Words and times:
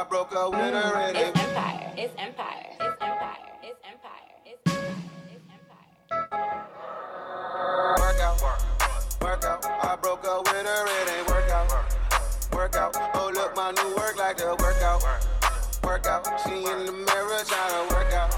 I 0.00 0.04
broke 0.04 0.34
up 0.34 0.52
with 0.52 0.60
her, 0.60 1.10
it 1.10 1.14
ain't 1.14 1.36
It's 1.36 1.40
empire. 1.44 1.92
It's 1.94 2.14
empire. 2.16 2.64
It's 2.80 2.96
empire. 3.02 3.36
It's 3.62 3.78
empire. 3.84 4.32
It's 4.46 4.62
empire. 4.64 4.96
It's 5.28 5.44
empire. 5.52 5.92
workout. 8.00 8.40
Workout. 9.20 9.66
I 9.66 9.96
broke 10.00 10.24
up 10.24 10.46
with 10.46 10.66
her, 10.66 10.86
it 10.86 11.18
ain't 11.18 11.28
workout. 11.28 11.68
Workout. 12.50 12.96
Oh, 13.12 13.30
look, 13.34 13.54
my 13.54 13.72
new 13.72 13.94
work 13.94 14.16
like 14.16 14.38
the 14.38 14.56
workout. 14.58 15.04
Workout. 15.84 16.40
She 16.44 16.64
in 16.64 16.86
the 16.86 16.92
mirror 16.92 17.44
trying 17.44 17.86
to 17.86 17.94
work 17.94 18.10
out. 18.14 18.34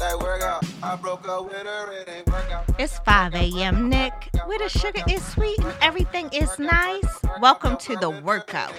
That 0.00 0.18
workout. 0.18 0.64
I 0.82 0.96
broke 0.96 1.28
up 1.28 1.44
with 1.44 1.54
her, 1.54 1.92
it 1.92 2.08
ain't 2.08 2.26
workout. 2.26 2.64
It's 2.80 2.98
5 2.98 3.32
a.m. 3.36 3.88
Nick, 3.88 4.12
where 4.46 4.58
the 4.58 4.68
sugar 4.68 5.02
is 5.08 5.24
sweet 5.24 5.60
and 5.60 5.72
everything 5.80 6.30
is 6.32 6.58
nice. 6.58 7.22
Welcome 7.40 7.76
to 7.76 7.94
the 7.94 8.10
workout. 8.10 8.74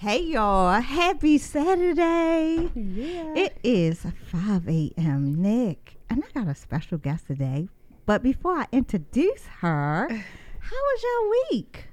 Hey 0.00 0.22
y'all, 0.22 0.80
happy 0.80 1.38
Saturday. 1.38 2.70
Yeah. 2.76 3.34
It 3.34 3.58
is 3.64 4.06
5 4.26 4.68
a.m. 4.68 5.42
Nick, 5.42 5.96
and 6.08 6.22
I 6.22 6.38
got 6.38 6.46
a 6.46 6.54
special 6.54 6.98
guest 6.98 7.26
today. 7.26 7.68
But 8.06 8.22
before 8.22 8.52
I 8.52 8.66
introduce 8.70 9.44
her, 9.58 10.06
how 10.60 10.76
was 10.76 11.02
your 11.02 11.30
week? 11.50 11.88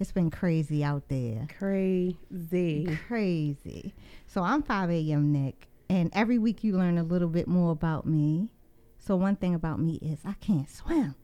It's 0.00 0.10
been 0.10 0.32
crazy 0.32 0.82
out 0.82 1.04
there. 1.06 1.46
Crazy. 1.56 2.98
Crazy. 3.06 3.94
So 4.26 4.42
I'm 4.42 4.64
5 4.64 4.90
a.m. 4.90 5.30
Nick, 5.30 5.68
and 5.88 6.10
every 6.12 6.38
week 6.38 6.64
you 6.64 6.76
learn 6.76 6.98
a 6.98 7.04
little 7.04 7.28
bit 7.28 7.46
more 7.46 7.70
about 7.70 8.04
me. 8.04 8.50
So 8.98 9.14
one 9.14 9.36
thing 9.36 9.54
about 9.54 9.78
me 9.78 10.00
is 10.02 10.18
I 10.24 10.32
can't 10.40 10.68
swim. 10.68 11.14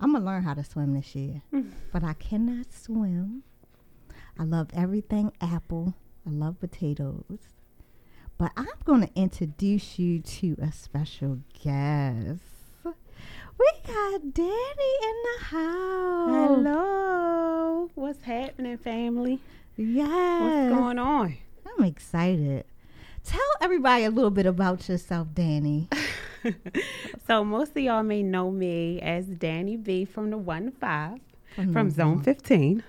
I'm 0.00 0.14
gonna 0.14 0.24
learn 0.24 0.44
how 0.44 0.54
to 0.54 0.64
swim 0.64 0.94
this 0.94 1.14
year, 1.14 1.42
but 1.92 2.02
I 2.02 2.14
cannot 2.14 2.72
swim. 2.72 3.42
I 4.38 4.44
love 4.44 4.68
everything 4.72 5.32
apple. 5.40 5.94
I 6.24 6.30
love 6.30 6.60
potatoes. 6.60 7.38
But 8.36 8.52
I'm 8.56 8.66
going 8.84 9.00
to 9.00 9.10
introduce 9.16 9.98
you 9.98 10.20
to 10.20 10.56
a 10.62 10.70
special 10.70 11.40
guest. 11.60 12.40
We 12.84 13.70
got 13.84 14.32
Danny 14.32 14.94
in 15.02 15.16
the 15.24 15.44
house. 15.46 16.30
Hello. 16.30 17.90
What's 17.96 18.22
happening, 18.22 18.78
family? 18.78 19.40
Yes. 19.76 20.70
What's 20.70 20.80
going 20.80 20.98
on? 21.00 21.36
I'm 21.66 21.84
excited. 21.84 22.64
Tell 23.24 23.40
everybody 23.60 24.04
a 24.04 24.10
little 24.10 24.30
bit 24.30 24.46
about 24.46 24.88
yourself, 24.88 25.26
Danny. 25.34 25.88
so, 27.26 27.44
most 27.44 27.72
of 27.72 27.78
y'all 27.78 28.04
may 28.04 28.22
know 28.22 28.52
me 28.52 29.00
as 29.00 29.26
Danny 29.26 29.76
B 29.76 30.04
from 30.04 30.30
the 30.30 30.38
1 30.38 30.70
5 30.70 31.18
from, 31.56 31.72
from 31.72 31.90
Zone 31.90 32.22
15. 32.22 32.84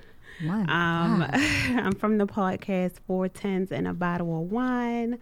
Um. 0.48 1.26
I'm 1.34 1.94
from 1.94 2.18
the 2.18 2.28
podcast 2.28 2.94
Four 3.06 3.28
Tens 3.28 3.72
and 3.72 3.88
a 3.88 3.94
Bottle 3.94 4.42
of 4.42 4.52
Wine. 4.52 5.20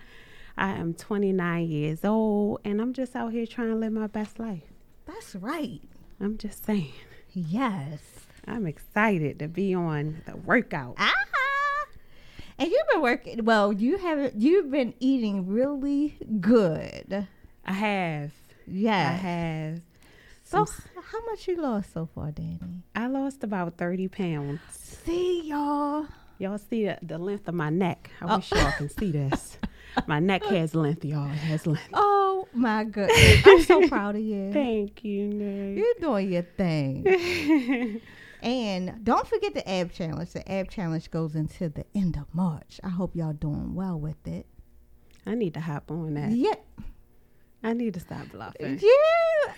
I 0.58 0.72
am 0.72 0.94
29 0.94 1.68
years 1.68 2.04
old, 2.04 2.62
and 2.64 2.82
I'm 2.82 2.94
just 2.94 3.16
out 3.16 3.32
here 3.32 3.46
trying 3.46 3.70
to 3.70 3.76
live 3.76 3.94
my 3.94 4.08
best 4.08 4.40
life. 4.40 4.64
That's 5.06 5.36
right. 5.36 5.82
I'm 6.20 6.38
just 6.38 6.66
saying. 6.66 6.94
Yes. 7.32 8.00
I'm 8.48 8.66
excited 8.66 9.40
to 9.40 9.48
be 9.48 9.74
on 9.76 10.22
the 10.26 10.38
workout. 10.38 10.96
Ah. 10.98 11.14
And 12.59 12.72
you've 12.72 12.88
been 12.92 13.02
working. 13.02 13.46
Well, 13.46 13.72
you 13.72 13.98
haven't. 13.98 14.42
You've 14.42 14.72
been 14.72 14.94
eating 15.00 15.48
really 15.48 16.18
good. 16.40 17.28
I 17.66 17.74
have. 17.74 18.31
Yeah. 18.66 19.09
I 19.09 19.14
have. 19.14 19.81
So, 20.50 20.66
how 21.03 21.25
much 21.25 21.47
you 21.47 21.58
lost 21.62 21.91
so 21.94 22.06
far, 22.16 22.31
Danny? 22.31 22.84
I 22.96 23.08
lost 23.08 23.44
about 23.44 23.78
30 23.78 24.08
pounds. 24.08 24.62
See 24.72 25.41
y'all. 25.44 26.06
Y'all 26.40 26.58
see 26.58 26.85
the, 26.85 26.97
the 27.02 27.18
length 27.18 27.47
of 27.50 27.53
my 27.53 27.69
neck. 27.69 28.12
I 28.22 28.25
Oh. 28.34 28.35
wish 28.38 28.52
y'all 28.52 28.72
can 28.72 28.90
see 28.90 29.12
this. 29.12 29.58
My 30.08 30.19
neck 30.19 30.44
has 30.46 30.75
length, 30.75 31.03
y'all. 31.03 31.25
It 31.31 31.35
has 31.38 31.66
length. 31.66 31.90
Oh 31.94 32.47
my 32.53 32.84
goodness! 32.84 33.41
I'm 33.46 33.63
so 33.63 33.88
proud 33.90 34.16
of 34.16 34.22
you. 34.22 34.53
Thank 34.53 35.03
you, 35.03 35.28
Nick. 35.28 35.78
You're 35.78 35.94
doing 36.00 36.31
your 36.34 36.44
thing. 36.44 38.00
and 38.44 39.03
don't 39.03 39.28
forget 39.28 39.56
the 39.56 39.68
ab 39.68 39.91
challenge. 39.91 40.34
The 40.34 40.50
ab 40.52 40.69
challenge 40.69 41.09
goes 41.09 41.35
into 41.35 41.69
the 41.69 41.84
end 41.96 42.16
of 42.16 42.25
March. 42.31 42.79
I 42.84 42.90
hope 42.90 43.16
y'all 43.16 43.34
doing 43.34 43.74
well 43.74 44.00
with 44.00 44.28
it. 44.28 44.46
I 45.25 45.34
need 45.34 45.56
to 45.56 45.62
hop 45.62 45.90
on 45.90 46.14
that. 46.14 46.29
Yeah. 46.29 46.53
I 47.63 47.73
need 47.73 47.95
to 47.95 48.00
stop 48.00 48.29
bluffing. 48.31 48.79
You 48.79 49.00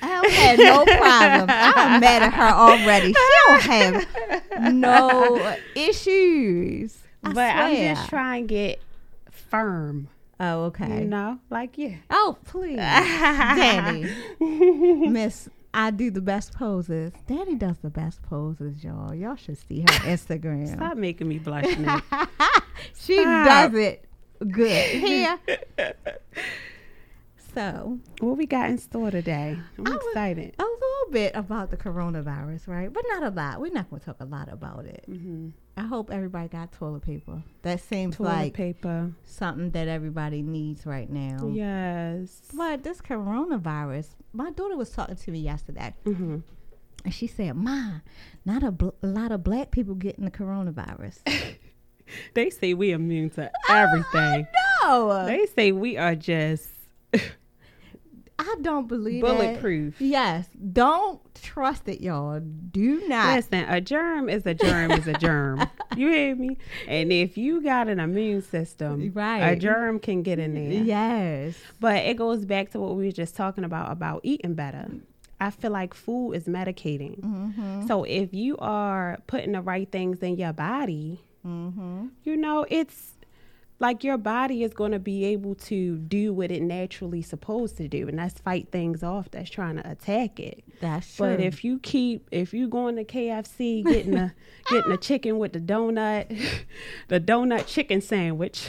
I 0.02 0.28
had 0.30 0.60
no 0.60 0.86
problem. 0.86 1.50
I'm 1.50 2.00
mad 2.00 2.24
at 2.24 2.34
her 2.34 2.50
already. 2.50 3.14
She 3.14 3.30
don't 3.46 3.62
have 3.62 4.74
no 4.74 5.56
issues. 5.76 6.98
I 7.24 7.34
but 7.34 7.56
I'm 7.56 7.76
just 7.76 8.10
trying 8.10 8.48
to 8.48 8.54
get 8.54 8.82
firm. 9.32 10.08
Oh, 10.40 10.66
okay. 10.66 11.02
You 11.02 11.06
know? 11.06 11.40
Like, 11.50 11.78
yeah. 11.78 11.96
Oh, 12.10 12.38
please. 12.46 12.78
Daddy, 12.78 14.10
Miss, 14.40 15.50
I 15.74 15.92
do 15.92 16.10
the 16.12 16.22
best 16.22 16.54
poses. 16.54 17.12
Daddy 17.28 17.56
does 17.56 17.78
the 17.80 17.90
best 17.90 18.22
poses, 18.24 18.84
y'all. 18.84 19.14
Y'all 19.14 19.36
should 19.36 19.58
see 19.68 19.82
her 19.82 19.88
Instagram. 19.88 20.74
Stop 20.74 20.96
making 20.98 21.28
me 21.28 21.40
blush, 21.40 21.78
Nick. 21.78 22.04
she 22.96 23.20
Stop. 23.20 23.72
does 23.72 23.80
it 23.80 24.06
good. 24.48 24.86
Here. 24.90 25.40
So, 27.54 27.98
what 28.20 28.38
we 28.38 28.46
got 28.46 28.70
in 28.70 28.78
store 28.78 29.10
today? 29.12 29.58
I'm 29.78 29.88
I 29.88 29.96
excited. 29.96 30.56
a 30.60 30.64
little 30.64 31.12
bit 31.12 31.32
about 31.36 31.72
the 31.72 31.78
coronavirus, 31.78 32.68
right? 32.68 32.92
But 32.94 33.04
not 33.10 33.24
a 33.24 33.30
lot. 33.30 33.60
We're 33.60 33.72
not 33.72 33.90
going 33.90 34.00
to 34.02 34.06
talk 34.06 34.18
a 34.20 34.26
lot 34.26 34.52
about 34.52 34.86
it. 34.86 35.04
hmm 35.08 35.50
I 35.76 35.84
hope 35.84 36.12
everybody 36.12 36.50
got 36.50 36.74
toilet 36.74 37.04
paper. 37.04 37.42
That 37.62 37.80
seems 37.80 38.18
Toilet 38.18 38.30
like 38.30 38.54
paper. 38.54 39.12
something 39.24 39.72
that 39.72 39.88
everybody 39.88 40.42
needs 40.42 40.86
right 40.86 41.10
now. 41.10 41.48
Yes. 41.54 42.42
But 42.54 42.84
this 42.84 43.00
coronavirus, 43.02 44.08
my 44.34 44.52
daughter 44.52 44.76
was 44.76 44.90
talking 44.90 45.16
to 45.16 45.32
me 45.32 45.40
yesterday, 45.40 45.94
hmm 46.04 46.40
and 47.06 47.14
she 47.14 47.28
said, 47.28 47.56
"Ma, 47.56 48.00
not 48.44 48.62
a, 48.62 48.72
bl- 48.72 48.90
a 49.02 49.08
lot 49.08 49.32
of 49.32 49.42
black 49.42 49.72
people 49.72 49.96
getting 49.96 50.26
the 50.26 50.32
coronavirus." 50.32 51.20
They 52.34 52.50
say 52.50 52.74
we 52.74 52.92
immune 52.92 53.30
to 53.32 53.52
everything. 53.70 54.48
no, 54.84 55.26
They 55.28 55.46
say 55.46 55.72
we 55.72 55.96
are 55.96 56.16
just 56.16 56.68
I 58.52 58.56
don't 58.62 58.88
believe 58.88 59.22
that. 59.24 59.36
bulletproof. 59.38 60.00
Yes, 60.02 60.48
don't 60.74 61.20
trust 61.36 61.88
it, 61.88 62.02
y'all. 62.02 62.40
Do 62.40 63.08
not. 63.08 63.36
Listen, 63.36 63.66
a 63.70 63.80
germ 63.82 64.30
is 64.30 64.46
a 64.46 64.54
germ 64.54 64.92
is 64.92 65.08
a 65.08 65.14
germ. 65.14 65.68
You 65.98 66.08
hear 66.10 66.36
me? 66.36 66.58
And 66.88 67.12
if 67.12 67.38
you 67.38 67.62
got 67.62 67.88
an 67.90 68.00
immune 68.00 68.42
system, 68.42 69.12
right, 69.14 69.40
a 69.40 69.56
germ 69.56 70.00
can 70.00 70.22
get 70.24 70.40
in 70.40 70.54
there. 70.54 70.84
Yes. 70.84 71.56
But 71.80 71.98
it 72.06 72.16
goes 72.16 72.46
back 72.46 72.70
to 72.72 72.80
what 72.80 72.96
we 72.96 73.06
were 73.06 73.12
just 73.12 73.36
talking 73.36 73.64
about 73.66 73.92
about 73.92 74.22
eating 74.24 74.54
better. 74.54 74.88
I 75.42 75.50
feel 75.50 75.72
like 75.72 75.94
food 75.94 76.34
is 76.34 76.46
medicating. 76.46 77.20
Mm-hmm. 77.22 77.88
So 77.88 78.04
if 78.04 78.34
you 78.34 78.56
are 78.60 79.20
putting 79.28 79.54
the 79.54 79.62
right 79.62 79.92
things 79.92 80.20
in 80.20 80.38
your 80.38 80.54
body, 80.54 81.20
Mm-hmm. 81.48 82.08
you 82.24 82.36
know, 82.38 82.66
it's 82.70 83.14
like 83.80 84.04
your 84.04 84.18
body 84.18 84.64
is 84.64 84.74
going 84.74 84.92
to 84.92 85.00
be 85.00 85.24
able 85.26 85.56
to 85.56 85.98
do 85.98 86.34
what 86.34 86.52
it 86.52 86.62
naturally 86.62 87.22
supposed 87.22 87.78
to 87.78 87.88
do, 87.88 88.08
and 88.08 88.20
that's 88.20 88.40
fight 88.40 88.70
things 88.72 89.04
off 89.04 89.32
that's 89.32 89.50
trying 89.50 89.78
to 89.78 89.90
attack 89.90 90.40
it. 90.40 90.64
That's 90.82 91.16
true. 91.16 91.28
But 91.28 91.40
if 91.40 91.64
you 91.64 91.80
keep, 91.80 92.28
if 92.32 92.54
you 92.54 92.68
going 92.68 92.98
to 92.98 93.06
KFC 93.06 93.84
getting 93.86 94.16
a 94.16 94.34
getting 94.70 94.92
a 94.92 94.98
chicken 94.98 95.40
with 95.40 95.54
the 95.54 95.60
donut, 95.60 96.28
the 97.08 97.20
donut 97.20 97.68
chicken 97.68 98.02
sandwich, 98.02 98.68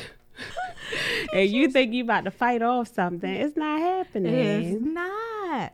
and 1.34 1.50
you 1.50 1.69
think 1.69 1.93
you 1.93 2.05
about 2.05 2.25
to 2.25 2.31
fight 2.31 2.62
off 2.62 2.94
something, 2.94 3.31
it's 3.31 3.56
not 3.56 3.81
happening. 3.81 4.34
It's 4.34 4.81
not. 4.81 5.73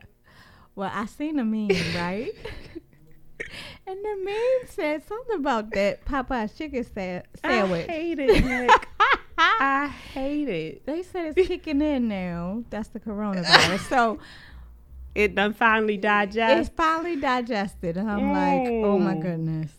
Well, 0.75 0.91
I 0.93 1.05
seen 1.05 1.39
a 1.39 1.45
meme, 1.45 1.69
right? 1.95 2.31
and 3.87 3.99
the 4.03 4.17
meme 4.23 4.67
said 4.67 5.07
something 5.07 5.37
about 5.37 5.71
that 5.71 6.05
Popeye's 6.05 6.55
chicken 6.55 6.83
sa- 6.83 7.21
sandwich. 7.41 7.87
I 7.89 7.91
hate 7.91 8.19
it, 8.19 8.43
Nick. 8.43 8.87
I 9.37 9.87
hate 10.13 10.49
it. 10.49 10.85
they 10.85 11.03
said 11.03 11.33
it's 11.37 11.47
kicking 11.49 11.81
in 11.81 12.07
now. 12.07 12.63
That's 12.69 12.89
the 12.89 12.99
coronavirus. 12.99 13.79
so 13.89 14.19
It 15.15 15.35
done 15.35 15.53
finally 15.53 15.97
digest. 15.97 16.59
it's 16.69 16.75
finally 16.75 17.15
digested. 17.15 17.97
And 17.97 18.09
I'm 18.09 18.31
like, 18.31 18.67
oh 18.85 18.97
my 18.99 19.15
Mm. 19.15 19.21
goodness. 19.21 19.71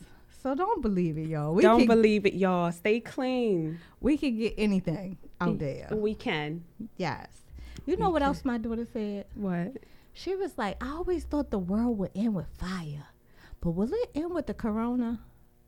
So 0.42 0.54
don't 0.54 0.80
believe 0.82 1.18
it, 1.18 1.26
y'all. 1.28 1.52
We 1.54 1.62
Don't 1.62 1.80
can, 1.80 1.88
believe 1.88 2.24
it, 2.24 2.34
y'all. 2.34 2.70
Stay 2.72 3.00
clean. 3.00 3.80
we 4.00 4.16
can 4.16 4.36
get 4.38 4.54
anything 4.56 5.18
out 5.40 5.58
there. 5.58 5.88
We 5.92 6.14
can. 6.14 6.62
Yes. 6.96 7.28
You 7.86 7.96
know 7.96 8.10
what 8.10 8.22
else 8.22 8.44
my 8.44 8.56
daughter 8.58 8.86
said? 8.92 9.26
What? 9.34 9.78
She 10.12 10.36
was 10.36 10.56
like, 10.56 10.76
I 10.82 10.90
always 10.90 11.24
thought 11.24 11.50
the 11.50 11.58
world 11.58 11.98
would 11.98 12.10
end 12.14 12.34
with 12.34 12.46
fire. 12.56 13.06
But 13.60 13.70
will 13.72 13.92
it 13.92 14.10
end 14.14 14.32
with 14.32 14.46
the 14.46 14.54
corona? 14.54 15.20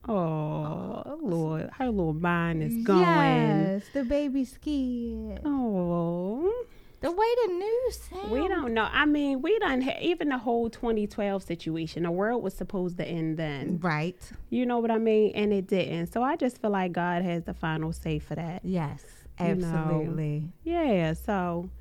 Oh, 0.07 1.19
Lord. 1.21 1.69
Her 1.77 1.89
little 1.89 2.13
mind 2.13 2.63
is 2.63 2.75
going. 2.85 3.01
Yes, 3.01 3.83
the 3.93 4.03
baby 4.03 4.45
scared. 4.45 5.41
Oh. 5.45 6.65
The 7.01 7.11
way 7.11 7.27
the 7.47 7.53
news 7.53 7.99
sound. 8.09 8.31
We 8.31 8.47
don't 8.47 8.75
know. 8.75 8.87
I 8.91 9.05
mean, 9.05 9.41
we 9.41 9.57
done 9.57 9.81
ha- 9.81 9.97
even 10.01 10.29
the 10.29 10.37
whole 10.37 10.69
2012 10.69 11.41
situation. 11.41 12.03
The 12.03 12.11
world 12.11 12.43
was 12.43 12.53
supposed 12.53 12.97
to 12.97 13.05
end 13.05 13.37
then. 13.37 13.79
Right. 13.81 14.17
You 14.51 14.67
know 14.67 14.77
what 14.77 14.91
I 14.91 14.99
mean? 14.99 15.31
And 15.33 15.51
it 15.51 15.65
didn't. 15.67 16.13
So 16.13 16.21
I 16.21 16.35
just 16.35 16.61
feel 16.61 16.69
like 16.69 16.91
God 16.91 17.23
has 17.23 17.43
the 17.43 17.55
final 17.55 17.91
say 17.91 18.19
for 18.19 18.35
that. 18.35 18.61
Yes. 18.63 19.03
You 19.39 19.55
know. 19.55 19.67
Absolutely. 19.67 20.43
Yeah. 20.63 21.13
So 21.13 21.71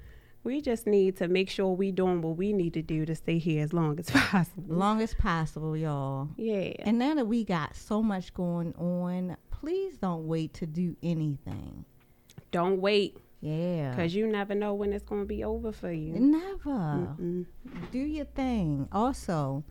we 0.43 0.61
just 0.61 0.87
need 0.87 1.17
to 1.19 1.29
make 1.29 1.51
sure 1.51 1.69
we 1.69 1.93
doing 1.93 2.23
what 2.23 2.37
we 2.37 2.53
need 2.53 2.75
to 2.75 2.83
do 2.83 3.05
to 3.07 3.15
stay 3.15 3.39
here 3.39 3.63
as 3.63 3.73
long 3.73 3.99
as 3.99 4.09
possible. 4.11 4.75
Long 4.75 5.03
as 5.03 5.13
possible, 5.15 5.77
y'all. 5.77 6.29
Yeah. 6.37 6.73
And 6.81 6.99
now 6.99 7.15
that 7.15 7.27
we 7.27 7.45
got 7.45 7.77
so 7.77 8.03
much 8.03 8.33
going 8.35 8.75
on, 8.77 9.37
please 9.51 9.97
don't 9.99 10.27
wait 10.27 10.55
to 10.55 10.67
do 10.67 10.97
anything. 11.03 11.85
Don't 12.53 12.81
wait 12.81 13.19
Yeah. 13.43 13.91
because 13.91 14.15
you 14.15 14.27
never 14.27 14.55
know 14.55 14.75
when 14.75 14.93
it's 14.93 15.05
going 15.05 15.21
to 15.23 15.27
be 15.27 15.45
over 15.45 15.73
for 15.73 15.93
you. 15.93 16.15
Never. 16.19 16.71
Mm. 17.21 17.47
Do 17.93 17.99
your 17.99 18.25
thing. 18.25 18.89
Also, 18.93 19.63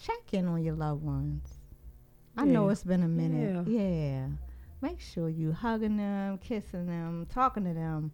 check 0.00 0.32
in 0.32 0.46
on 0.46 0.62
your 0.62 0.74
loved 0.74 1.02
ones. 1.02 1.58
I 2.36 2.44
know 2.44 2.68
it's 2.70 2.82
been 2.84 3.02
a 3.02 3.08
minute. 3.08 3.66
Yeah. 3.68 4.26
Make 4.80 5.00
sure 5.00 5.28
you 5.28 5.52
hugging 5.52 5.96
them, 5.98 6.38
kissing 6.38 6.86
them, 6.86 7.26
talking 7.28 7.64
to 7.64 7.74
them. 7.74 8.10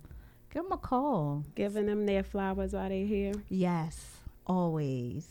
Give 0.53 0.63
them 0.63 0.73
a 0.73 0.77
call. 0.79 1.45
Giving 1.55 1.87
them 1.87 2.07
their 2.07 2.23
flowers 2.23 2.73
while 2.73 2.89
they're 2.89 3.05
here. 3.07 3.35
Yes, 3.49 4.17
always. 4.47 5.29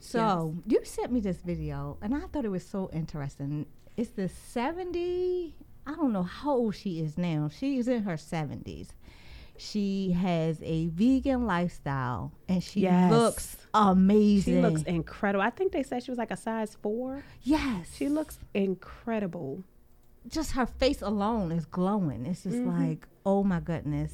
So 0.00 0.54
you 0.66 0.80
sent 0.84 1.12
me 1.12 1.20
this 1.20 1.38
video, 1.38 1.96
and 2.02 2.14
I 2.14 2.20
thought 2.32 2.44
it 2.44 2.50
was 2.50 2.64
so 2.66 2.90
interesting. 2.92 3.66
It's 3.96 4.10
the 4.10 4.28
seventy. 4.28 5.54
I 5.86 5.94
don't 5.94 6.12
know 6.12 6.22
how 6.24 6.52
old 6.52 6.74
she 6.74 7.00
is 7.00 7.16
now. 7.16 7.48
She's 7.56 7.88
in 7.88 8.02
her 8.04 8.16
seventies. 8.16 8.90
She 9.58 10.12
has 10.12 10.60
a 10.62 10.88
vegan 10.88 11.46
lifestyle, 11.46 12.32
and 12.48 12.62
she 12.62 12.80
Yes. 12.80 13.10
looks 13.10 13.56
amazing. 13.72 14.54
She 14.56 14.60
looks 14.60 14.82
incredible. 14.82 15.42
I 15.42 15.50
think 15.50 15.72
they 15.72 15.82
said 15.82 16.02
she 16.02 16.10
was 16.10 16.18
like 16.18 16.30
a 16.30 16.36
size 16.36 16.76
four. 16.82 17.22
yes. 17.42 17.94
She 17.96 18.08
looks 18.08 18.38
incredible. 18.52 19.62
Just 20.28 20.52
her 20.52 20.66
face 20.66 21.02
alone 21.02 21.52
is 21.52 21.64
glowing. 21.66 22.26
It's 22.26 22.42
just 22.44 22.56
Mm-hmm. 22.56 22.80
like, 22.82 23.06
oh 23.24 23.42
my 23.44 23.60
goodness. 23.60 24.12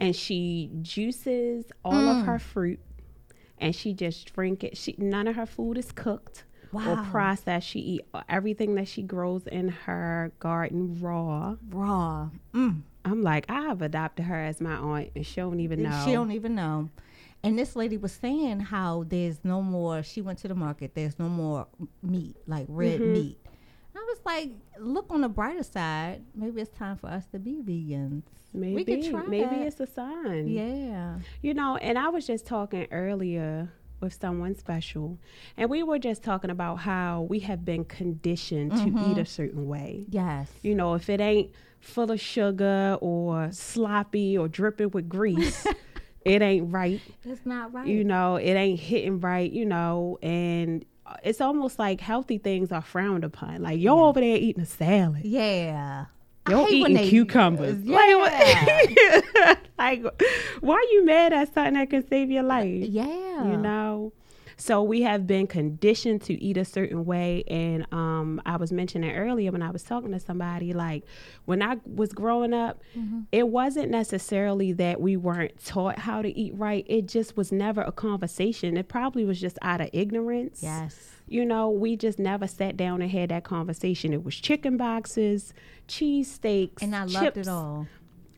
and 0.00 0.16
she 0.16 0.70
juices 0.82 1.64
all 1.84 1.92
Mm. 1.92 2.20
of 2.20 2.26
her 2.26 2.38
fruit 2.38 2.80
and 3.58 3.74
she 3.74 3.92
just 3.94 4.34
drink 4.34 4.64
it 4.64 4.76
she 4.76 4.94
none 4.98 5.28
of 5.28 5.36
her 5.36 5.46
food 5.46 5.78
is 5.78 5.92
cooked 5.92 6.42
or 6.74 6.96
processed 7.10 7.68
she 7.68 7.78
eat 7.78 8.00
everything 8.28 8.74
that 8.74 8.88
she 8.88 9.02
grows 9.02 9.46
in 9.46 9.68
her 9.68 10.32
garden 10.40 10.98
raw 11.00 11.54
Raw. 11.70 12.30
Mm. 12.54 12.82
i'm 13.04 13.22
like 13.22 13.44
i've 13.48 13.80
adopted 13.82 14.24
her 14.24 14.34
as 14.42 14.60
my 14.60 14.74
aunt 14.74 15.10
and 15.14 15.24
she 15.24 15.36
don't 15.36 15.60
even 15.60 15.82
know 15.82 16.02
She 16.04 16.12
don't 16.12 16.32
even 16.32 16.54
know. 16.56 16.88
And 17.44 17.58
this 17.58 17.74
lady 17.76 17.96
was 17.96 18.12
saying 18.12 18.60
how 18.60 19.04
there's 19.08 19.38
no 19.44 19.62
more. 19.62 20.04
She 20.04 20.20
went 20.22 20.38
to 20.40 20.48
the 20.48 20.54
market. 20.54 20.94
There's 20.94 21.18
no 21.18 21.28
more 21.28 21.66
meat, 22.00 22.36
like 22.46 22.66
red 22.68 23.00
Mm-hmm. 23.00 23.12
meat. 23.12 23.38
I 23.94 23.98
was 24.08 24.18
like, 24.24 24.50
look 24.78 25.06
on 25.10 25.20
the 25.20 25.28
brighter 25.28 25.62
side. 25.62 26.22
Maybe 26.34 26.60
it's 26.60 26.76
time 26.76 26.96
for 26.96 27.08
us 27.08 27.26
to 27.32 27.38
be 27.38 27.60
vegans. 27.62 28.22
maybe 28.54 28.74
we 28.74 28.84
could 28.84 29.10
try 29.10 29.22
maybe 29.26 29.44
that. 29.56 29.66
it's 29.66 29.80
a 29.80 29.86
sign 29.86 30.46
Yeah. 30.48 31.18
you 31.40 31.54
know 31.54 31.76
and 31.76 31.98
i 31.98 32.08
was 32.10 32.26
just 32.26 32.44
talking 32.46 32.86
earlier 32.90 33.72
with 34.00 34.12
someone 34.20 34.54
special 34.56 35.18
and 35.56 35.70
we 35.70 35.82
were 35.82 35.98
just 35.98 36.22
talking 36.22 36.50
about 36.50 36.76
how 36.80 37.22
we 37.30 37.38
have 37.40 37.64
been 37.64 37.84
conditioned 37.86 38.72
to 38.72 38.76
Mm-hmm. 38.78 39.10
eat 39.12 39.18
a 39.18 39.24
certain 39.24 39.66
way 39.68 40.04
Yes. 40.10 40.50
You 40.62 40.74
know, 40.74 40.92
if 40.94 41.08
it 41.08 41.20
ain't 41.20 41.50
full 41.80 42.10
of 42.10 42.20
sugar 42.20 42.98
or 43.00 43.50
sloppy 43.52 44.36
or 44.36 44.48
dripping 44.48 44.90
with 44.90 45.08
grease, 45.08 45.66
it 46.24 46.42
ain't 46.42 46.72
right. 46.72 47.00
It's 47.24 47.44
not 47.46 47.72
right. 47.72 47.86
You 47.86 48.04
know, 48.04 48.36
it 48.36 48.52
ain't 48.52 48.78
hitting 48.80 49.18
right, 49.20 49.50
you 49.50 49.64
know, 49.66 50.18
and 50.22 50.84
it's 51.22 51.40
almost 51.40 51.78
like 51.78 52.00
healthy 52.00 52.38
things 52.38 52.72
are 52.72 52.82
frowned 52.82 53.24
upon. 53.24 53.62
Like, 53.62 53.80
you're 53.80 53.98
over 53.98 54.20
there 54.20 54.36
eating 54.36 54.62
a 54.62 54.66
salad. 54.66 55.24
yeah. 55.24 56.06
You're 56.48 56.68
eating 56.68 56.96
cucumbers. 57.08 57.78
Yeah. 57.84 57.96
Like, 57.96 59.58
like, 59.78 60.02
why 60.60 60.74
are 60.74 60.92
you 60.92 61.04
mad 61.04 61.32
at 61.32 61.54
something 61.54 61.74
that 61.74 61.88
can 61.88 62.06
save 62.08 62.30
your 62.30 62.42
life? 62.42 62.66
yeah. 62.66 63.44
you 63.48 63.56
know 63.56 64.12
so 64.62 64.82
we 64.82 65.02
have 65.02 65.26
been 65.26 65.46
conditioned 65.46 66.20
to 66.22 66.34
eat 66.46 66.56
a 66.56 66.64
certain 66.64 67.04
way 67.04 67.42
and 67.48 67.84
um, 67.92 68.40
i 68.46 68.56
was 68.56 68.70
mentioning 68.72 69.10
earlier 69.24 69.50
when 69.50 69.62
i 69.62 69.70
was 69.70 69.82
talking 69.82 70.12
to 70.12 70.20
somebody 70.20 70.72
like 70.72 71.02
when 71.46 71.60
i 71.62 71.76
was 71.84 72.12
growing 72.12 72.54
up 72.54 72.80
it 73.32 73.48
wasn't 73.48 73.90
necessarily 73.90 74.72
that 74.72 75.00
we 75.00 75.16
weren't 75.16 75.52
taught 75.64 75.98
how 75.98 76.22
to 76.22 76.30
eat 76.38 76.54
right 76.54 76.84
it 76.88 77.06
just 77.06 77.36
was 77.36 77.50
never 77.50 77.80
a 77.82 77.92
conversation 77.92 78.76
it 78.76 78.88
probably 78.88 79.24
was 79.24 79.40
just 79.40 79.58
out 79.62 79.80
of 79.80 79.88
ignorance 79.92 80.60
Yes. 80.62 81.10
you 81.26 81.44
know, 81.44 81.70
we 81.70 81.96
just 81.96 82.18
never 82.18 82.46
sat 82.46 82.76
down 82.76 83.00
and 83.00 83.10
had 83.10 83.30
that 83.30 83.42
conversation. 83.44 84.12
It 84.12 84.22
was 84.22 84.34
chicken 84.36 84.76
boxes, 84.76 85.54
cheese 85.88 86.30
steaks, 86.30 86.82
And 86.82 86.94
I 86.94 87.04
loved 87.04 87.18
chips, 87.24 87.38
it 87.38 87.48
all. 87.48 87.86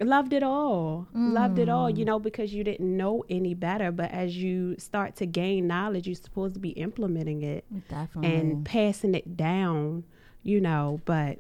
Loved 0.01 0.33
it 0.33 0.43
all. 0.43 1.07
Loved 1.15 1.59
it 1.59 1.69
all, 1.69 1.91
Mm. 1.91 1.97
you 1.99 2.05
know, 2.05 2.19
because 2.19 2.53
you 2.53 2.65
didn't 2.65 2.97
know 2.97 3.25
any 3.31 3.55
better. 3.55 3.93
But 3.93 4.11
as 4.11 4.37
you 4.37 4.75
start 4.79 5.17
to 5.17 5.27
gain 5.27 5.67
knowledge, 5.67 6.07
you're 6.07 6.15
supposed 6.17 6.55
to 6.55 6.61
be 6.61 6.71
implementing 6.71 7.43
it 7.43 7.65
Definitely. 7.89 8.31
and 8.31 8.65
passing 8.65 9.15
it 9.15 9.37
down, 9.37 10.05
you 10.43 10.61
know. 10.61 11.01
But 11.05 11.39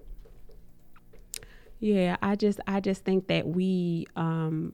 yeah, 1.80 2.16
I 2.22 2.36
just 2.36 2.60
I 2.66 2.80
just 2.80 3.04
think 3.04 3.26
that 3.28 3.46
we 3.46 4.06
um 4.16 4.72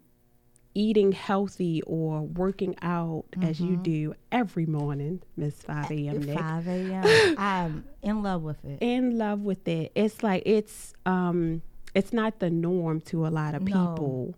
eating 0.75 1.11
healthy 1.12 1.82
or 1.82 2.23
working 2.23 2.77
out 2.81 3.25
as 3.43 3.61
you 3.61 3.73
Mm-hmm. 3.75 3.82
do 3.82 4.15
every 4.31 4.67
morning, 4.67 5.21
Miss 5.37 5.55
5 5.62 5.91
a.m. 5.91 6.23
5 6.23 6.69
a.m. 6.69 7.35
I'm 7.37 7.85
in 8.03 8.23
love 8.23 8.43
with 8.43 8.65
it. 8.65 8.79
in 8.81 9.19
love 9.19 9.41
with 9.41 9.67
it. 9.67 9.91
It's 9.97 10.23
like 10.23 10.44
it's 10.47 10.93
um 11.06 11.62
it's 11.94 12.12
not 12.12 12.38
the 12.38 12.50
norm 12.50 13.00
to 13.02 13.26
a 13.26 13.28
lot 13.28 13.54
of 13.54 13.62
No. 13.62 13.70
people, 13.70 14.34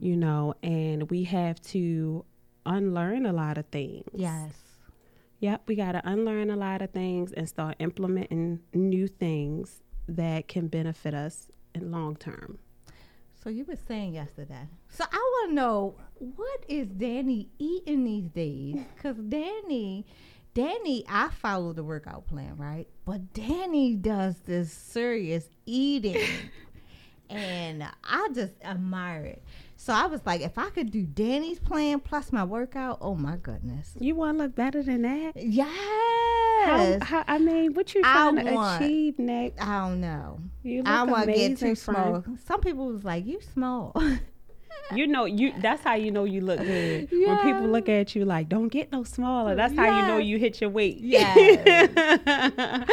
you 0.00 0.16
know, 0.16 0.54
and 0.62 1.10
we 1.10 1.24
have 1.24 1.60
to 1.62 2.24
unlearn 2.66 3.26
a 3.26 3.32
lot 3.32 3.58
of 3.58 3.66
things. 3.66 4.04
Yes. 4.14 4.52
Yep, 5.40 5.62
we 5.66 5.74
got 5.74 5.92
to 5.92 6.02
unlearn 6.08 6.50
a 6.50 6.56
lot 6.56 6.80
of 6.80 6.90
things 6.90 7.32
and 7.32 7.46
start 7.48 7.76
implementing 7.78 8.60
new 8.72 9.06
things 9.06 9.82
that 10.08 10.48
can 10.48 10.68
benefit 10.68 11.12
us 11.14 11.50
in 11.74 11.90
long 11.90 12.16
term. 12.16 12.58
So 13.42 13.50
you 13.50 13.64
were 13.66 13.76
saying 13.76 14.14
yesterday. 14.14 14.66
So 14.88 15.04
I 15.12 15.16
want 15.16 15.50
to 15.50 15.54
know 15.54 15.96
what 16.18 16.64
is 16.66 16.88
Danny 16.88 17.50
eating 17.58 18.04
these 18.04 18.30
days? 18.30 18.76
Because 18.96 19.16
Danny, 19.18 20.06
Danny, 20.54 21.04
I 21.08 21.28
follow 21.28 21.74
the 21.74 21.84
workout 21.84 22.26
plan, 22.26 22.56
right? 22.56 22.86
But 23.04 23.34
Danny 23.34 23.96
does 23.96 24.36
this 24.46 24.72
serious 24.72 25.46
eating, 25.66 26.16
and 27.30 27.84
I 28.04 28.28
just 28.34 28.52
admire 28.62 29.24
it. 29.24 29.42
So 29.76 29.92
I 29.92 30.06
was 30.06 30.20
like, 30.24 30.40
if 30.40 30.56
I 30.56 30.70
could 30.70 30.90
do 30.90 31.02
Danny's 31.02 31.58
plan 31.58 32.00
plus 32.00 32.32
my 32.32 32.44
workout, 32.44 32.98
oh 33.00 33.14
my 33.14 33.36
goodness, 33.36 33.94
You 33.98 34.14
want 34.14 34.38
to 34.38 34.44
look 34.44 34.54
better 34.54 34.82
than 34.82 35.02
that? 35.02 35.32
yes. 35.36 35.68
How, 36.66 36.98
how, 37.02 37.24
I 37.26 37.38
mean, 37.38 37.74
what 37.74 37.94
you 37.94 38.00
I 38.04 38.12
trying 38.30 38.46
to 38.46 38.52
want- 38.52 38.82
achieve, 38.82 39.18
Nick? 39.18 39.54
I 39.60 39.86
don't 39.88 40.00
know. 40.00 40.40
You 40.62 40.78
look 40.78 40.88
I 40.88 41.02
want 41.02 41.26
to 41.26 41.32
get 41.34 41.58
too 41.58 41.74
friend. 41.74 41.78
small. 41.78 42.24
Some 42.46 42.60
people 42.60 42.86
was 42.86 43.04
like, 43.04 43.26
"You 43.26 43.40
small." 43.52 43.92
You 44.94 45.06
know, 45.06 45.24
you 45.24 45.54
that's 45.62 45.82
how 45.82 45.94
you 45.94 46.10
know 46.10 46.24
you 46.24 46.42
look 46.42 46.58
good. 46.60 47.08
When 47.10 47.38
people 47.38 47.66
look 47.68 47.88
at 47.88 48.14
you 48.14 48.26
like, 48.26 48.50
don't 48.50 48.68
get 48.68 48.92
no 48.92 49.02
smaller. 49.02 49.54
That's 49.54 49.74
how 49.74 50.00
you 50.00 50.06
know 50.06 50.18
you 50.18 50.38
hit 50.38 50.60
your 50.60 50.68
weight. 50.68 50.98
Yes. 51.00 51.38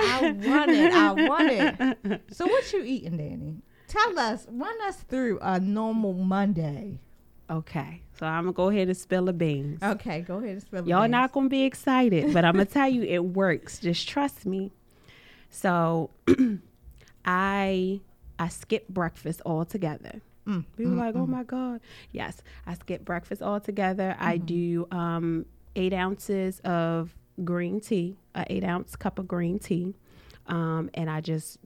I 0.00 0.32
want 0.46 0.70
it. 0.70 0.92
I 0.92 1.12
want 1.12 1.50
it. 1.50 2.22
So 2.32 2.46
what 2.46 2.72
you 2.72 2.82
eating, 2.82 3.16
Danny? 3.16 3.56
Tell 3.88 4.18
us. 4.18 4.46
Run 4.50 4.74
us 4.86 4.96
through 5.08 5.38
a 5.42 5.58
normal 5.60 6.12
Monday. 6.14 6.98
okay. 7.50 8.02
So 8.18 8.26
I'm 8.26 8.44
gonna 8.44 8.52
go 8.52 8.68
ahead 8.68 8.88
and 8.88 8.96
spill 8.96 9.24
the 9.24 9.32
beans. 9.32 9.82
Okay, 9.82 10.20
go 10.20 10.36
ahead 10.38 10.50
and 10.50 10.62
spell. 10.62 10.86
Y'all 10.86 11.08
not 11.08 11.32
gonna 11.32 11.48
be 11.48 11.64
excited, 11.64 12.32
but 12.34 12.44
I'm 12.44 12.52
gonna 12.52 12.66
tell 12.66 12.88
you 12.88 13.02
it 13.02 13.24
works. 13.24 13.78
Just 13.78 14.06
trust 14.08 14.44
me. 14.46 14.70
So 15.50 16.10
I 17.24 18.00
I 18.38 18.48
skip 18.48 18.88
breakfast 18.88 19.42
altogether. 19.44 20.20
Mm, 20.46 20.64
People 20.76 20.92
like, 20.94 21.14
oh 21.14 21.26
my 21.26 21.42
God. 21.44 21.80
Yes, 22.12 22.42
I 22.66 22.74
skip 22.74 23.04
breakfast 23.04 23.42
altogether. 23.42 24.16
I 24.18 24.38
do 24.38 24.86
um, 24.90 25.44
eight 25.76 25.92
ounces 25.92 26.60
of 26.60 27.14
green 27.44 27.80
tea, 27.80 28.16
a 28.34 28.44
eight 28.48 28.64
ounce 28.64 28.96
cup 28.96 29.18
of 29.18 29.28
green 29.28 29.58
tea. 29.58 29.94
Um, 30.46 30.90
and 30.94 31.08
I 31.08 31.20
just 31.20 31.58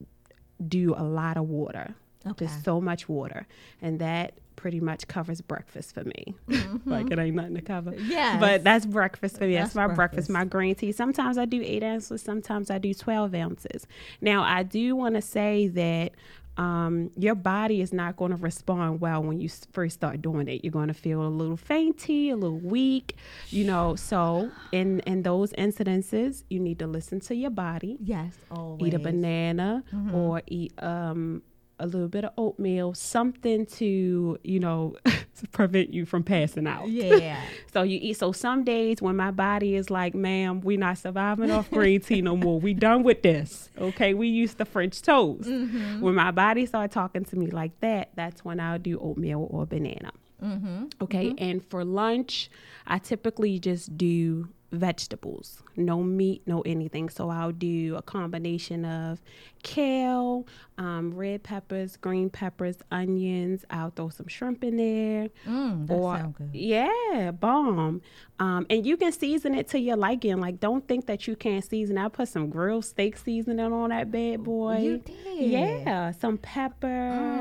do 0.66 0.94
a 0.96 1.02
lot 1.02 1.36
of 1.36 1.48
water. 1.48 1.94
Okay. 2.26 2.46
Just 2.46 2.64
so 2.64 2.80
much 2.80 3.08
water. 3.08 3.46
And 3.82 3.98
that 4.00 4.34
pretty 4.56 4.80
much 4.80 5.06
covers 5.08 5.40
breakfast 5.40 5.94
for 5.94 6.04
me. 6.04 6.34
like 6.86 7.10
it 7.10 7.18
ain't 7.18 7.36
nothing 7.36 7.54
to 7.54 7.60
cover. 7.60 7.94
Yeah. 7.94 8.38
But 8.38 8.64
that's 8.64 8.86
breakfast 8.86 9.38
for 9.38 9.44
me. 9.44 9.54
That's, 9.54 9.74
That's 9.74 9.74
my 9.74 9.86
breakfast. 9.86 9.96
breakfast. 9.96 10.30
my 10.30 10.44
green 10.44 10.74
tea. 10.74 10.92
Sometimes 10.92 11.36
I 11.36 11.44
do 11.44 11.60
eight 11.62 11.82
ounces, 11.82 12.22
sometimes 12.22 12.70
I 12.70 12.78
do 12.78 12.94
12 12.94 13.34
ounces. 13.34 13.86
Now, 14.20 14.42
I 14.42 14.62
do 14.62 14.96
want 14.96 15.16
to 15.16 15.22
say 15.22 15.66
that 15.68 16.12
um, 16.56 17.10
your 17.16 17.34
body 17.34 17.80
is 17.80 17.92
not 17.92 18.16
going 18.16 18.30
to 18.30 18.36
respond 18.36 19.00
well 19.00 19.22
when 19.22 19.40
you 19.40 19.48
first 19.72 19.94
start 19.94 20.22
doing 20.22 20.46
it. 20.48 20.64
You're 20.64 20.72
going 20.72 20.88
to 20.88 20.94
feel 20.94 21.22
a 21.22 21.28
little 21.28 21.56
fainty, 21.56 22.30
a 22.30 22.36
little 22.36 22.58
weak, 22.60 23.16
you 23.50 23.64
know. 23.64 23.96
So 23.96 24.50
in 24.72 25.00
in 25.00 25.22
those 25.22 25.52
incidences, 25.54 26.44
you 26.48 26.60
need 26.60 26.78
to 26.78 26.86
listen 26.86 27.20
to 27.20 27.34
your 27.34 27.50
body. 27.50 27.96
Yes, 28.00 28.34
always. 28.50 28.86
Eat 28.88 28.94
a 28.94 28.98
banana 28.98 29.82
Mm-hmm. 29.92 30.14
or 30.14 30.42
eat 30.46 30.72
um, 30.82 31.42
a 31.78 31.86
little 31.86 32.08
bit 32.08 32.24
of 32.24 32.32
oatmeal, 32.36 32.94
something 32.94 33.66
to 33.66 34.38
you 34.42 34.60
know 34.60 34.96
to 35.04 35.48
prevent 35.52 35.92
you 35.92 36.06
from 36.06 36.22
passing 36.22 36.66
out. 36.66 36.88
Yeah. 36.88 37.40
So 37.72 37.82
you 37.82 37.98
eat. 38.00 38.18
So 38.18 38.30
some 38.30 38.62
days 38.62 39.02
when 39.02 39.16
my 39.16 39.32
body 39.32 39.74
is 39.74 39.90
like, 39.90 40.14
"Ma'am, 40.14 40.60
we're 40.60 40.78
not 40.78 40.96
surviving 40.96 41.50
off 41.50 41.68
green 41.70 42.00
tea 42.00 42.22
no 42.22 42.36
more. 42.36 42.60
We 42.60 42.72
done 42.72 43.02
with 43.02 43.22
this. 43.22 43.68
Okay, 43.76 44.14
we 44.14 44.28
used 44.28 44.58
the 44.58 44.64
French 44.64 45.02
toast." 45.02 45.48
Mm-hmm. 45.48 46.00
When 46.00 46.14
my 46.14 46.30
body 46.30 46.66
start 46.66 46.92
talking 46.92 47.24
to 47.24 47.36
me 47.36 47.48
like 47.48 47.78
that, 47.80 48.10
that's 48.14 48.44
when 48.44 48.60
I'll 48.60 48.78
do 48.78 48.98
oatmeal 49.00 49.48
or 49.50 49.66
banana. 49.66 50.12
Mm-hmm. 50.40 50.84
Okay, 51.02 51.34
and 51.38 51.64
for 51.64 51.84
lunch, 51.84 52.48
I 52.86 52.98
typically 52.98 53.58
just 53.58 53.98
do 53.98 54.48
vegetables, 54.74 55.62
no 55.76 56.02
meat, 56.02 56.42
no 56.46 56.60
anything. 56.62 57.08
So 57.08 57.30
I'll 57.30 57.52
do 57.52 57.96
a 57.96 58.02
combination 58.02 58.84
of 58.84 59.20
kale, 59.62 60.46
um, 60.76 61.14
red 61.14 61.42
peppers, 61.42 61.96
green 61.96 62.30
peppers, 62.30 62.76
onions. 62.90 63.64
I'll 63.70 63.90
throw 63.90 64.08
some 64.10 64.28
shrimp 64.28 64.62
in 64.64 64.76
there. 64.76 65.28
Mm, 65.46 65.86
that 65.86 65.94
or 65.94 66.16
sound 66.18 66.34
good. 66.36 66.50
yeah, 66.52 67.30
bomb. 67.32 68.02
Um, 68.38 68.66
and 68.68 68.84
you 68.84 68.96
can 68.96 69.12
season 69.12 69.54
it 69.54 69.68
to 69.68 69.78
your 69.78 69.96
liking. 69.96 70.38
Like, 70.40 70.58
don't 70.60 70.86
think 70.86 71.06
that 71.06 71.26
you 71.26 71.36
can't 71.36 71.64
season. 71.64 71.98
I 71.98 72.08
put 72.08 72.28
some 72.28 72.50
grilled 72.50 72.84
steak 72.84 73.16
seasoning 73.16 73.72
on 73.72 73.90
that 73.90 74.10
bad 74.10 74.42
boy. 74.42 74.78
You 74.78 74.98
did? 74.98 75.50
Yeah, 75.50 76.10
some 76.12 76.38
pepper. 76.38 76.86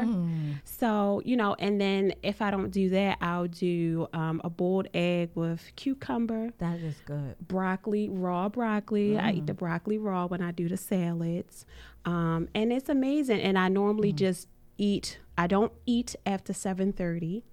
Mm. 0.03 0.55
So, 0.63 1.21
you 1.25 1.35
know, 1.35 1.55
and 1.57 1.81
then 1.81 2.13
if 2.23 2.41
I 2.41 2.51
don't 2.51 2.69
do 2.69 2.89
that, 2.89 3.17
I'll 3.21 3.47
do 3.47 4.07
um, 4.13 4.39
a 4.43 4.49
boiled 4.49 4.87
egg 4.93 5.31
with 5.35 5.71
cucumber, 5.75 6.51
That 6.59 6.79
is 6.79 6.95
good. 7.05 7.22
Broccoli, 7.41 8.09
raw 8.09 8.49
broccoli. 8.49 9.17
I 9.17 9.31
Mm. 9.31 9.37
eat 9.37 9.47
the 9.47 9.53
broccoli 9.53 9.97
raw 9.97 10.25
when 10.27 10.41
I 10.41 10.51
do 10.51 10.67
the 10.69 10.77
salads. 10.77 11.65
Um, 12.05 12.47
and 12.53 12.71
it's 12.73 12.89
amazing. 12.89 13.39
And 13.41 13.57
I 13.57 13.69
normally 13.69 14.11
Mm. 14.13 14.17
just 14.17 14.47
eat, 14.77 15.19
I 15.37 15.47
don't 15.47 15.71
eat 15.85 16.15
after 16.25 16.53
7.30. 16.53 17.43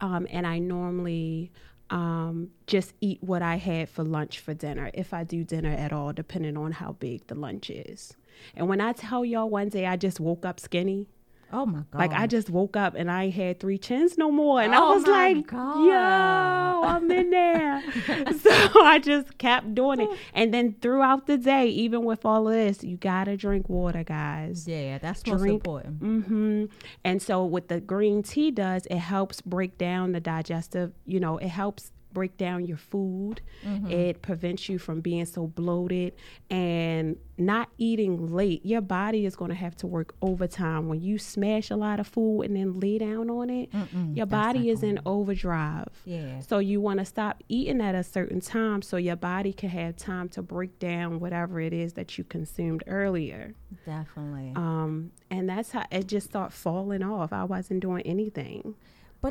Um, 0.00 0.26
and 0.30 0.46
I 0.46 0.58
normally 0.58 1.50
um, 1.88 2.50
just 2.66 2.94
eat 3.00 3.22
what 3.22 3.42
I 3.42 3.56
had 3.58 3.88
for 3.88 4.02
lunch 4.02 4.40
for 4.40 4.52
dinner, 4.54 4.90
if 4.92 5.14
I 5.14 5.22
do 5.22 5.44
dinner 5.44 5.70
at 5.70 5.92
all, 5.92 6.12
depending 6.12 6.56
on 6.56 6.72
how 6.72 6.92
big 6.92 7.24
the 7.28 7.36
lunch 7.36 7.70
is. 7.70 8.16
And 8.56 8.68
when 8.68 8.80
I 8.80 8.92
tell 8.92 9.24
y'all 9.24 9.48
one 9.48 9.68
day 9.68 9.86
I 9.86 9.96
just 9.96 10.18
woke 10.18 10.44
up 10.44 10.58
skinny, 10.58 11.06
Oh 11.52 11.64
my 11.64 11.82
god. 11.90 11.98
like 11.98 12.12
I 12.12 12.26
just 12.26 12.50
woke 12.50 12.76
up 12.76 12.94
and 12.96 13.10
I 13.10 13.28
had 13.30 13.60
three 13.60 13.78
chins 13.78 14.18
no 14.18 14.30
more, 14.30 14.60
and 14.60 14.74
I 14.74 14.78
Oh 14.80 14.94
was 14.94 15.06
like, 15.06 15.46
God. 15.46 15.86
"Yo, 15.86 16.88
I'm 16.88 17.10
in 17.10 17.30
there." 17.30 17.82
so 18.40 18.50
I 18.82 18.98
just 19.02 19.38
kept 19.38 19.74
doing 19.74 20.00
it, 20.00 20.10
and 20.34 20.52
then 20.52 20.74
throughout 20.80 21.26
the 21.26 21.38
day, 21.38 21.66
even 21.68 22.04
with 22.04 22.24
all 22.24 22.48
of 22.48 22.54
this, 22.54 22.82
you 22.82 22.96
gotta 22.96 23.36
drink 23.36 23.68
water, 23.68 24.02
guys. 24.04 24.66
Yeah, 24.66 24.98
that's 24.98 25.22
Drink. 25.22 25.46
important. 25.64 25.98
hmm 26.00 26.64
And 27.04 27.22
so 27.22 27.44
what 27.44 27.68
the 27.68 27.80
green 27.80 28.22
tea 28.22 28.50
does, 28.50 28.86
it 28.86 28.98
helps 28.98 29.40
break 29.40 29.78
down 29.78 30.12
the 30.12 30.20
digestive. 30.20 30.92
You 31.04 31.20
know, 31.20 31.38
it 31.38 31.48
helps 31.48 31.92
break 32.16 32.38
down 32.38 32.64
your 32.64 32.78
food. 32.78 33.42
It 33.90 34.22
prevents 34.22 34.70
you 34.70 34.78
from 34.78 35.02
being 35.02 35.26
so 35.26 35.46
bloated 35.46 36.14
and 36.48 37.18
not 37.36 37.68
eating 37.76 38.32
late. 38.32 38.64
Your 38.64 38.80
body 38.80 39.26
is 39.26 39.36
going 39.36 39.50
to 39.50 39.54
have 39.54 39.76
to 39.76 39.86
work 39.86 40.14
overtime 40.22 40.88
when 40.88 41.02
you 41.02 41.18
smash 41.18 41.70
a 41.70 41.76
lot 41.76 42.00
of 42.00 42.06
food 42.06 42.44
and 42.44 42.56
then 42.56 42.80
lay 42.80 42.96
down 42.96 43.28
on 43.28 43.50
it. 43.50 43.68
your 44.14 44.24
body 44.24 44.70
is 44.70 44.82
in 44.82 44.98
overdrive. 45.04 45.88
Yeah. 46.06 46.40
So 46.40 46.58
you 46.58 46.80
want 46.80 47.00
to 47.00 47.04
stop 47.04 47.42
eating 47.50 47.82
at 47.82 47.94
a 47.94 48.02
certain 48.02 48.40
time 48.40 48.80
so 48.80 48.96
your 48.96 49.16
body 49.16 49.52
can 49.52 49.68
have 49.68 49.96
time 49.96 50.30
to 50.30 50.40
break 50.42 50.78
down 50.78 51.20
whatever 51.20 51.60
it 51.60 51.74
is 51.74 51.92
that 51.94 52.16
you 52.16 52.24
consumed 52.24 52.82
earlier. 52.86 53.52
Definitely. 53.84 54.54
Um, 54.56 55.10
and 55.30 55.50
that's 55.50 55.72
how 55.72 55.84
it 55.90 56.06
just 56.06 56.30
started 56.30 56.54
falling 56.54 57.02
off. 57.02 57.34
I 57.34 57.44
wasn't 57.44 57.80
doing 57.80 58.00
anything 58.06 58.74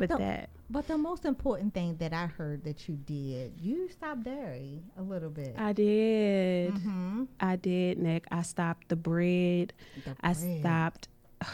with 0.02 0.10
the, 0.10 0.18
that. 0.18 0.50
but 0.70 0.86
the 0.88 0.98
most 0.98 1.24
important 1.24 1.74
thing 1.74 1.96
that 1.96 2.12
I 2.12 2.26
heard 2.26 2.64
that 2.64 2.88
you 2.88 2.96
did, 2.96 3.54
you 3.60 3.88
stopped 3.88 4.24
dairy 4.24 4.82
a 4.96 5.02
little 5.02 5.30
bit. 5.30 5.54
I 5.58 5.72
did. 5.72 6.74
mm-hmm. 6.74 7.24
I 7.40 7.56
did, 7.56 7.98
Nick. 7.98 8.26
I 8.30 8.42
stopped 8.42 8.88
the 8.88 8.96
bread. 8.96 9.72
The 10.04 10.16
I 10.20 10.32
bread. 10.34 10.60
stopped. 10.60 11.08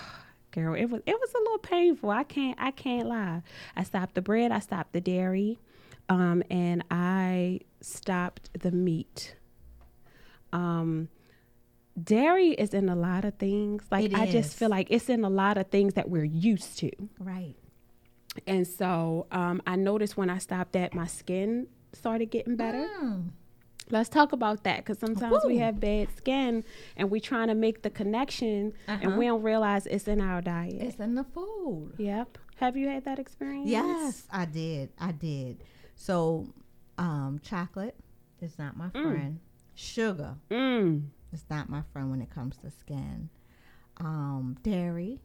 Girl, 0.53 0.75
it 0.75 0.87
was 0.87 1.01
it 1.07 1.19
was 1.19 1.35
a 1.35 1.39
little 1.39 1.59
painful. 1.59 2.11
I 2.11 2.25
can't 2.25 2.59
I 2.61 2.73
can't 2.73 3.09
lie. 3.09 3.43
I 3.75 3.85
stopped 3.85 4.15
the 4.15 4.23
bread. 4.23 4.53
I 4.53 4.59
stopped 4.59 4.93
the 4.93 5.01
dairy, 5.01 5.59
um, 6.11 6.43
and 6.51 6.85
I 6.91 7.61
stopped 7.81 8.51
the 8.61 8.71
meat. 8.71 9.37
Um, 10.53 11.09
dairy 12.01 12.51
is 12.51 12.75
in 12.75 12.89
a 12.89 12.97
lot 12.97 13.25
of 13.25 13.35
things. 13.37 13.85
Like 13.91 14.07
It 14.07 14.15
I 14.15 14.31
just 14.31 14.57
feel 14.57 14.69
like 14.69 14.89
it's 14.91 15.09
in 15.09 15.25
a 15.25 15.31
lot 15.31 15.59
of 15.59 15.69
things 15.69 15.95
that 15.95 16.09
we're 16.09 16.25
used 16.25 16.79
to. 16.81 16.91
Right. 17.19 17.55
And 18.47 18.67
so 18.67 19.27
um, 19.31 19.61
I 19.67 19.77
noticed 19.77 20.17
when 20.17 20.31
I 20.31 20.39
stopped 20.39 20.73
that, 20.73 20.95
my 20.95 21.07
skin 21.07 21.67
started 21.93 22.27
getting 22.31 22.57
better. 22.57 22.89
Mm. 23.03 23.31
Let's 23.91 24.09
talk 24.09 24.33
about 24.33 24.65
that 24.65 24.79
because 24.79 24.99
sometimes 24.99 25.45
we 25.45 25.59
have 25.59 25.79
bad 25.79 26.09
skin 26.17 26.65
and 26.97 27.11
we're 27.11 27.21
trying 27.21 27.49
to 27.49 27.55
make 27.55 27.83
the 27.83 27.91
connection 27.91 28.73
and 28.89 29.19
we 29.19 29.27
don't 29.27 29.43
realize 29.43 29.87
it's 29.87 30.09
in 30.09 30.21
our 30.21 30.41
diet. 30.41 30.77
It's 30.81 30.99
in 31.01 31.15
the 31.15 31.25
food. 31.25 31.93
yep. 31.99 32.39
Have 32.57 32.77
you 32.77 32.89
had 32.89 33.05
that 33.05 33.19
experience? 33.19 33.69
Yes, 33.69 34.27
I 34.31 34.45
did. 34.47 34.91
I 34.99 35.11
did. 35.13 35.65
So, 35.97 36.47
um, 36.97 37.41
chocolate 37.43 37.97
is 38.41 38.57
not 38.59 38.77
my 38.77 38.89
friend. 38.91 39.41
Sugar 39.75 40.37
Mm. 40.49 41.09
is 41.33 41.45
not 41.51 41.69
my 41.69 41.83
friend 41.93 42.11
when 42.11 42.23
it 42.23 42.31
comes 42.31 42.57
to 42.59 42.71
skin. 42.71 43.29
Um, 43.99 44.57
dairy. 44.63 45.21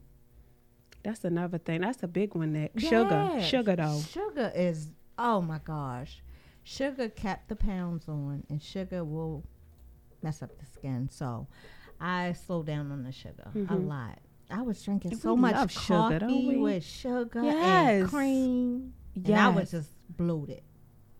That's 1.02 1.24
another 1.24 1.58
thing. 1.58 1.80
That's 1.82 2.02
a 2.02 2.08
big 2.08 2.34
one, 2.34 2.52
That 2.54 2.72
Sugar. 2.78 3.30
Yes. 3.34 3.46
Sugar, 3.48 3.76
though. 3.76 4.00
Sugar 4.00 4.52
is 4.54 4.88
oh 5.18 5.40
my 5.40 5.58
gosh. 5.64 6.22
Sugar 6.64 7.08
kept 7.08 7.48
the 7.48 7.56
pounds 7.56 8.08
on 8.08 8.44
and 8.50 8.62
sugar 8.62 9.02
will 9.04 9.44
mess 10.22 10.42
up 10.42 10.58
the 10.58 10.66
skin. 10.66 11.08
So 11.10 11.46
I 12.00 12.32
slowed 12.32 12.66
down 12.66 12.92
on 12.92 13.04
the 13.04 13.12
sugar 13.12 13.50
a 13.68 13.74
lot. 13.76 14.18
I 14.50 14.62
was 14.62 14.82
drinking 14.82 15.12
And 15.12 15.20
so 15.20 15.36
much 15.36 15.72
sugar, 15.72 16.18
coffee 16.20 16.48
we? 16.48 16.56
with 16.56 16.84
sugar 16.84 17.38
and 17.40 17.46
Yes. 18.02 18.10
cream. 18.10 18.92
And 19.14 19.34
I 19.36 19.48
was 19.48 19.70
just 19.70 19.90
bloated 20.16 20.62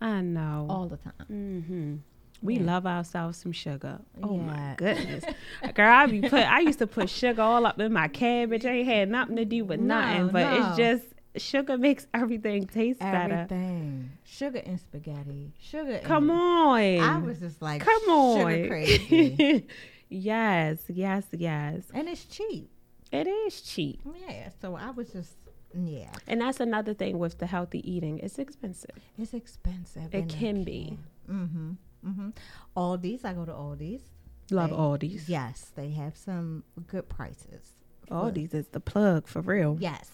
I 0.00 0.20
know. 0.20 0.66
all 0.70 0.86
the 0.86 0.96
time. 0.98 1.12
Mm-hmm. 1.30 1.96
We 2.42 2.56
Yeah. 2.56 2.62
love 2.62 2.86
ourselves 2.86 3.38
some 3.38 3.52
sugar. 3.52 3.98
Oh 4.22 4.36
my 4.36 4.74
goodness, 4.76 5.24
girl! 5.74 5.92
I 5.92 6.06
be 6.06 6.20
put. 6.20 6.34
I 6.34 6.60
used 6.60 6.78
to 6.78 6.86
put 6.86 7.10
sugar 7.10 7.42
all 7.42 7.66
up 7.66 7.80
in 7.80 7.92
my 7.92 8.08
cabbage. 8.08 8.64
I 8.64 8.70
ain't 8.70 8.88
had 8.88 9.10
nothing 9.10 9.36
to 9.36 9.44
do 9.44 9.64
with 9.64 9.80
No, 9.80 10.00
nothing, 10.00 10.28
but 10.28 10.44
no. 10.44 10.66
it's 10.68 10.76
just 10.76 11.04
sugar 11.44 11.76
makes 11.76 12.06
everything 12.14 12.66
taste 12.66 13.00
better. 13.00 13.34
Everything. 13.34 14.10
Sugar 14.24 14.62
and 14.64 14.78
spaghetti. 14.78 15.52
Sugar 15.60 16.00
Come 16.04 16.30
on, 16.30 16.78
I 17.00 17.18
was 17.18 17.40
just 17.40 17.60
like 17.60 17.80
come 17.82 18.02
on, 18.08 18.38
sugar 18.50 18.68
crazy. 18.68 19.66
yes, 20.08 20.78
yes, 20.88 21.24
yes. 21.32 21.82
and 21.92 22.08
it's 22.08 22.24
cheap. 22.24 22.70
It 23.10 23.26
is 23.26 23.60
cheap, 23.62 24.00
Yeah. 24.28 24.50
So 24.60 24.76
I 24.76 24.90
was 24.90 25.10
just 25.10 25.34
yeah. 25.74 26.10
and 26.26 26.40
that's 26.40 26.60
another 26.60 26.94
thing 26.94 27.18
with 27.18 27.38
the 27.38 27.46
healthy 27.46 27.80
eating. 27.90 28.18
It's 28.20 28.38
expensive. 28.38 28.96
It's 29.18 29.34
expensive. 29.34 30.14
It 30.14 30.28
can 30.28 30.62
be. 30.64 30.98
Mm-hmm. 31.30 31.72
Mm-hmm. 32.06 32.30
Aldi's, 32.76 33.24
I 33.24 33.32
go 33.32 33.44
to 33.44 33.52
Aldi's. 33.52 34.02
Love 34.50 34.70
They- 34.70 34.76
Aldi's. 35.08 35.28
Yes, 35.28 35.72
they 35.74 35.90
have 35.90 36.16
some 36.16 36.64
good 36.86 37.08
prices. 37.08 37.72
Aldi's 38.10 38.54
is 38.54 38.68
the 38.68 38.80
plug 38.80 39.26
for 39.26 39.42
real. 39.42 39.76
Yes. 39.78 40.10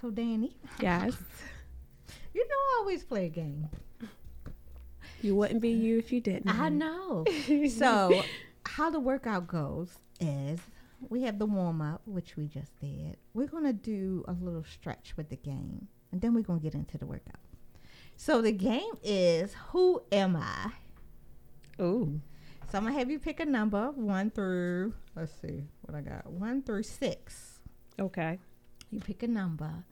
So 0.00 0.10
Danny, 0.10 0.54
Yes, 0.80 1.14
you 2.34 2.46
know 2.46 2.54
I 2.54 2.76
always 2.80 3.02
play 3.02 3.26
a 3.26 3.28
game. 3.30 3.68
you 5.22 5.34
wouldn't 5.34 5.60
be 5.60 5.70
you 5.70 5.98
if 5.98 6.12
you 6.12 6.20
didn't. 6.20 6.48
I 6.48 6.68
know. 6.68 7.24
so 7.70 8.22
how 8.66 8.90
the 8.90 9.00
workout 9.00 9.48
goes 9.48 9.98
is 10.20 10.60
we 11.08 11.22
have 11.22 11.38
the 11.38 11.46
warm 11.46 11.80
up, 11.80 12.02
which 12.04 12.36
we 12.36 12.46
just 12.46 12.78
did. 12.80 13.16
We're 13.34 13.48
gonna 13.48 13.72
do 13.72 14.24
a 14.28 14.32
little 14.32 14.64
stretch 14.64 15.14
with 15.16 15.30
the 15.30 15.36
game, 15.36 15.88
and 16.12 16.20
then 16.20 16.32
we're 16.34 16.42
gonna 16.42 16.60
get 16.60 16.74
into 16.74 16.98
the 16.98 17.06
workout. 17.06 17.40
So 18.20 18.42
the 18.42 18.50
game 18.50 18.98
is 19.04 19.54
Who 19.68 20.02
Am 20.10 20.34
I? 20.34 20.72
Ooh. 21.80 22.20
So 22.68 22.76
I'm 22.76 22.84
gonna 22.84 22.98
have 22.98 23.08
you 23.08 23.20
pick 23.20 23.38
a 23.38 23.46
number 23.46 23.92
one 23.92 24.30
through 24.30 24.92
let's 25.14 25.32
see 25.40 25.68
what 25.82 25.96
I 25.96 26.00
got. 26.00 26.28
One 26.28 26.62
through 26.62 26.82
six. 26.82 27.60
Okay. 27.98 28.40
You 28.90 28.98
pick 28.98 29.22
a 29.22 29.28
number. 29.28 29.84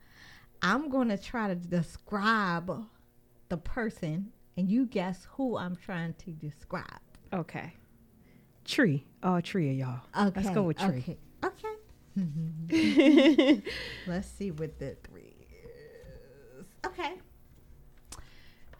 I'm 0.61 0.91
gonna 0.91 1.17
try 1.17 1.47
to 1.47 1.55
describe 1.55 2.85
the 3.49 3.59
person 3.59 4.33
and 4.57 4.69
you 4.69 4.87
guess 4.87 5.29
who 5.31 5.57
I'm 5.57 5.77
trying 5.77 6.15
to 6.15 6.33
describe. 6.33 7.01
Okay. 7.33 7.75
Tree. 8.65 9.07
All 9.23 9.41
three 9.41 9.71
of 9.71 9.77
y'all. 9.77 10.27
Okay. 10.27 10.41
Let's 10.43 10.53
go 10.53 10.65
with 10.65 10.79
tree. 10.79 11.17
Okay. 11.45 11.69
Okay. 12.69 13.63
Let's 14.09 14.27
see 14.27 14.51
what 14.51 14.81
the 14.81 14.97
three 15.05 15.37
is. 15.63 16.67
Okay. 16.85 17.15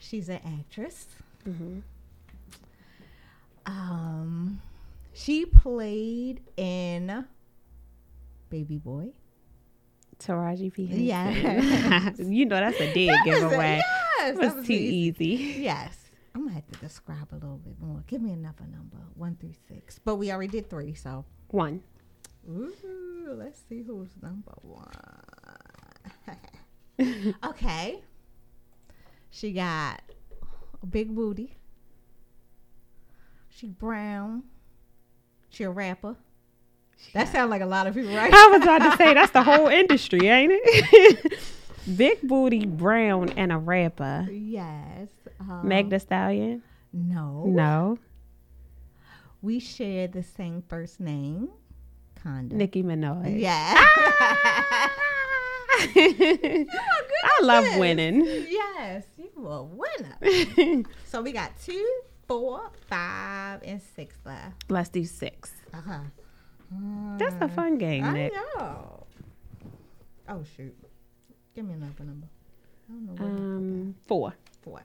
She's 0.09 0.29
an 0.29 0.41
actress. 0.61 1.07
Mm-hmm. 1.49 1.79
Um, 3.67 4.61
she 5.13 5.45
played 5.47 6.41
in 6.57 7.25
Baby 8.51 8.79
Boy. 8.79 9.09
Taraji 10.19 10.73
P. 10.73 10.87
Henson. 10.87 11.05
Yeah. 11.05 12.11
you 12.19 12.47
know 12.47 12.57
that's 12.57 12.81
a 12.81 12.95
dead 12.95 13.09
That 13.09 13.21
a- 13.21 13.25
giveaway. 13.25 13.83
yes, 14.19 14.37
that 14.37 14.37
was 14.37 14.55
was 14.55 14.67
too 14.67 14.73
easy. 14.73 15.27
easy. 15.27 15.63
Yes. 15.63 15.99
I'm 16.35 16.43
gonna 16.43 16.55
have 16.55 16.67
to 16.69 16.79
describe 16.79 17.29
a 17.33 17.35
little 17.35 17.59
bit 17.59 17.75
more. 17.81 18.03
Give 18.07 18.23
me 18.23 18.33
another 18.33 18.65
number. 18.71 18.99
One 19.15 19.37
through 19.37 19.55
six. 19.69 19.99
But 19.99 20.17
we 20.17 20.31
already 20.31 20.49
did 20.53 20.71
three, 20.71 20.95
so 20.95 21.25
One. 21.49 21.83
Ooh, 22.49 22.73
let's 23.37 23.61
see 23.69 23.83
who's 23.83 24.11
number 24.23 24.53
one. 24.63 24.87
okay. 27.45 28.01
She 29.31 29.53
got 29.53 30.01
a 30.83 30.87
big 30.87 31.15
booty. 31.15 31.57
She 33.51 33.67
brown. 33.69 34.45
She 35.51 35.65
a 35.65 35.71
rapper. 35.71 36.17
That 37.13 37.29
sounds 37.31 37.51
like 37.51 37.63
a 37.63 37.67
lot 37.67 37.87
of 37.87 37.95
people, 37.95 38.15
right? 38.15 38.33
I 38.33 38.49
was 38.49 38.63
about 38.63 38.91
to 38.91 38.97
say 38.97 39.13
that's 39.15 39.33
the 39.33 39.43
whole 39.43 39.69
industry, 39.69 40.27
ain't 40.29 40.53
it? 40.55 41.35
Big 41.97 42.21
booty, 42.23 42.67
brown, 42.67 43.29
and 43.37 43.53
a 43.53 43.59
rapper. 43.59 44.27
yes. 44.31 45.09
Um, 45.39 45.61
Meg 45.69 45.89
The 45.91 46.01
Stallion? 46.01 46.63
No. 46.93 47.45
No. 47.47 47.99
We 49.41 49.61
share 49.61 50.09
the 50.09 50.23
same 50.25 50.63
first 50.69 50.99
name. 50.99 51.49
Kinda. 52.23 52.57
Nicki 52.57 52.83
Minaj. 52.83 53.39
Yeah. 53.39 53.75
I 55.79 57.41
love 57.43 57.79
winning. 57.79 58.25
A 59.51 59.63
winner. 59.63 60.85
So 61.05 61.23
we 61.23 61.33
got 61.33 61.53
two, 61.65 62.01
four, 62.29 62.71
five, 62.89 63.63
and 63.65 63.81
six 63.95 64.15
left. 64.25 64.65
Let's 64.71 64.89
do 64.89 65.05
six. 65.05 65.53
Uh-huh. 65.73 66.01
That's 67.19 67.37
a 67.41 67.49
fun 67.49 67.79
game, 67.79 68.05
I 68.05 68.13
Nick. 68.13 68.33
know. 68.35 69.07
Oh 70.29 70.43
shoot. 70.57 70.75
Give 71.55 71.65
me 71.65 71.75
another 71.75 72.05
number. 72.05 72.27
I 72.89 72.93
don't 72.93 73.07
know 73.07 73.13
what 73.13 73.31
Um, 73.31 73.95
four. 74.07 74.35
four. 74.63 74.83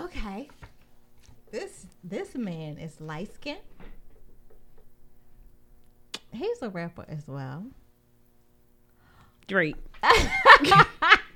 Okay. 0.00 0.48
This 1.50 1.86
this 2.02 2.34
man 2.34 2.78
is 2.78 2.98
light 3.00 3.34
skinned. 3.34 3.58
He's 6.32 6.62
a 6.62 6.70
rapper 6.70 7.04
as 7.08 7.28
well. 7.28 7.66
Drake. 9.46 9.76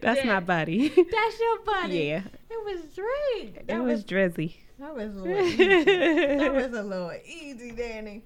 That's 0.00 0.24
my 0.24 0.40
buddy. 0.40 0.88
That's 1.10 1.40
your 1.40 1.58
buddy. 1.64 1.98
yeah. 1.98 2.22
It 2.50 2.64
was 2.64 2.80
Drake. 2.94 3.56
It 3.56 3.66
That 3.68 3.82
was 3.82 4.04
Drizzy. 4.04 4.54
That 4.78 4.94
was 4.94 5.14
a 5.16 5.18
little 5.20 5.46
easy. 5.46 5.84
that 5.84 6.52
was 6.54 6.72
a 6.78 6.82
little 6.82 7.12
easy, 7.24 7.70
Danny. 7.72 8.24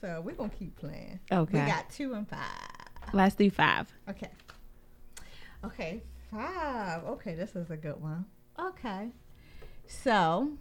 So 0.00 0.22
we're 0.24 0.34
gonna 0.34 0.48
keep 0.50 0.76
playing. 0.76 1.20
Okay. 1.30 1.60
We 1.60 1.66
got 1.66 1.90
two 1.90 2.14
and 2.14 2.26
five. 2.28 2.38
Let's 3.12 3.34
do 3.34 3.50
five. 3.50 3.92
Okay. 4.08 4.30
Okay, 5.64 6.02
five. 6.30 7.04
Okay, 7.04 7.34
this 7.34 7.54
is 7.54 7.70
a 7.70 7.76
good 7.76 8.00
one. 8.00 8.24
Okay. 8.58 9.10
So 9.86 10.52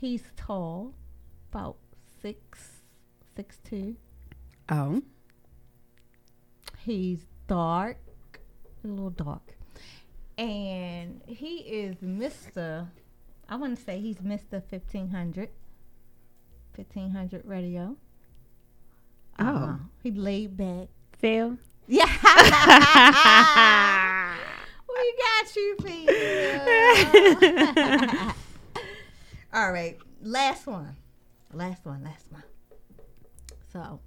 he's 0.00 0.22
tall, 0.36 0.94
about 1.52 1.76
six, 2.22 2.82
six 3.34 3.58
two. 3.68 3.96
Oh. 4.70 5.02
He's 6.78 7.26
dark, 7.48 7.98
a 8.88 8.92
little 8.92 9.10
dark. 9.10 9.56
And 10.38 11.20
he 11.26 11.58
is 11.58 11.96
Mr. 11.96 12.88
I 13.48 13.56
want 13.56 13.78
to 13.78 13.84
say 13.84 14.00
he's 14.00 14.16
Mr. 14.16 14.60
1500. 14.68 15.50
1500 16.74 17.42
radio. 17.44 17.96
Oh. 19.38 19.44
Uh, 19.44 19.76
he 20.02 20.10
laid 20.10 20.56
back. 20.56 20.88
Phil. 21.18 21.56
Yeah. 21.86 22.04
we 24.88 25.14
got 25.18 25.56
you, 25.56 25.76
Phil. 25.82 26.06
All 29.52 29.70
right. 29.72 29.98
Last 30.22 30.66
one. 30.66 30.96
Last 31.52 31.84
one. 31.86 32.02
Last 32.04 32.26
one. 32.30 32.42
So 33.72 34.00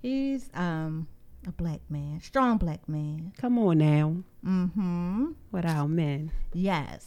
he's 0.00 0.48
um 0.54 1.08
a 1.46 1.52
black 1.52 1.80
man, 1.88 2.20
strong 2.20 2.58
black 2.58 2.88
man. 2.88 3.32
Come 3.38 3.58
on 3.58 3.78
now. 3.78 4.16
Mm-hmm. 4.46 5.26
Without 5.52 5.86
men. 5.88 6.30
Yes. 6.52 7.06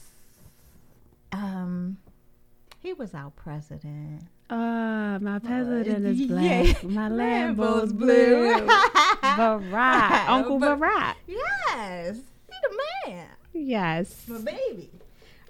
Um, 1.32 1.98
he 2.80 2.94
was 2.94 3.14
our 3.14 3.32
president. 3.32 4.24
Uh, 4.50 5.18
my 5.22 5.40
president 5.40 6.06
is 6.06 6.20
yeah. 6.22 6.28
black. 6.28 6.84
My 6.84 7.08
Lambo's 7.10 7.94
blue. 7.94 8.54
Barack. 9.24 10.28
Uncle 10.28 10.60
But- 10.60 10.80
Barack. 10.80 11.16
Yes, 11.28 12.18
he 12.48 12.54
the 12.62 13.12
man, 13.12 13.28
Yes. 13.54 14.26
my 14.28 14.40
baby. 14.40 14.92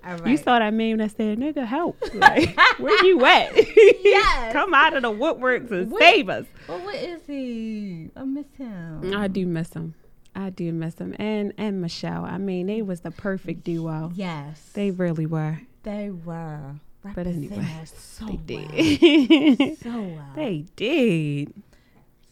Right. 0.04 0.28
You 0.28 0.38
saw 0.38 0.60
that 0.60 0.74
meme 0.74 0.98
that 0.98 1.12
said, 1.16 1.38
nigga, 1.40 1.66
help. 1.66 1.98
Like, 2.14 2.58
where 2.78 3.06
you 3.06 3.24
at? 3.26 3.52
Yes. 3.56 4.54
Come 4.54 4.74
out 4.74 4.96
of 4.96 5.02
the 5.04 5.12
woodworks 5.12 5.72
and 5.72 5.90
What- 5.92 6.02
save 6.02 6.30
us. 6.30 6.46
Well, 6.68 6.80
what 6.80 6.96
is 6.96 7.22
he? 7.26 8.10
I 8.16 8.24
miss 8.24 8.46
him. 8.58 9.14
I 9.16 9.28
do 9.28 9.46
miss 9.46 9.74
him. 9.74 9.94
I 10.36 10.50
do 10.50 10.74
miss 10.74 10.96
him. 10.98 11.16
And 11.20 11.54
and 11.58 11.80
Michelle. 11.82 12.26
I 12.26 12.38
mean, 12.38 12.68
they 12.68 12.82
was 12.82 13.02
the 13.02 13.12
perfect 13.12 13.64
duo. 13.64 14.12
Yes, 14.16 14.72
They 14.74 14.92
really 14.92 15.26
were. 15.26 15.60
they 15.84 16.10
were. 16.10 16.76
But 17.16 17.28
anyway, 17.28 17.68
so 17.86 18.26
They 18.46 18.56
well. 18.56 18.68
did. 18.72 19.78
So 19.80 19.90
well. 20.02 20.26
they 20.36 20.66
did. 20.76 21.54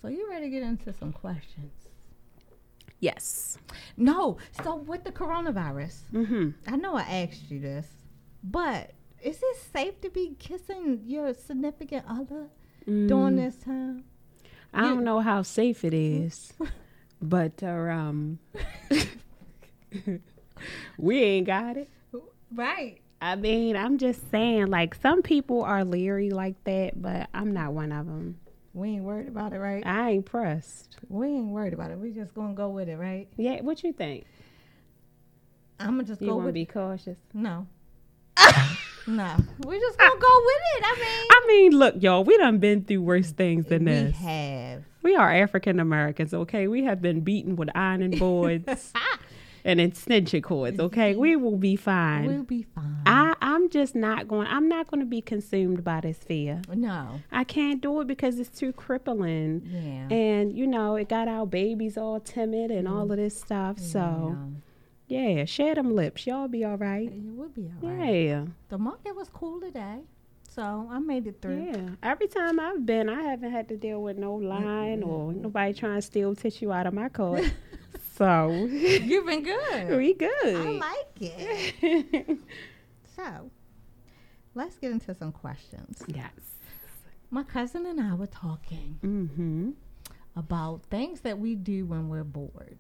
So 0.01 0.07
you 0.07 0.27
ready 0.29 0.45
to 0.45 0.49
get 0.49 0.63
into 0.63 0.93
some 0.93 1.11
questions? 1.13 1.71
Yes. 3.01 3.57
No. 3.97 4.37
So 4.63 4.75
with 4.77 5.03
the 5.03 5.11
coronavirus, 5.11 5.95
Mm-hmm. 6.13 6.73
I 6.73 6.77
know 6.77 6.95
I 6.95 7.01
asked 7.01 7.51
you 7.51 7.59
this, 7.59 7.87
but 8.43 8.91
is 9.21 9.39
it 9.43 9.57
safe 9.73 9.99
to 10.01 10.09
be 10.09 10.35
kissing 10.39 11.01
your 11.05 11.33
significant 11.33 12.05
other 12.07 12.47
during 12.85 13.35
this 13.35 13.57
time? 13.57 14.05
I 14.73 14.83
You- 14.83 14.89
don't 14.95 15.03
know 15.03 15.19
how 15.19 15.41
safe 15.41 15.83
it 15.83 15.93
is, 15.93 16.53
but 17.21 17.61
uh, 17.61 17.67
um, 17.67 18.39
we 20.97 21.21
ain't 21.21 21.47
got 21.47 21.77
it. 21.77 21.89
Right. 22.53 22.99
I 23.21 23.35
mean, 23.35 23.75
I'm 23.75 23.97
just 23.97 24.29
saying, 24.31 24.67
like 24.67 24.95
some 24.95 25.21
people 25.21 25.63
are 25.63 25.85
leery 25.85 26.31
like 26.31 26.61
that, 26.63 27.01
but 27.01 27.29
I'm 27.33 27.53
not 27.53 27.73
one 27.73 27.91
of 27.91 28.07
them. 28.07 28.39
We 28.73 28.89
ain't 28.89 29.03
worried 29.03 29.27
about 29.27 29.53
it, 29.53 29.59
right? 29.59 29.85
I 29.85 30.11
ain't 30.11 30.25
pressed. 30.25 30.97
We 31.09 31.27
ain't 31.27 31.47
worried 31.49 31.73
about 31.73 31.91
it. 31.91 31.97
We 31.99 32.11
just 32.11 32.33
gonna 32.33 32.53
go 32.53 32.69
with 32.69 32.87
it, 32.87 32.97
right? 32.97 33.27
Yeah, 33.37 33.61
what 33.61 33.83
you 33.83 33.91
think? 33.91 34.25
I'm 35.79 35.91
gonna 35.91 36.03
just 36.03 36.21
You 36.21 36.27
go 36.27 36.35
want 36.35 36.43
to 36.43 36.45
with 36.47 36.53
be 36.55 36.65
cautious? 36.65 37.17
no. 37.33 37.67
no, 39.07 39.35
we 39.67 39.79
just 39.79 39.97
gonna 39.97 40.19
go 40.19 40.41
with 40.45 40.61
it. 40.77 40.83
I 40.85 40.95
mean, 40.99 41.27
I 41.31 41.45
mean, 41.47 41.71
look, 41.77 41.95
y'all, 42.01 42.23
we 42.23 42.37
done 42.37 42.59
been 42.59 42.83
through 42.85 43.01
worse 43.01 43.31
things 43.31 43.65
than 43.65 43.85
we 43.85 43.91
this. 43.91 44.15
We 44.17 44.25
have. 44.25 44.83
We 45.03 45.15
are 45.15 45.31
African 45.33 45.79
Americans, 45.79 46.33
okay? 46.33 46.67
We 46.67 46.83
have 46.85 47.01
been 47.01 47.21
beaten 47.21 47.55
with 47.55 47.69
iron 47.75 48.01
and 48.03 48.17
boards 48.17 48.93
and 49.63 49.79
extension 49.81 50.41
cords, 50.41 50.79
okay? 50.79 51.15
We 51.15 51.35
will 51.35 51.57
be 51.57 51.75
fine. 51.75 52.25
We'll 52.27 52.43
be 52.43 52.63
fine. 52.63 53.01
I, 53.05 53.35
I'm 53.41 53.69
just 53.69 53.95
not 53.95 54.27
going. 54.27 54.47
I'm 54.47 54.67
not 54.67 54.87
going 54.87 54.99
to 55.01 55.05
be 55.05 55.21
consumed 55.21 55.83
by 55.83 56.01
this 56.01 56.17
fear. 56.17 56.61
no. 56.73 57.21
I 57.31 57.43
can't 57.43 57.81
do 57.81 58.01
it 58.01 58.07
because 58.07 58.39
it's 58.39 58.49
too 58.57 58.73
crippling. 58.73 59.61
Yeah. 59.65 60.15
And 60.15 60.57
you 60.57 60.67
know, 60.67 60.95
it 60.95 61.09
got 61.09 61.27
our 61.27 61.45
babies 61.45 61.97
all 61.97 62.19
timid 62.19 62.71
and 62.71 62.87
all 62.87 63.11
of 63.11 63.17
this 63.17 63.39
stuff. 63.39 63.79
So 63.79 64.37
yeah, 65.07 65.43
share 65.45 65.75
them 65.75 65.95
lips. 65.95 66.25
Y'all 66.25 66.47
be 66.47 66.63
all 66.63 66.77
right. 66.77 67.07
it 67.11 67.35
will 67.35 67.49
be 67.49 67.69
all 67.83 67.89
right. 67.89 68.13
Yeah, 68.27 68.45
The 68.69 68.77
market 68.77 69.13
was 69.15 69.27
cool 69.29 69.59
today, 69.59 69.99
so 70.47 70.87
I 70.89 70.99
made 70.99 71.27
it 71.27 71.41
through. 71.41 71.65
yeah. 71.65 71.89
Every 72.01 72.27
time 72.27 72.59
I've 72.61 72.85
been, 72.85 73.09
I 73.09 73.21
haven't 73.23 73.51
had 73.51 73.67
to 73.69 73.77
deal 73.77 74.01
with 74.01 74.17
no 74.17 74.35
line 74.35 75.03
or 75.03 75.33
nobody 75.33 75.73
trying 75.73 75.95
to 75.97 76.01
steal 76.01 76.33
tissue 76.35 76.71
out 76.71 76.87
of 76.87 76.93
my 76.93 77.09
coat. 77.09 77.43
so 78.21 78.65
You've 78.69 79.25
been 79.25 79.43
good. 79.53 79.97
we 79.97 80.13
good. 80.13 80.29
I 80.43 80.63
good. 80.63 80.79
like 80.79 81.21
it. 81.21 82.37
So, 83.15 83.51
let's 84.55 84.77
get 84.77 84.91
into 84.91 85.13
some 85.13 85.31
questions. 85.31 86.01
yes. 86.07 86.31
My 87.29 87.43
cousin 87.43 87.85
and 87.85 87.99
I 87.99 88.13
were 88.15 88.27
talking 88.27 88.97
Mm-hmm. 89.03 89.71
about 90.35 90.83
things 90.89 91.21
that 91.21 91.37
we 91.39 91.55
do 91.55 91.85
when 91.85 92.09
we're 92.09 92.23
bored. 92.23 92.77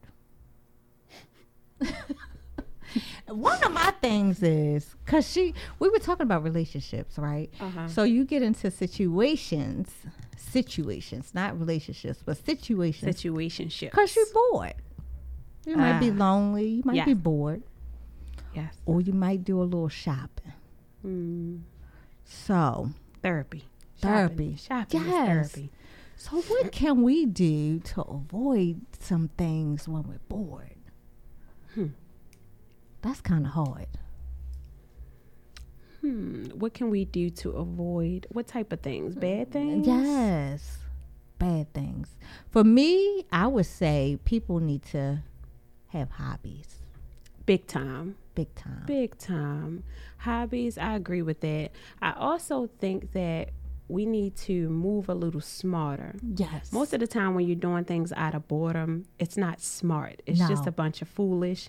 One 3.27 3.63
of 3.63 3.71
my 3.71 3.91
things 4.01 4.43
is 4.43 4.95
because 5.05 5.29
she, 5.29 5.53
we 5.79 5.89
were 5.89 5.99
talking 5.99 6.23
about 6.23 6.43
relationships, 6.43 7.17
right? 7.17 7.49
Uh-huh. 7.61 7.87
So 7.87 8.03
you 8.03 8.25
get 8.25 8.41
into 8.41 8.69
situations, 8.69 9.89
situations, 10.37 11.31
not 11.33 11.57
relationships, 11.57 12.19
but 12.25 12.35
situations, 12.43 13.15
Situationship. 13.21 13.91
because 13.91 14.13
you're 14.15 14.25
bored. 14.51 14.73
You 15.65 15.77
might 15.77 15.99
be 15.99 16.09
Ah. 16.09 16.13
lonely. 16.15 16.67
You 16.69 16.83
might 16.85 17.05
be 17.05 17.13
bored, 17.13 17.63
Yes. 18.55 18.75
or 18.85 18.99
you 19.01 19.13
might 19.13 19.43
do 19.43 19.61
a 19.61 19.63
little 19.63 19.89
shopping. 19.89 20.53
Mm, 21.05 21.61
So, 22.23 22.91
therapy. 23.21 23.65
Therapy. 23.97 24.55
Shopping, 24.55 24.95
Shopping 24.95 25.01
is 25.01 25.07
Yes. 25.07 25.27
therapy. 25.51 25.71
so 26.15 26.41
what 26.41 26.71
can 26.71 27.01
we 27.03 27.25
do 27.25 27.79
to 27.79 28.01
avoid 28.01 28.81
some 28.99 29.27
things 29.37 29.87
when 29.87 30.03
we're 30.03 30.19
bored? 30.29 30.75
Hmm. 31.75 31.87
That's 33.01 33.21
kind 33.21 33.45
of 33.45 33.51
hard. 33.53 33.87
Hmm. 36.01 36.45
What 36.57 36.73
can 36.73 36.89
we 36.89 37.05
do 37.05 37.29
to 37.29 37.51
avoid 37.51 38.25
what 38.31 38.47
type 38.47 38.71
of 38.73 38.79
things? 38.81 39.15
Bad 39.15 39.51
things? 39.51 39.85
Yes. 39.85 40.79
Bad 41.37 41.71
things. 41.73 42.15
For 42.49 42.63
me, 42.63 43.25
I 43.31 43.47
would 43.47 43.65
say 43.67 44.17
people 44.25 44.59
need 44.59 44.83
to 44.85 45.23
have 45.91 46.09
hobbies. 46.11 46.79
Big 47.45 47.67
time. 47.67 48.15
Big 48.35 48.53
time. 48.55 48.83
Big 48.85 49.17
time. 49.17 49.83
Hobbies, 50.19 50.77
I 50.77 50.95
agree 50.95 51.21
with 51.21 51.41
that. 51.41 51.71
I 52.01 52.13
also 52.13 52.69
think 52.79 53.11
that 53.13 53.49
we 53.87 54.05
need 54.05 54.37
to 54.37 54.69
move 54.69 55.09
a 55.09 55.13
little 55.13 55.41
smarter. 55.41 56.15
Yes. 56.35 56.71
Most 56.71 56.93
of 56.93 57.01
the 57.01 57.07
time, 57.07 57.35
when 57.35 57.45
you're 57.45 57.55
doing 57.57 57.83
things 57.83 58.13
out 58.13 58.33
of 58.35 58.47
boredom, 58.47 59.05
it's 59.19 59.35
not 59.35 59.59
smart. 59.59 60.21
It's 60.25 60.39
just 60.39 60.65
a 60.65 60.71
bunch 60.71 61.01
of 61.01 61.09
foolish 61.09 61.67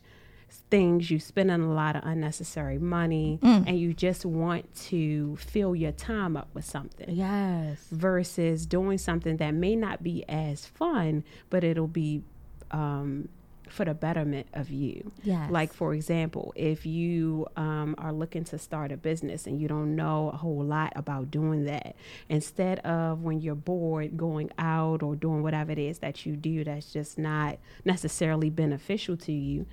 things. 0.71 1.11
You're 1.11 1.19
spending 1.19 1.63
a 1.63 1.73
lot 1.73 1.97
of 1.97 2.05
unnecessary 2.05 2.79
money, 2.79 3.41
Mm. 3.43 3.65
and 3.67 3.81
you 3.81 3.93
just 3.95 4.25
want 4.27 4.73
to 4.91 5.35
fill 5.37 5.75
your 5.75 5.93
time 5.93 6.37
up 6.37 6.49
with 6.55 6.65
something. 6.67 7.11
yes. 7.11 7.89
versus 7.91 8.67
doing 8.67 8.99
something 8.99 9.39
that 9.39 9.53
may 9.53 9.75
not 9.75 10.03
be 10.05 10.25
as 10.29 10.67
fun, 10.67 11.25
but 11.51 11.65
it'll 11.65 11.89
be 11.89 12.23
um, 12.71 13.29
for 13.73 13.85
the 13.85 13.95
betterment 13.95 14.47
of 14.53 14.71
you. 14.71 15.11
Yes. 15.25 15.51
Like, 15.51 15.73
for 15.73 15.95
example, 15.95 16.53
if 16.57 16.85
you 16.87 17.47
um, 17.57 17.95
are 17.99 18.13
looking 18.13 18.45
to 18.45 18.59
start 18.59 18.93
a 18.93 18.97
business 18.97 19.47
and 19.47 19.61
you 19.61 19.67
don't 19.69 19.97
know 19.97 20.31
a 20.33 20.37
whole 20.37 20.63
lot 20.63 20.93
about 20.95 21.31
doing 21.31 21.65
that, 21.65 21.97
instead 22.29 22.79
of 22.81 23.23
when 23.23 23.41
you're 23.41 23.55
bored 23.55 24.17
going 24.17 24.51
out 24.59 25.03
or 25.03 25.17
doing 25.17 25.43
whatever 25.43 25.73
it 25.73 25.79
is 25.79 25.99
that 26.01 26.27
you 26.27 26.37
do 26.37 26.65
that's 26.65 26.93
just 26.93 27.19
not 27.19 27.59
necessarily 27.85 28.51
beneficial 28.51 29.17
to 29.17 29.33
you, 29.33 29.67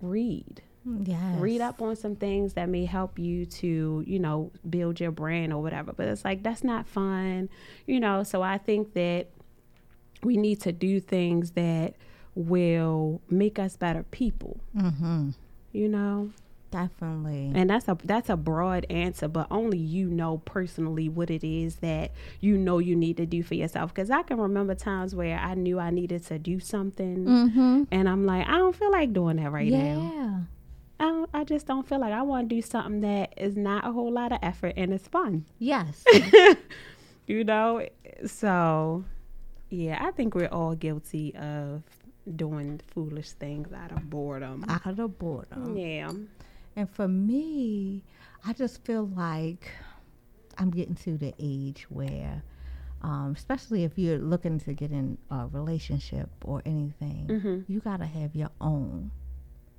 read 0.00 0.62
Yes. 1.04 1.38
read 1.38 1.60
up 1.60 1.82
on 1.82 1.96
some 1.96 2.16
things 2.16 2.54
that 2.54 2.66
may 2.70 2.86
help 2.86 3.18
you 3.18 3.44
to 3.44 4.02
you 4.06 4.18
know 4.18 4.52
build 4.70 5.00
your 5.00 5.10
brand 5.10 5.52
or 5.52 5.60
whatever 5.60 5.92
but 5.92 6.06
it's 6.08 6.24
like 6.24 6.42
that's 6.42 6.64
not 6.64 6.86
fun 6.86 7.50
you 7.86 8.00
know 8.00 8.22
so 8.22 8.40
i 8.40 8.56
think 8.56 8.94
that 8.94 9.26
we 10.22 10.38
need 10.38 10.60
to 10.62 10.72
do 10.72 10.98
things 10.98 11.50
that 11.50 11.94
will 12.38 13.20
make 13.28 13.58
us 13.58 13.76
better 13.76 14.04
people 14.10 14.60
Mm-hmm. 14.76 15.30
you 15.72 15.88
know 15.88 16.30
Definitely. 16.70 17.50
and 17.54 17.70
that's 17.70 17.88
a 17.88 17.96
that's 18.04 18.28
a 18.28 18.36
broad 18.36 18.86
answer 18.90 19.26
but 19.26 19.46
only 19.50 19.78
you 19.78 20.08
know 20.08 20.38
personally 20.44 21.08
what 21.08 21.30
it 21.30 21.42
is 21.42 21.76
that 21.76 22.12
you 22.40 22.56
know 22.58 22.78
you 22.78 22.94
need 22.94 23.16
to 23.16 23.26
do 23.26 23.42
for 23.42 23.54
yourself 23.54 23.92
because 23.92 24.10
i 24.10 24.22
can 24.22 24.38
remember 24.38 24.74
times 24.74 25.14
where 25.14 25.38
i 25.38 25.54
knew 25.54 25.78
i 25.80 25.88
needed 25.90 26.22
to 26.26 26.38
do 26.38 26.60
something 26.60 27.24
mm-hmm. 27.24 27.82
and 27.90 28.08
i'm 28.08 28.24
like 28.26 28.46
i 28.46 28.52
don't 28.52 28.76
feel 28.76 28.92
like 28.92 29.12
doing 29.14 29.36
that 29.36 29.50
right 29.50 29.72
now 29.72 30.12
yeah. 30.14 30.40
I, 31.00 31.04
don't, 31.04 31.30
I 31.32 31.44
just 31.44 31.66
don't 31.66 31.88
feel 31.88 32.00
like 32.00 32.12
I 32.12 32.22
want 32.22 32.48
to 32.48 32.56
do 32.56 32.60
something 32.60 33.02
that 33.02 33.32
is 33.36 33.56
not 33.56 33.86
a 33.86 33.92
whole 33.92 34.10
lot 34.10 34.32
of 34.32 34.40
effort 34.42 34.74
and 34.76 34.92
it's 34.92 35.06
fun. 35.06 35.44
Yes. 35.60 36.04
You 37.28 37.44
know? 37.44 37.86
So, 38.26 39.04
yeah, 39.68 39.98
I 40.04 40.10
think 40.12 40.34
we're 40.34 40.48
all 40.48 40.74
guilty 40.74 41.34
of 41.36 41.82
doing 42.36 42.80
foolish 42.92 43.30
things 43.32 43.72
out 43.72 43.92
of 43.92 44.08
boredom. 44.10 44.64
Out 44.68 44.98
of 44.98 45.18
boredom. 45.18 45.76
Yeah. 45.76 46.10
And 46.76 46.88
for 46.90 47.08
me, 47.08 48.04
I 48.44 48.52
just 48.52 48.84
feel 48.84 49.06
like 49.08 49.70
I'm 50.58 50.70
getting 50.70 50.94
to 50.96 51.16
the 51.18 51.34
age 51.38 51.86
where, 51.88 52.42
um, 53.02 53.34
especially 53.36 53.84
if 53.84 53.96
you're 53.98 54.18
looking 54.18 54.58
to 54.60 54.72
get 54.74 54.90
in 54.92 55.18
a 55.30 55.46
relationship 55.46 56.30
or 56.44 56.62
anything, 56.66 57.26
Mm-hmm. 57.28 57.72
you 57.72 57.80
got 57.80 57.98
to 57.98 58.06
have 58.06 58.34
your 58.34 58.50
own. 58.60 59.10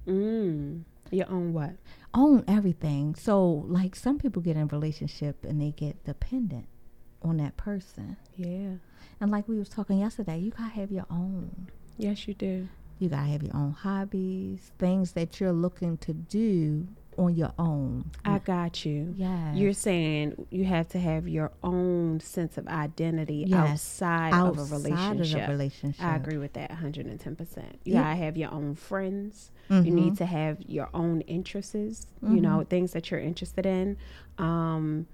Mm. 0.07 0.83
Your 1.11 1.29
own 1.29 1.53
what? 1.53 1.71
Own 2.13 2.43
everything. 2.47 3.15
So, 3.15 3.43
like, 3.67 3.95
some 3.95 4.19
people 4.19 4.41
get 4.41 4.55
in 4.55 4.63
a 4.63 4.65
relationship 4.67 5.43
and 5.43 5.61
they 5.61 5.71
get 5.71 6.03
dependent 6.03 6.67
on 7.21 7.37
that 7.37 7.57
person. 7.57 8.15
Yeah. 8.35 8.75
And 9.21 9.31
like 9.31 9.47
we 9.49 9.57
was 9.59 9.67
talking 9.69 9.99
yesterday, 9.99 10.37
you 10.39 10.51
got 10.51 10.69
to 10.69 10.79
have 10.79 10.91
your 10.91 11.05
own. 11.09 11.67
Yes, 11.99 12.27
you 12.27 12.33
do. 12.33 12.67
You 12.97 13.09
got 13.09 13.23
to 13.25 13.31
have 13.31 13.43
your 13.43 13.55
own 13.55 13.71
hobbies, 13.73 14.71
things 14.79 15.11
that 15.13 15.39
you're 15.39 15.51
looking 15.53 15.97
to 15.99 16.13
do 16.13 16.87
on 17.17 17.35
your 17.35 17.51
own. 17.59 18.09
I 18.25 18.39
got 18.39 18.85
you. 18.85 19.13
Yes. 19.17 19.55
You're 19.57 19.73
saying 19.73 20.47
you 20.49 20.63
have 20.65 20.87
to 20.89 20.99
have 20.99 21.27
your 21.27 21.51
own 21.63 22.19
sense 22.21 22.57
of 22.57 22.67
identity 22.67 23.43
Yes. 23.47 23.59
outside, 23.71 24.33
outside 24.33 24.61
of 24.61 24.71
a 24.71 24.75
relationship. 24.75 25.43
Of 25.43 25.49
relationship. 25.49 26.05
I 26.05 26.15
agree 26.15 26.37
with 26.37 26.53
that 26.53 26.71
110%. 26.71 27.79
You 27.83 27.93
Yeah. 27.93 28.03
gotta 28.03 28.15
have 28.15 28.37
your 28.37 28.51
own 28.53 28.75
friends. 28.75 29.51
You 29.69 29.91
need 29.91 30.17
to 30.17 30.25
have 30.25 30.57
your 30.61 30.89
own 30.95 31.21
interests, 31.21 32.07
you 32.23 32.41
know, 32.41 32.63
things 32.63 32.93
that 32.93 33.11
you're 33.11 33.19
interested 33.19 33.65
in. 33.67 33.97
Um, 34.39 35.05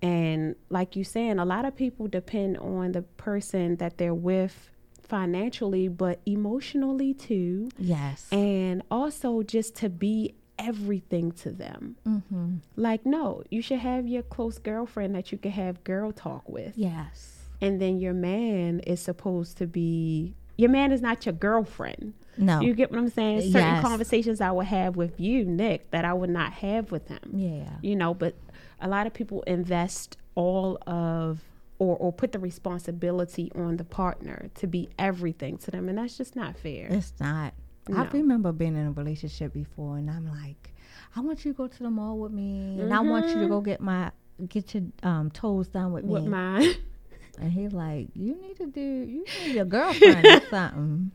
and 0.00 0.54
like 0.70 0.96
you 0.96 1.04
saying, 1.04 1.38
a 1.38 1.44
lot 1.44 1.64
of 1.66 1.76
people 1.76 2.06
depend 2.08 2.56
on 2.56 2.92
the 2.92 3.02
person 3.02 3.76
that 3.76 3.98
they're 3.98 4.14
with 4.14 4.70
financially, 5.08 5.88
but 5.88 6.20
emotionally 6.26 7.14
too. 7.14 7.70
Yes. 7.78 8.26
And 8.32 8.82
also 8.90 9.42
just 9.42 9.74
to 9.76 9.88
be 9.88 10.34
everything 10.58 11.32
to 11.32 11.50
them. 11.50 11.96
mm-hmm. 12.06 12.56
Like, 12.76 13.06
no, 13.06 13.42
you 13.50 13.62
should 13.62 13.78
have 13.78 14.06
your 14.08 14.22
close 14.22 14.58
girlfriend 14.58 15.14
that 15.14 15.30
you 15.32 15.38
can 15.38 15.52
have 15.52 15.84
girl 15.84 16.12
talk 16.12 16.48
with 16.48 16.72
Yes. 16.76 17.36
and 17.60 17.80
then 17.80 17.98
your 17.98 18.12
man 18.14 18.80
is 18.80 19.00
supposed 19.00 19.56
to 19.58 19.66
be 19.66 20.34
your 20.56 20.70
man 20.70 20.90
is 20.90 21.00
not 21.00 21.24
your 21.24 21.32
girlfriend. 21.34 22.14
No. 22.36 22.60
You 22.60 22.74
get 22.74 22.90
what 22.90 22.98
I'm 22.98 23.08
saying? 23.10 23.42
Certain 23.42 23.60
Yes. 23.76 23.82
conversations 23.84 24.40
I 24.40 24.50
would 24.50 24.66
have 24.66 24.96
with 24.96 25.20
you, 25.20 25.44
Nick, 25.44 25.92
that 25.92 26.04
I 26.04 26.12
would 26.12 26.30
not 26.30 26.52
have 26.54 26.90
with 26.90 27.06
him. 27.06 27.20
yeah. 27.32 27.70
You 27.80 27.94
know, 27.94 28.12
but 28.12 28.34
a 28.80 28.88
lot 28.88 29.06
of 29.06 29.14
people 29.14 29.42
invest 29.42 30.16
all 30.34 30.76
of 30.84 31.44
or, 31.78 31.96
or 31.96 32.12
put 32.12 32.32
the 32.32 32.38
responsibility 32.38 33.50
on 33.54 33.76
the 33.76 33.84
partner 33.84 34.50
to 34.56 34.66
be 34.66 34.88
everything 34.98 35.56
to 35.58 35.70
them 35.70 35.88
and 35.88 35.98
that's 35.98 36.16
just 36.16 36.34
not 36.36 36.56
fair. 36.58 36.88
It's 36.90 37.12
not. 37.20 37.54
I 37.94 38.04
remember 38.12 38.52
being 38.52 38.76
in 38.76 38.86
a 38.86 38.90
relationship 38.90 39.54
before, 39.54 39.96
and 39.96 40.10
I'm 40.10 40.26
like, 40.28 40.74
I 41.16 41.20
want 41.20 41.44
you 41.46 41.52
to 41.54 41.56
go 41.56 41.68
to 41.68 41.82
the 41.82 41.88
mall 41.88 42.18
with 42.18 42.32
me, 42.32 42.78
and 42.80 42.92
I 42.92 43.00
want 43.00 43.28
you 43.28 43.40
to 43.40 43.48
go 43.48 43.62
get 43.62 43.80
my 43.80 44.10
get 44.46 44.74
your 44.74 44.82
um, 45.02 45.30
toes 45.30 45.68
done 45.68 45.92
with 45.92 46.04
With 46.04 46.24
me. 46.24 46.28
mine. 46.28 46.74
and 47.40 47.50
he's 47.50 47.72
like, 47.72 48.08
you 48.14 48.38
need 48.42 48.56
to 48.58 48.66
do, 48.66 48.80
you 48.80 49.24
need 49.40 49.54
your 49.54 49.64
girlfriend 49.76 50.26
or 50.26 50.40
something. 50.50 51.12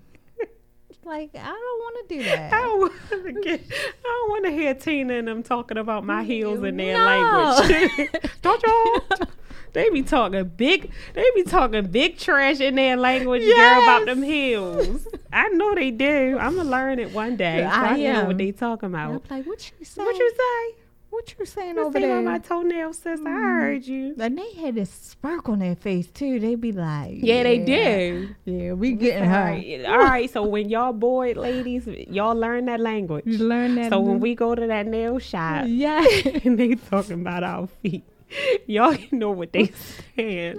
Like 1.06 1.32
I 1.36 1.44
don't 1.44 1.54
want 1.54 2.10
to 2.10 2.16
do 2.18 2.24
that. 2.30 2.54
I 2.54 2.62
don't 2.62 2.80
want 2.80 2.94
to 3.12 3.34
get. 3.44 3.62
I 3.70 4.02
don't 4.04 4.30
want 4.32 4.46
to 4.46 4.52
hear 4.52 4.74
Tina 4.74 5.14
and 5.16 5.28
them 5.28 5.44
talking 5.44 5.78
about 5.78 6.06
my 6.06 6.24
heels 6.24 6.64
in 6.64 6.78
their 6.78 6.98
No. 6.98 7.06
language. 7.06 8.10
don't 8.42 8.64
y'all? 8.66 9.28
They 9.74 9.90
be 9.90 10.04
talking 10.04 10.44
big. 10.56 10.92
They 11.14 11.26
be 11.36 11.44
talking 11.44 11.88
big 11.88 12.18
trash 12.18 12.60
in 12.60 12.76
their 12.76 12.96
language, 12.96 13.44
girl, 13.44 13.84
about 13.84 14.06
them 14.06 14.22
heels. 14.22 15.08
I 15.34 15.50
know 15.50 15.74
they 15.74 15.92
do. 15.92 16.38
I'm 16.40 16.56
gonna 16.56 16.70
learn 16.70 17.00
it 17.00 17.12
one 17.12 17.36
day. 17.36 17.60
So 17.62 17.66
I, 17.66 17.86
I 17.86 17.98
know 17.98 18.04
am. 18.04 18.28
what 18.28 18.38
they 18.38 18.52
talking 18.52 18.90
about. 18.90 19.30
like, 19.30 19.46
what 19.46 19.72
you 19.80 19.86
say? 19.86 20.04
What 20.04 20.16
you 20.18 20.32
say? 20.32 20.84
What 21.14 21.36
you 21.38 21.46
saying 21.46 21.76
You 21.76 21.86
over 21.86 22.00
there? 22.00 22.22
my 22.24 22.40
toenail, 22.40 22.92
sis? 22.94 23.06
I 23.06 23.24
mm-hmm. 23.24 23.30
heard 23.30 23.86
you. 23.86 24.16
and 24.20 24.36
they 24.36 24.52
had 24.54 24.74
this 24.74 24.90
spark 24.90 25.48
on 25.48 25.60
their 25.60 25.76
face 25.76 26.08
too. 26.08 26.40
They 26.40 26.56
be 26.56 26.72
like, 26.72 27.18
Yeah, 27.22 27.44
they 27.44 27.60
do. 27.60 28.30
Yeah, 28.46 28.74
we 28.74 28.94
getting 28.94 29.30
All 29.30 29.30
her. 29.30 29.44
right. 29.44 29.86
All 29.86 30.00
right. 30.00 30.28
So 30.28 30.42
when 30.42 30.70
y'all 30.70 30.92
bored 30.92 31.38
ladies, 31.38 31.86
y'all 31.86 32.34
learn 32.36 32.66
that 32.66 32.80
language. 32.80 33.26
You 33.28 33.38
learn 33.46 33.76
that. 33.76 33.92
So 33.92 34.00
when 34.00 34.22
we 34.22 34.34
go 34.34 34.56
to 34.56 34.66
that 34.66 34.88
nail 34.88 35.20
shop, 35.20 35.66
yeah, 35.68 36.04
and 36.44 36.58
they 36.58 36.74
talking 36.74 37.22
about 37.22 37.44
our 37.44 37.68
feet. 37.68 38.04
Y'all 38.68 38.98
know 39.12 39.32
what 39.32 39.52
they 39.54 39.72
saying. 40.16 40.58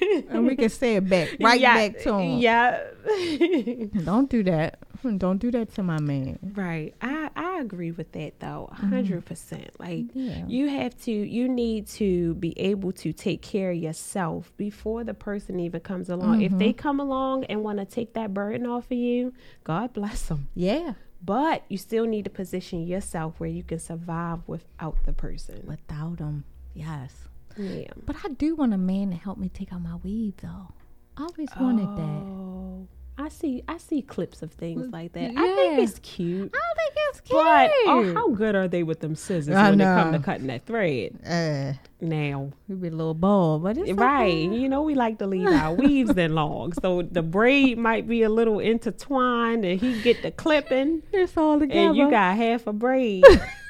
and 0.30 0.46
we 0.46 0.56
can 0.56 0.68
say 0.68 0.96
it 0.96 1.08
back, 1.08 1.36
right 1.40 1.60
Yeah, 1.60 1.74
back 1.74 1.98
to 2.02 2.14
him. 2.14 2.38
Yeah. 2.38 2.82
Don't 4.04 4.30
do 4.30 4.42
that. 4.44 4.78
Don't 5.18 5.38
do 5.38 5.52
that 5.52 5.72
to 5.74 5.82
my 5.84 6.00
man. 6.00 6.38
right. 6.56 6.92
I, 7.00 7.30
I 7.36 7.60
agree 7.60 7.92
with 7.92 8.10
that 8.12 8.40
though. 8.40 8.68
a 8.72 8.74
mm-hmm. 8.76 8.94
100%. 8.94 9.68
Like 9.78 10.06
Yeah. 10.14 10.44
you 10.46 10.68
have 10.68 10.98
to 11.02 11.12
you 11.12 11.48
need 11.48 11.86
to 11.88 12.34
be 12.34 12.58
able 12.58 12.92
to 12.92 13.12
take 13.12 13.40
care 13.42 13.70
of 13.70 13.76
yourself 13.76 14.52
before 14.56 15.04
the 15.04 15.14
person 15.14 15.60
even 15.60 15.80
comes 15.80 16.08
along. 16.10 16.42
If 16.42 16.58
they 16.58 16.70
mm-hmm. 16.70 16.78
come 16.78 17.00
along 17.00 17.44
and 17.44 17.62
want 17.62 17.78
to 17.78 17.84
take 17.84 18.14
that 18.14 18.34
burden 18.34 18.66
off 18.66 18.86
of 18.86 18.96
you, 18.96 19.32
God 19.64 19.92
bless 19.92 20.22
them. 20.22 20.48
Yeah. 20.54 20.94
but 21.24 21.64
you 21.68 21.78
still 21.78 22.04
need 22.06 22.24
to 22.24 22.30
position 22.30 22.86
yourself 22.86 23.38
where 23.38 23.48
you 23.48 23.62
can 23.62 23.78
survive 23.78 24.40
without 24.46 24.96
the 25.04 25.12
person. 25.12 25.62
Without 25.66 26.18
them, 26.18 26.44
yes. 26.76 27.12
Yeah. 27.56 27.88
But 28.04 28.16
I 28.24 28.28
do 28.28 28.54
want 28.54 28.74
a 28.74 28.78
man 28.78 29.10
to 29.10 29.16
help 29.16 29.38
me 29.38 29.48
take 29.48 29.72
out 29.72 29.80
my 29.82 29.96
weave, 29.96 30.34
though. 30.42 30.72
I 31.16 31.22
always 31.22 31.48
wanted 31.58 31.88
that. 31.96 32.22
Oh, 32.22 32.86
I 33.18 33.30
see. 33.30 33.62
I 33.66 33.78
see 33.78 34.02
clips 34.02 34.42
of 34.42 34.52
things 34.52 34.92
like 34.92 35.12
that. 35.14 35.30
I 35.34 35.54
think 35.54 35.78
it's 35.88 35.98
cute. 36.00 36.54
I 36.54 36.58
don't 36.58 36.76
think 36.76 36.92
it's 37.08 37.20
cute. 37.22 37.38
But 37.42 37.70
oh, 37.86 38.12
how 38.14 38.28
good 38.32 38.54
are 38.54 38.68
they 38.68 38.82
with 38.82 39.00
them 39.00 39.14
scissors 39.14 39.54
I 39.56 39.70
when 39.70 39.80
it 39.80 39.84
come 39.84 40.12
to 40.12 40.18
cutting 40.18 40.48
that 40.48 40.66
thread? 40.66 41.18
uh, 41.26 41.72
Now, 42.04 42.50
we 42.68 42.74
be 42.74 42.88
a 42.88 42.90
little 42.90 43.14
bald, 43.14 43.62
but 43.62 43.78
it's 43.78 43.90
right? 43.92 44.26
okay. 44.26 44.42
You 44.54 44.68
know, 44.68 44.82
we 44.82 44.94
like 44.94 45.16
to 45.20 45.26
leave 45.26 45.48
our 45.48 45.72
weaves 45.72 46.10
in 46.18 46.34
long, 46.34 46.74
so 46.82 47.00
the 47.00 47.22
braid 47.22 47.78
might 47.78 48.06
be 48.06 48.22
a 48.22 48.28
little 48.28 48.58
intertwined, 48.58 49.64
and 49.64 49.80
he 49.80 50.02
get 50.02 50.20
the 50.20 50.30
clipping, 50.30 51.02
It's 51.10 51.38
all 51.38 51.58
together. 51.58 51.80
and 51.80 51.96
you 51.96 52.10
got 52.10 52.36
half 52.36 52.66
a 52.66 52.74
braid. 52.74 53.24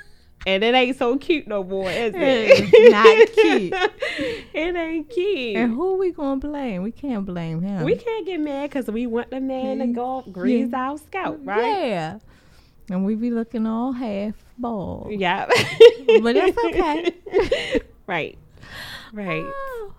And 0.46 0.62
it 0.62 0.76
ain't 0.76 0.96
so 0.96 1.18
cute 1.18 1.48
no 1.48 1.64
more, 1.64 1.90
is 1.90 2.14
it? 2.14 2.70
It's 2.72 2.92
not 2.92 3.32
cute. 3.34 3.72
it 4.54 4.76
ain't 4.76 5.10
cute. 5.10 5.56
And 5.56 5.74
who 5.74 5.98
we 5.98 6.12
gonna 6.12 6.40
blame? 6.40 6.84
We 6.84 6.92
can't 6.92 7.26
blame 7.26 7.60
him. 7.62 7.84
We 7.84 7.96
can't 7.96 8.24
get 8.24 8.38
mad 8.38 8.70
because 8.70 8.86
we 8.86 9.08
want 9.08 9.30
the 9.30 9.40
man 9.40 9.80
to 9.80 9.88
go 9.88 10.22
grease 10.30 10.72
our 10.72 10.98
scalp, 10.98 11.40
right? 11.42 11.88
Yeah. 11.88 12.18
And 12.88 13.04
we 13.04 13.16
be 13.16 13.32
looking 13.32 13.66
all 13.66 13.90
half 13.90 14.34
bald. 14.56 15.10
Yeah. 15.10 15.46
But 15.46 16.36
it's 16.36 16.56
okay. 16.58 17.82
right. 18.06 18.38
Right. 19.12 19.42
Oh, 19.44 19.92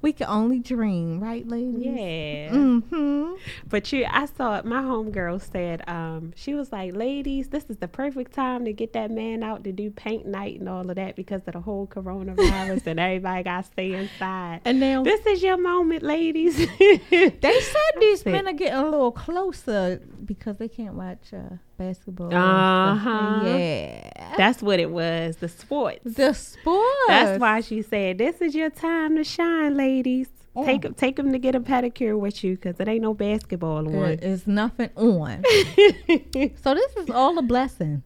We 0.00 0.12
can 0.12 0.28
only 0.28 0.60
dream, 0.60 1.18
right, 1.18 1.46
ladies? 1.46 1.84
Yeah. 1.84 2.50
Mm-hmm. 2.50 3.32
But 3.68 3.92
you 3.92 4.06
I 4.08 4.26
saw 4.26 4.56
it, 4.58 4.64
my 4.64 4.80
homegirl 4.80 5.40
said, 5.50 5.82
um, 5.88 6.32
she 6.36 6.54
was 6.54 6.70
like, 6.70 6.94
Ladies, 6.94 7.48
this 7.48 7.64
is 7.68 7.78
the 7.78 7.88
perfect 7.88 8.32
time 8.32 8.64
to 8.64 8.72
get 8.72 8.92
that 8.92 9.10
man 9.10 9.42
out 9.42 9.64
to 9.64 9.72
do 9.72 9.90
paint 9.90 10.24
night 10.26 10.60
and 10.60 10.68
all 10.68 10.88
of 10.88 10.94
that 10.96 11.16
because 11.16 11.42
of 11.46 11.54
the 11.54 11.60
whole 11.60 11.86
coronavirus 11.88 12.86
and 12.86 13.00
everybody 13.00 13.42
gotta 13.42 13.66
stay 13.66 13.92
inside. 13.94 14.60
And 14.64 14.78
now 14.78 15.02
This 15.02 15.24
is 15.26 15.42
your 15.42 15.56
moment, 15.56 16.04
ladies. 16.04 16.56
they 16.56 16.98
said 17.08 17.82
these 18.00 18.24
men 18.24 18.46
are 18.46 18.52
getting 18.52 18.78
a 18.78 18.84
little 18.84 19.12
closer 19.12 20.00
because 20.24 20.58
they 20.58 20.68
can't 20.68 20.94
watch 20.94 21.32
uh, 21.32 21.56
basketball. 21.78 22.34
Uh-huh. 22.34 23.42
Yeah. 23.46 24.34
That's 24.36 24.60
what 24.62 24.78
it 24.80 24.90
was, 24.90 25.36
the 25.36 25.48
sports. 25.48 26.00
the 26.04 26.32
sport. 26.34 26.84
That's 27.08 27.40
why 27.40 27.60
she 27.62 27.80
said, 27.82 28.18
"This 28.18 28.40
is 28.42 28.54
your 28.54 28.68
time 28.70 29.16
to 29.16 29.24
shine, 29.24 29.76
ladies. 29.76 30.28
Oh. 30.56 30.64
Take 30.66 30.84
'em- 30.84 30.94
take 30.94 31.16
them 31.16 31.32
to 31.32 31.38
get 31.38 31.54
a 31.54 31.60
pedicure 31.60 32.18
with 32.18 32.42
you, 32.44 32.56
cause 32.56 32.74
it 32.80 32.88
ain't 32.88 33.02
no 33.02 33.14
basketball 33.14 33.84
There 33.84 34.04
on." 34.04 34.10
is 34.18 34.46
nothing 34.46 34.90
on. 34.96 35.42
so 36.62 36.74
this 36.74 36.96
is 36.96 37.08
all 37.10 37.38
a 37.38 37.42
blessing 37.42 38.02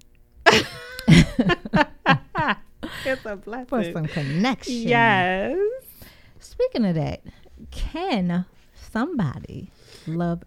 it's 3.05 3.25
a 3.25 3.37
blessing 3.37 3.67
for 3.67 3.85
some 3.93 4.07
connection. 4.07 4.75
Yes. 4.75 5.57
Speaking 6.41 6.85
of 6.85 6.95
that, 6.97 7.23
can 7.71 8.45
somebody 8.75 9.71
love? 10.07 10.43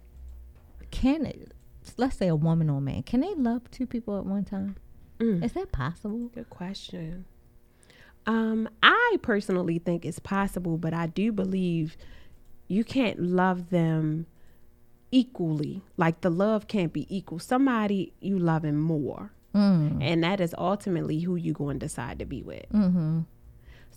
Can 0.91 1.25
it? 1.25 1.51
Let's 1.97 2.17
say 2.17 2.27
a 2.27 2.35
woman 2.35 2.69
or 2.69 2.79
a 2.79 2.81
man. 2.81 3.03
Can 3.03 3.21
they 3.21 3.33
love 3.35 3.69
two 3.71 3.85
people 3.87 4.17
at 4.17 4.25
one 4.25 4.43
time? 4.43 4.75
Mm. 5.19 5.43
Is 5.43 5.53
that 5.53 5.71
possible? 5.71 6.27
Good 6.33 6.49
question. 6.49 7.25
Um, 8.25 8.67
I 8.83 9.17
personally 9.21 9.77
think 9.79 10.05
it's 10.05 10.19
possible, 10.19 10.77
but 10.77 10.93
I 10.93 11.07
do 11.07 11.31
believe 11.31 11.95
you 12.67 12.83
can't 12.83 13.19
love 13.21 13.69
them 13.69 14.25
equally. 15.11 15.81
Like 15.97 16.21
the 16.21 16.29
love 16.29 16.67
can't 16.67 16.91
be 16.91 17.05
equal. 17.15 17.39
Somebody 17.39 18.13
you 18.19 18.37
loving 18.37 18.77
more, 18.77 19.31
Mm. 19.53 19.99
and 20.03 20.21
that 20.23 20.41
is 20.41 20.53
ultimately 20.57 21.19
who 21.21 21.35
you 21.37 21.53
going 21.53 21.79
to 21.79 21.85
decide 21.85 22.19
to 22.19 22.25
be 22.25 22.41
with. 22.43 22.65
Mm-hmm. 22.73 23.21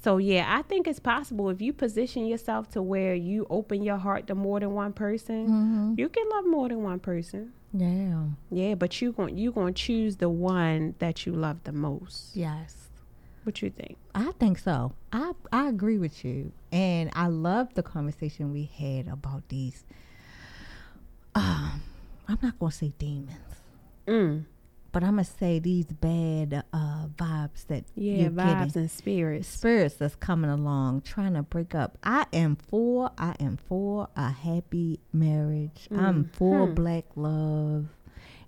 So 0.01 0.19
yeah, 0.19 0.47
I 0.57 0.63
think 0.63 0.87
it's 0.87 1.01
possible 1.01 1.49
if 1.51 1.61
you 1.61 1.73
position 1.73 2.27
yourself 2.27 2.71
to 2.71 2.83
where 2.83 3.15
you 3.17 3.45
open 3.51 3.83
your 3.83 3.97
heart 3.97 4.29
to 4.29 4.37
more 4.37 4.61
than 4.61 4.73
one 4.75 4.93
person, 4.93 5.49
Mm-hmm. 5.49 5.95
you 5.99 6.09
can 6.09 6.29
love 6.29 6.47
more 6.47 6.69
than 6.69 6.85
one 6.85 7.01
person. 7.01 7.55
Yeah. 7.73 8.25
Yeah, 8.51 8.75
but 8.75 9.01
you 9.01 9.13
going 9.13 9.37
you 9.37 9.53
going 9.53 9.75
to 9.75 9.83
choose 9.83 10.17
the 10.17 10.29
one 10.29 10.95
that 10.99 11.27
you 11.27 11.33
love 11.33 11.59
the 11.65 11.73
most. 11.73 12.35
Yes. 12.35 12.89
What 13.45 13.63
you 13.63 13.71
think? 13.71 13.97
I 14.15 14.33
think 14.33 14.59
so. 14.59 14.93
I 15.13 15.33
I 15.53 15.69
agree 15.69 15.97
with 15.99 16.25
you, 16.25 16.53
and 16.73 17.11
I 17.15 17.29
love 17.29 17.73
the 17.75 17.83
conversation 17.83 18.53
we 18.53 18.65
had 18.65 19.09
about 19.09 19.49
these. 19.49 19.85
Um, 21.35 21.83
I'm 22.27 22.39
not 22.43 22.59
gonna 22.59 22.73
say 22.73 22.93
demons, 22.99 23.39
Mm. 24.07 24.45
But 24.99 25.07
I'm 25.07 25.13
gonna 25.13 25.25
say 25.25 25.61
these 25.61 25.85
bad 25.87 26.65
uh 26.73 27.07
vibes 27.17 27.67
that 27.69 27.85
Yeah, 27.95 28.23
you're 28.23 28.31
vibes 28.33 28.67
getting. 28.67 28.81
and 28.83 28.91
spirits. 28.91 29.47
spirits 29.49 29.95
that's 29.95 30.17
coming 30.17 30.51
along 30.51 31.03
trying 31.03 31.35
to 31.35 31.43
break 31.45 31.73
up. 31.73 31.97
I 32.03 32.27
am 32.33 32.57
for 32.57 33.13
I 33.17 33.37
am 33.39 33.59
for 33.59 34.09
a 34.17 34.31
happy 34.33 34.99
marriage. 35.13 35.87
I'm 35.95 36.25
for 36.25 36.67
Mhm. 36.67 36.75
black 36.75 37.05
love. 37.15 37.87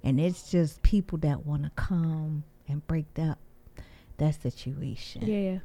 And 0.03 0.19
it's 0.19 0.51
just 0.51 0.83
people 0.83 1.19
that 1.19 1.47
want 1.47 1.63
to 1.63 1.71
come 1.77 2.43
and 2.67 2.85
break 2.89 3.17
up 3.17 3.39
that 4.17 4.35
situation. 4.43 5.23
Yeah. 5.23 5.59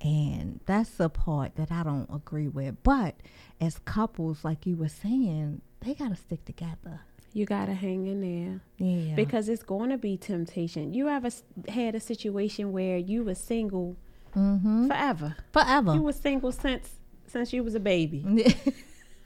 And 0.00 0.60
that's 0.66 0.90
the 0.90 1.08
part 1.10 1.56
that 1.56 1.72
I 1.72 1.82
don't 1.82 2.08
agree 2.14 2.46
with. 2.46 2.76
But 2.84 3.16
as 3.60 3.80
couples, 3.80 4.44
like 4.44 4.64
you 4.64 4.76
were 4.76 4.88
saying, 4.88 5.60
they 5.80 5.94
got 5.94 6.10
to 6.10 6.14
stick 6.16 6.44
together. 6.44 7.00
You 7.32 7.44
got 7.46 7.66
to 7.66 7.74
hang 7.74 8.06
in 8.06 8.20
there 8.20 8.60
Yeah. 8.78 9.14
because 9.14 9.48
it's 9.48 9.62
going 9.62 9.90
to 9.90 9.98
be 9.98 10.16
temptation. 10.16 10.94
You 10.94 11.08
ever 11.08 11.28
had 11.68 11.94
a 11.94 12.00
situation 12.00 12.72
where 12.72 12.96
you 12.96 13.22
were 13.24 13.34
single 13.34 13.96
mm-hmm. 14.34 14.88
forever? 14.88 15.36
Forever. 15.52 15.94
You 15.94 16.02
were 16.02 16.12
single 16.12 16.52
since 16.52 16.90
since 17.26 17.52
you 17.52 17.62
was 17.62 17.74
a 17.74 17.80
baby. 17.80 18.24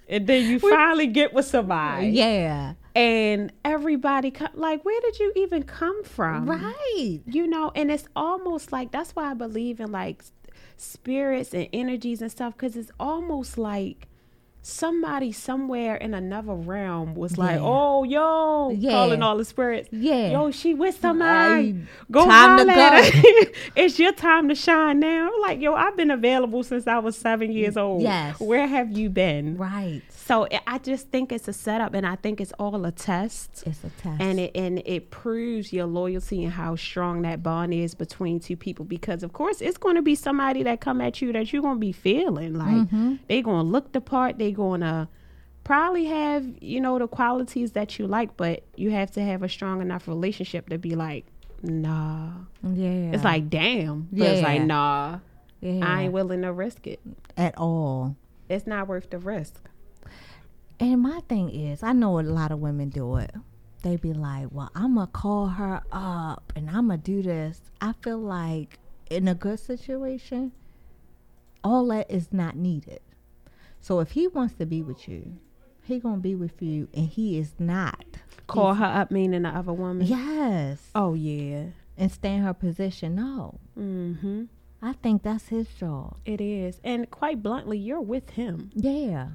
And 0.09 0.27
then 0.27 0.51
you 0.51 0.59
finally 0.59 1.07
get 1.07 1.33
with 1.33 1.47
somebody. 1.47 2.09
yeah. 2.09 2.75
and 2.95 3.51
everybody 3.65 4.31
co- 4.31 4.49
like 4.53 4.85
where 4.85 5.01
did 5.01 5.19
you 5.19 5.33
even 5.37 5.63
come 5.63 6.05
from 6.05 6.45
right. 6.51 7.21
you 7.25 7.47
know 7.47 7.73
and 7.75 7.91
it's 7.91 8.07
almost 8.15 8.71
like 8.73 8.91
that's 8.91 9.13
why 9.13 9.31
i 9.31 9.35
believe 9.35 9.81
in 9.81 9.91
like 9.91 10.23
spirits 10.77 11.55
and 11.55 11.69
energies 11.73 12.21
and 12.21 12.31
stuff 12.31 12.53
because 12.53 12.77
it's 12.77 12.91
almost 13.01 13.57
like 13.57 14.09
somebody 14.65 15.33
somewhere 15.33 15.97
in 15.97 16.15
another 16.15 16.55
realm 16.55 17.15
was 17.17 17.37
like 17.37 17.57
Yeah. 17.57 17.63
oh 17.65 18.05
yo 18.05 18.71
Yeah. 18.71 18.93
calling 18.93 19.21
all 19.21 19.37
the 19.37 19.45
spirits 19.45 19.89
Yeah. 19.91 20.31
yo 20.31 20.51
she 20.53 20.73
with 20.73 20.97
somebody 21.01 21.85
go 22.13 22.25
Time 22.25 22.59
to 22.69 22.73
go. 22.73 23.51
it's 23.77 23.99
your 23.99 24.13
time 24.13 24.49
to 24.49 24.55
shine 24.55 25.01
now 25.01 25.31
I'm 25.35 25.41
like 25.41 25.61
yo 25.61 25.75
i've 25.75 25.97
been 25.97 26.13
available 26.13 26.63
since 26.63 26.87
i 26.87 26.99
was 26.99 27.17
seven 27.17 27.51
years 27.51 27.77
old 27.77 28.03
Yes. 28.03 28.39
where 28.39 28.69
have 28.69 28.97
you 28.97 29.11
been 29.11 29.57
Right. 29.57 30.03
So 30.33 30.47
I- 30.51 30.61
I 30.67 30.79
just 30.79 31.11
think 31.11 31.31
it's 31.33 31.47
a 31.49 31.53
setup, 31.53 31.95
and 31.95 32.07
I 32.07 32.17
think 32.17 32.41
it's 32.41 32.53
all 32.59 32.85
a 32.85 32.91
test, 32.93 33.63
It's 33.67 33.85
a 33.85 33.91
test. 33.91 34.21
and 34.21 34.41
it 34.41 34.53
and 34.55 34.83
it 34.87 35.11
proves 35.11 35.73
your 35.73 35.87
loyalty 35.87 36.45
and 36.45 36.53
how 36.53 36.77
strong 36.77 37.23
that 37.23 37.43
bond 37.43 37.75
is 37.75 37.95
between 37.95 38.41
two 38.41 38.57
people. 38.57 38.85
Because 38.85 39.23
of 39.23 39.33
course, 39.33 39.61
it's 39.61 39.77
going 39.79 39.97
to 39.97 40.03
be 40.03 40.15
somebody 40.15 40.63
that 40.63 40.81
come 40.81 41.01
at 41.01 41.21
you 41.21 41.33
that 41.33 41.53
you're 41.53 41.63
going 41.63 41.77
to 41.77 41.81
be 41.81 41.93
feeling 41.93 42.55
like 42.55 42.69
Mm-hmm. 42.69 43.15
they 43.29 43.43
going 43.43 43.67
to 43.67 43.71
look 43.71 43.93
the 43.93 44.01
part. 44.01 44.39
They're 44.39 44.51
going 44.53 44.81
to 44.81 45.09
probably 45.65 46.07
have 46.07 46.45
you 46.61 46.81
know 46.81 46.99
the 46.99 47.07
qualities 47.09 47.73
that 47.73 47.99
you 47.99 48.07
like, 48.07 48.37
but 48.37 48.65
you 48.77 48.91
have 48.91 49.11
to 49.13 49.23
have 49.23 49.43
a 49.43 49.49
strong 49.49 49.81
enough 49.81 50.09
relationship 50.09 50.69
to 50.71 50.79
be 50.79 50.95
like, 50.95 51.27
nah. 51.63 52.31
yeah. 52.63 53.13
It's 53.13 53.25
like 53.25 53.49
damn, 53.51 54.09
but 54.11 54.27
it's 54.29 54.43
like 54.43 54.59
Yeah. 54.61 54.65
nah. 54.67 55.19
yeah. 55.61 55.85
I 55.87 56.03
ain't 56.05 56.13
willing 56.13 56.43
to 56.43 56.53
risk 56.53 56.87
it. 56.87 57.01
at 57.37 57.57
all. 57.59 58.17
It's 58.49 58.67
not 58.67 58.89
worth 58.89 59.09
the 59.11 59.19
risk. 59.19 59.61
And 60.81 61.01
my 61.01 61.21
thing 61.29 61.51
is, 61.51 61.83
I 61.83 61.93
know 61.93 62.19
a 62.19 62.23
lot 62.23 62.51
of 62.53 62.59
women 62.59 62.89
do 62.89 63.17
it. 63.17 63.31
They 63.83 63.97
be 63.97 64.13
like, 64.13 64.49
"Well, 64.53 64.71
I'm 64.75 64.95
gonna 64.95 65.07
call 65.09 65.47
her 65.49 65.83
up 65.93 66.53
and 66.57 66.69
I'm 66.71 66.89
gonna 66.89 66.99
do 66.99 67.23
this." 67.23 67.61
I 67.81 67.93
feel 67.95 68.19
like 68.19 68.79
in 69.11 69.27
a 69.29 69.35
good 69.35 69.59
situation, 69.61 70.53
all 71.65 71.87
that 71.89 72.11
is 72.11 72.33
not 72.33 72.57
needed. 72.57 73.01
So 73.81 74.01
if 74.01 74.13
he 74.13 74.29
wants 74.29 74.55
to 74.55 74.67
be 74.67 74.83
with 74.83 75.09
you, 75.09 75.37
he 75.83 75.99
gonna 75.99 76.19
be 76.19 76.35
with 76.35 76.63
you, 76.63 76.89
and 76.95 77.07
he 77.09 77.39
is 77.39 77.55
not. 77.59 78.05
Call 78.47 78.75
her 78.75 78.85
up, 78.85 79.11
meaning 79.11 79.43
the 79.43 79.49
other 79.49 79.73
woman. 79.73 80.07
Yes, 80.07 80.91
Oh 80.95 81.15
yeah. 81.15 81.67
and 81.97 82.11
stay 82.11 82.35
in 82.37 82.43
her 82.43 82.55
position. 82.55 83.15
No, 83.17 83.59
Mm-hmm. 83.79 84.45
I 84.81 84.93
think 84.95 85.23
that's 85.23 85.49
his 85.49 85.69
job. 85.69 86.17
It 86.25 86.41
is. 86.41 86.81
And 86.83 87.09
quite 87.11 87.43
bluntly, 87.43 87.79
you're 87.79 88.01
with 88.01 88.31
him. 88.31 88.71
Yeah, 88.75 89.31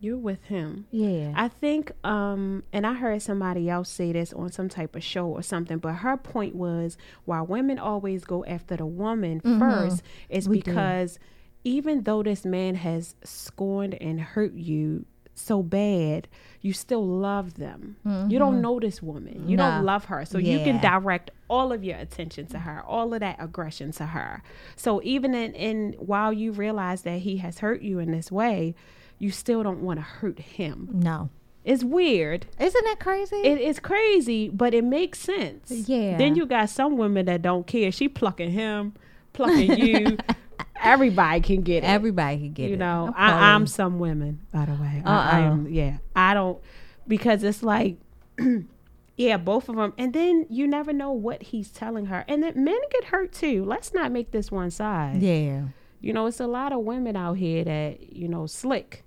You're 0.00 0.16
with 0.18 0.44
him. 0.44 0.86
yeah. 0.90 1.32
I 1.36 1.48
think, 1.48 1.90
um, 2.04 2.62
and 2.72 2.86
I 2.86 2.94
heard 2.94 3.20
somebody 3.22 3.68
else 3.68 3.88
say 3.90 4.12
this 4.12 4.32
on 4.32 4.52
some 4.52 4.68
type 4.68 4.94
of 4.94 5.02
show 5.02 5.26
or 5.26 5.42
something, 5.42 5.78
but 5.78 5.94
her 5.94 6.16
point 6.16 6.54
was 6.54 6.96
why 7.24 7.40
women 7.40 7.78
always 7.78 8.24
go 8.24 8.44
after 8.44 8.76
the 8.76 8.86
woman 8.86 9.40
first 9.40 10.02
is 10.28 10.48
We 10.48 10.60
do. 10.60 10.70
because 10.70 11.18
even 11.64 12.02
though 12.04 12.22
this 12.22 12.44
man 12.44 12.76
has 12.76 13.16
scorned 13.24 13.94
and 14.00 14.20
hurt 14.20 14.54
you 14.54 15.04
so 15.34 15.62
bad, 15.62 16.26
you 16.60 16.72
still 16.72 17.04
love 17.06 17.54
them. 17.54 17.96
You 18.28 18.38
don't 18.38 18.60
know 18.60 18.80
this 18.80 19.00
woman. 19.02 19.48
You 19.48 19.56
don't 19.56 19.68
Mm-hmm. 19.74 19.84
Love 19.84 20.04
her. 20.06 20.24
So 20.24 20.38
you 20.38 20.58
can 20.60 20.80
direct 20.80 21.30
all 21.48 21.72
of 21.72 21.82
your 21.84 21.96
attention 21.98 22.46
to 22.46 22.58
her, 22.60 22.82
all 22.86 23.14
of 23.14 23.20
that 23.20 23.36
aggression 23.38 23.92
to 23.92 24.06
her. 24.06 24.42
So 24.76 25.00
even 25.04 25.34
in, 25.34 25.54
in 25.54 25.92
while 25.98 26.32
you 26.32 26.52
realize 26.52 27.02
that 27.02 27.18
he 27.20 27.36
has 27.38 27.58
hurt 27.60 27.82
you 27.82 27.98
in 28.00 28.10
this 28.12 28.30
way, 28.32 28.74
you 29.18 29.30
still 29.30 29.62
don't 29.62 29.80
want 29.82 29.98
to 29.98 30.02
hurt 30.04 30.38
him. 30.38 30.88
No. 30.92 31.30
It's 31.64 31.84
weird. 31.84 32.46
Isn't 32.58 32.84
that 32.84 32.98
crazy? 33.00 33.36
It 33.36 33.60
is 33.60 33.78
crazy, 33.78 34.48
but 34.48 34.72
it 34.72 34.84
makes 34.84 35.18
sense. 35.18 35.70
Yeah. 35.70 36.16
Then 36.16 36.34
you 36.34 36.46
got 36.46 36.70
some 36.70 36.96
women 36.96 37.26
that 37.26 37.42
don't 37.42 37.66
care. 37.66 37.92
She 37.92 38.08
plucking 38.08 38.50
him, 38.52 38.94
plucking 39.34 39.76
you. 39.78 40.16
Everybody 40.82 41.40
can 41.40 41.62
get 41.62 41.82
it. 41.82 41.86
Everybody 41.86 42.38
can 42.38 42.52
get 42.52 42.62
you 42.64 42.68
it. 42.68 42.70
You 42.72 42.76
know, 42.78 43.12
I'm 43.16 43.34
I, 43.34 43.54
I'm 43.54 43.66
some 43.66 43.98
women, 43.98 44.40
by 44.52 44.64
the 44.64 44.72
way. 44.72 45.02
I, 45.04 45.10
I 45.12 45.40
Uh-uh. 45.42 45.50
am. 45.52 45.68
Yeah, 45.68 45.98
I 46.14 46.34
don't 46.34 46.58
because 47.06 47.42
it's 47.42 47.62
like, 47.62 47.96
yeah, 49.16 49.36
both 49.36 49.68
of 49.68 49.76
them, 49.76 49.92
and 49.98 50.12
then 50.12 50.46
you 50.48 50.66
never 50.68 50.92
know 50.92 51.10
what 51.12 51.42
he's 51.42 51.70
telling 51.70 52.06
her, 52.06 52.24
and 52.28 52.42
then 52.42 52.64
men 52.64 52.78
get 52.92 53.04
hurt 53.04 53.32
too. 53.32 53.64
Let's 53.64 53.92
not 53.92 54.12
make 54.12 54.30
this 54.30 54.50
one 54.52 54.70
side. 54.70 55.20
Yeah. 55.20 55.64
You 56.00 56.12
know, 56.12 56.26
it's 56.26 56.38
a 56.40 56.46
lot 56.46 56.72
of 56.72 56.80
women 56.80 57.16
out 57.16 57.34
here 57.34 57.64
that 57.64 58.12
you 58.14 58.28
know 58.28 58.46
slick. 58.46 59.04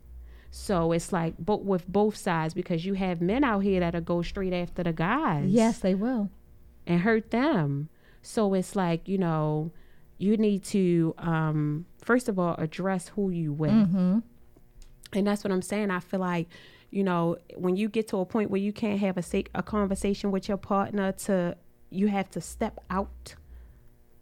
So 0.53 0.91
it's 0.91 1.13
like, 1.13 1.35
but 1.39 1.63
with 1.63 1.87
both 1.87 2.17
sides, 2.17 2.53
because 2.53 2.85
you 2.85 2.93
have 2.95 3.21
men 3.21 3.43
out 3.43 3.59
here 3.61 3.79
that'll 3.79 4.01
go 4.01 4.21
straight 4.21 4.51
after 4.53 4.83
the 4.83 4.91
guys 4.93 5.49
Yes, 5.49 5.79
they 5.79 5.95
will. 5.95 6.29
and 6.85 6.99
hurt 7.01 7.31
them. 7.31 7.87
So 8.21 8.53
it's 8.53 8.75
like, 8.75 9.07
you 9.07 9.17
know, 9.17 9.71
you 10.17 10.37
need 10.37 10.63
to 10.65 11.15
um 11.17 11.85
first 12.03 12.27
of 12.29 12.37
all 12.37 12.55
address 12.55 13.07
who 13.09 13.29
you 13.31 13.53
with. 13.53 13.71
Mm-hmm. 13.71 14.19
And 15.13 15.27
that's 15.27 15.43
what 15.43 15.51
I'm 15.51 15.61
saying. 15.61 15.89
I 15.91 15.99
feel 15.99 16.19
like, 16.19 16.47
you 16.89 17.03
know, 17.03 17.37
when 17.55 17.75
you 17.75 17.89
get 17.89 18.07
to 18.09 18.17
a 18.17 18.25
point 18.25 18.49
where 18.51 18.61
you 18.61 18.73
can't 18.73 18.99
have 18.99 19.17
a 19.17 19.23
a 19.55 19.63
conversation 19.63 20.31
with 20.31 20.47
your 20.47 20.57
partner 20.57 21.11
to 21.13 21.55
you 21.89 22.07
have 22.07 22.29
to 22.31 22.41
step 22.41 22.79
out 22.89 23.35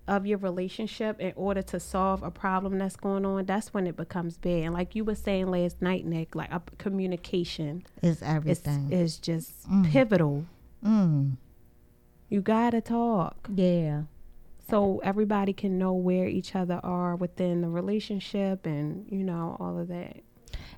of 0.10 0.26
your 0.26 0.38
relationship 0.40 1.20
in 1.20 1.32
order 1.36 1.62
to 1.62 1.80
solve 1.80 2.24
a 2.24 2.32
problem 2.32 2.78
that's 2.80 2.96
going 2.96 3.26
on, 3.26 3.46
that's 3.46 3.74
when 3.74 3.88
it 3.88 3.96
becomes 3.96 4.38
bad. 4.38 4.64
And 4.64 4.74
like 4.74 4.96
you 4.96 5.04
were 5.06 5.16
saying 5.16 5.48
last 5.52 5.82
night, 5.82 6.06
Nick, 6.06 6.36
like 6.36 6.52
uh, 6.54 6.60
communication 6.78 7.84
is 8.02 8.22
everything. 8.22 8.92
is 8.92 9.18
just 9.18 9.66
pivotal. 9.92 10.46
mm. 10.84 11.38
You 12.30 12.42
gotta 12.42 12.82
talk. 12.82 13.50
Yeah. 13.54 14.04
so 14.70 15.00
everybody 15.04 15.52
can 15.54 15.78
know 15.80 15.94
where 15.94 16.28
each 16.28 16.56
other 16.56 16.80
are 16.84 17.16
within 17.16 17.62
the 17.62 17.70
relationship 17.70 18.66
and 18.68 19.06
you 19.10 19.24
know 19.24 19.58
all 19.60 19.80
of 19.80 19.88
that 19.88 20.18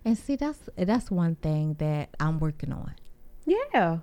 And 0.05 0.17
see, 0.17 0.35
that's 0.37 0.61
that's 0.77 1.11
one 1.11 1.35
thing 1.35 1.75
that 1.79 2.09
I'm 2.19 2.39
working 2.39 2.71
on. 2.71 2.93
yeah 3.45 3.97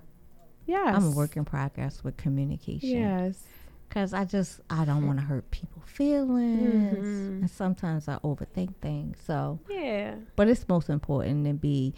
yes 0.66 0.94
I'm 0.96 1.04
a 1.04 1.10
work 1.12 1.36
in 1.38 1.44
progress 1.46 2.04
with 2.04 2.16
communication. 2.18 2.90
yes 2.90 3.42
Cause 3.90 4.12
I 4.12 4.24
just 4.24 4.60
I 4.68 4.84
don't 4.84 5.06
want 5.06 5.18
to 5.18 5.24
hurt 5.24 5.50
people's 5.50 5.84
feelings, 5.86 7.06
Mhm. 7.06 7.40
and 7.40 7.50
sometimes 7.50 8.06
I 8.08 8.16
overthink 8.18 8.74
things. 8.82 9.18
So, 9.24 9.58
yeah 9.68 10.16
but 10.36 10.46
it's 10.48 10.68
most 10.68 10.88
important 10.90 11.46
to 11.46 11.54
be 11.54 11.94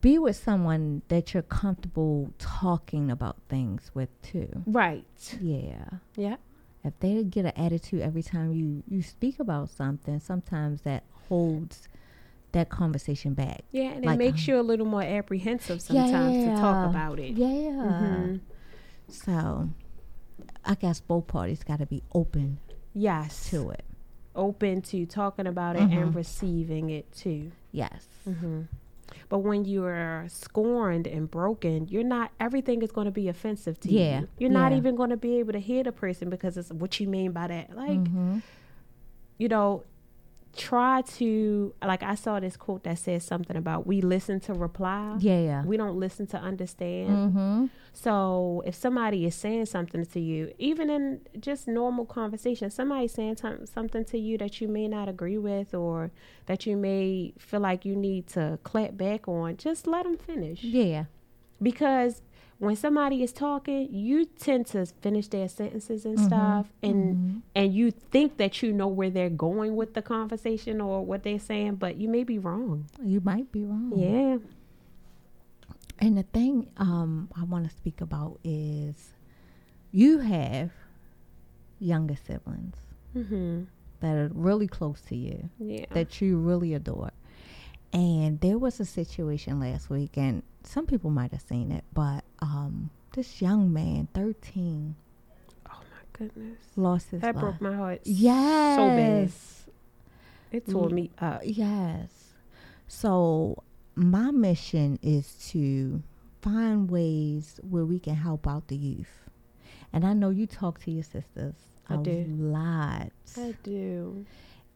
be 0.00 0.18
with 0.18 0.36
someone 0.36 1.02
that 1.08 1.32
you're 1.34 1.42
comfortable 1.42 2.32
talking 2.38 3.10
about 3.10 3.36
things 3.48 3.90
with 3.94 4.10
too. 4.22 4.48
right 4.66 5.38
Yeah. 5.40 5.88
yeah 6.14 6.36
If 6.84 6.98
they 7.00 7.24
get 7.24 7.46
an 7.46 7.52
attitude 7.56 8.00
every 8.02 8.22
time 8.22 8.52
you 8.52 8.82
you 8.86 9.02
speak 9.02 9.40
about 9.40 9.70
something, 9.70 10.20
sometimes 10.20 10.82
that 10.82 11.02
holds 11.28 11.88
that 12.52 12.68
conversation 12.68 13.34
back. 13.34 13.62
yeah 13.72 13.90
and 13.90 14.04
it 14.04 14.16
makes 14.18 14.46
um, 14.48 14.54
you 14.54 14.60
a 14.60 14.62
little 14.62 14.86
more 14.86 15.02
apprehensive 15.02 15.82
sometimes 15.82 16.44
to 16.44 16.50
talk 16.50 16.88
about 16.90 17.18
it 17.18 17.32
Yeah. 17.32 17.72
Mhm. 17.72 18.40
So, 19.08 19.70
I 20.64 20.74
guess 20.74 21.00
both 21.00 21.26
parties 21.26 21.62
got 21.64 21.78
to 21.78 21.86
be 21.86 22.02
open 22.12 22.58
yes 22.94 23.48
to 23.50 23.70
it. 23.70 23.84
open 24.34 24.82
to 24.82 25.06
talking 25.06 25.46
about 25.46 25.76
it 25.76 25.88
and 25.90 26.14
receiving 26.14 26.90
it 26.90 27.10
too 27.12 27.52
Yes. 27.72 28.06
hmm 28.24 28.62
But 29.28 29.38
when 29.38 29.64
you 29.64 29.84
are 29.84 30.24
scorned 30.28 31.06
and 31.06 31.30
broken, 31.30 31.86
you're 31.88 32.02
not. 32.04 32.30
Everything 32.40 32.82
is 32.82 32.90
going 32.92 33.04
to 33.06 33.10
be 33.10 33.28
offensive 33.28 33.78
to 33.80 33.88
Yeah, 33.90 34.20
you. 34.20 34.28
You're 34.38 34.50
not 34.50 34.72
yeah. 34.72 34.78
even 34.78 34.96
going 34.96 35.10
to 35.10 35.16
be 35.16 35.38
able 35.38 35.52
to 35.52 35.60
hear 35.60 35.82
the 35.84 35.92
person 35.92 36.28
because 36.30 36.56
it's 36.56 36.70
what 36.72 36.98
you 37.00 37.08
mean 37.08 37.32
by 37.32 37.46
that. 37.48 37.74
Like, 37.76 38.00
Mhm. 38.04 38.42
you 39.38 39.48
know, 39.48 39.84
try 40.56 41.02
to 41.02 41.74
like. 41.82 42.02
I 42.02 42.14
saw 42.14 42.40
this 42.40 42.56
quote 42.56 42.84
that 42.84 42.98
says 42.98 43.24
something 43.24 43.56
about 43.56 43.86
we 43.86 44.00
listen 44.00 44.40
to 44.40 44.54
reply. 44.54 45.16
Yeah. 45.20 45.64
We 45.64 45.76
don't 45.76 45.98
listen 45.98 46.26
to 46.28 46.38
understand. 46.38 47.08
Mm-hmm. 47.10 47.66
So 47.92 48.62
if 48.66 48.74
somebody 48.74 49.26
is 49.26 49.34
saying 49.34 49.66
something 49.66 50.04
to 50.06 50.20
you, 50.20 50.52
even 50.58 50.90
in 50.90 51.20
just 51.40 51.68
normal 51.68 52.06
conversation, 52.06 52.70
somebody 52.70 53.08
saying 53.08 53.36
some- 53.36 53.66
something 53.66 54.04
to 54.06 54.18
you 54.18 54.38
that 54.38 54.60
you 54.60 54.68
may 54.68 54.88
not 54.88 55.08
agree 55.08 55.38
with 55.38 55.74
or 55.74 56.10
that 56.46 56.66
you 56.66 56.76
may 56.76 57.34
feel 57.38 57.60
like 57.60 57.84
you 57.84 57.96
need 57.96 58.26
to 58.28 58.58
clap 58.62 58.96
back 58.96 59.28
on, 59.28 59.56
just 59.56 59.86
let 59.86 60.04
them 60.04 60.16
finish. 60.16 60.62
Yeah. 60.62 61.04
Because 61.60 62.22
when 62.58 62.74
somebody 62.74 63.22
is 63.22 63.32
talking, 63.32 63.88
you 63.94 64.24
tend 64.24 64.66
to 64.68 64.84
finish 64.86 65.28
their 65.28 65.48
sentences 65.48 66.04
and 66.04 66.18
stuff, 66.18 66.66
and 66.82 67.42
and 67.54 67.72
you 67.72 67.90
think 67.92 68.36
that 68.38 68.62
you 68.62 68.72
know 68.72 68.88
where 68.88 69.10
they're 69.10 69.30
going 69.30 69.76
with 69.76 69.94
the 69.94 70.02
conversation 70.02 70.80
or 70.80 71.04
what 71.04 71.22
they're 71.22 71.38
saying, 71.38 71.76
but 71.76 71.96
you 71.96 72.08
may 72.08 72.24
be 72.24 72.38
wrong. 72.38 72.86
You 73.02 73.20
might 73.20 73.50
be 73.52 73.64
wrong. 73.64 73.92
Yeah. 73.96 74.38
And 76.00 76.16
the 76.16 76.22
thing 76.24 76.68
um, 76.76 77.28
I 77.36 77.42
want 77.44 77.68
to 77.68 77.76
speak 77.76 78.00
about 78.00 78.38
is 78.44 79.14
you 79.90 80.18
have 80.18 80.70
younger 81.80 82.16
siblings 82.16 82.76
hmm 83.12 83.62
that 84.00 84.16
are 84.16 84.30
really 84.32 84.68
close 84.68 85.00
to 85.08 85.16
you, 85.16 85.50
Yeah. 85.58 85.86
that 85.90 86.20
you 86.20 86.38
really 86.38 86.72
adore. 86.72 87.10
And 87.92 88.38
there 88.40 88.56
was 88.58 88.78
a 88.78 88.84
situation 88.84 89.58
last 89.58 89.90
week, 89.90 90.16
and 90.16 90.44
some 90.68 90.86
people 90.86 91.10
might 91.10 91.32
have 91.32 91.42
seen 91.42 91.72
it, 91.72 91.84
but 91.94 92.24
um, 92.40 92.90
this 93.14 93.40
young 93.40 93.72
man, 93.72 94.08
13, 94.14 94.94
oh 95.66 95.70
my 95.72 95.78
goodness. 96.12 96.58
lost 96.76 97.10
his 97.10 97.20
That 97.22 97.34
life. 97.34 97.42
broke 97.42 97.60
my 97.60 97.74
heart. 97.74 98.00
Yes. 98.04 98.76
So 98.76 98.86
bad. 98.88 99.32
It 100.50 100.70
tore 100.70 100.88
me 100.90 101.10
up. 101.18 101.40
Yes. 101.44 102.10
So 102.86 103.62
my 103.94 104.30
mission 104.30 104.98
is 105.02 105.34
to 105.50 106.02
find 106.42 106.90
ways 106.90 107.60
where 107.68 107.84
we 107.84 107.98
can 107.98 108.14
help 108.14 108.46
out 108.46 108.68
the 108.68 108.76
youth. 108.76 109.28
And 109.92 110.04
I 110.06 110.12
know 110.12 110.30
you 110.30 110.46
talk 110.46 110.80
to 110.84 110.90
your 110.90 111.02
sisters 111.02 111.54
I 111.88 111.94
a 111.94 111.98
do. 111.98 112.26
lot. 112.28 113.10
I 113.36 113.54
do. 113.62 114.24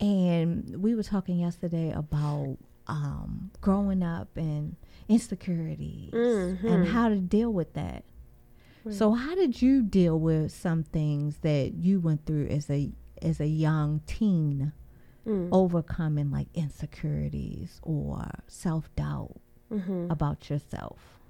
And 0.00 0.82
we 0.82 0.94
were 0.94 1.02
talking 1.02 1.38
yesterday 1.38 1.90
about 1.92 2.56
um, 2.88 3.50
growing 3.60 4.02
up 4.02 4.28
and 4.36 4.74
insecurities 5.08 6.12
and 6.12 6.58
Mhm. 6.58 6.86
how 6.86 7.08
to 7.08 7.16
deal 7.20 7.52
with 7.52 7.72
that. 7.74 8.04
So 8.90 9.12
how 9.12 9.36
did 9.36 9.62
you 9.62 9.82
deal 9.82 10.18
with 10.18 10.50
some 10.50 10.82
things 10.82 11.38
that 11.38 11.74
you 11.74 12.00
went 12.00 12.26
through 12.26 12.46
as 12.48 12.68
a 12.68 12.90
as 13.20 13.40
a 13.40 13.46
young 13.46 14.00
teen? 14.06 14.72
Mm. 15.24 15.50
overcoming 15.52 16.32
like 16.32 16.48
insecurities 16.52 17.78
or 17.84 18.26
self 18.48 18.92
doubt 18.96 19.36
hmm 19.70 20.08
about 20.10 20.50
yourself. 20.50 21.20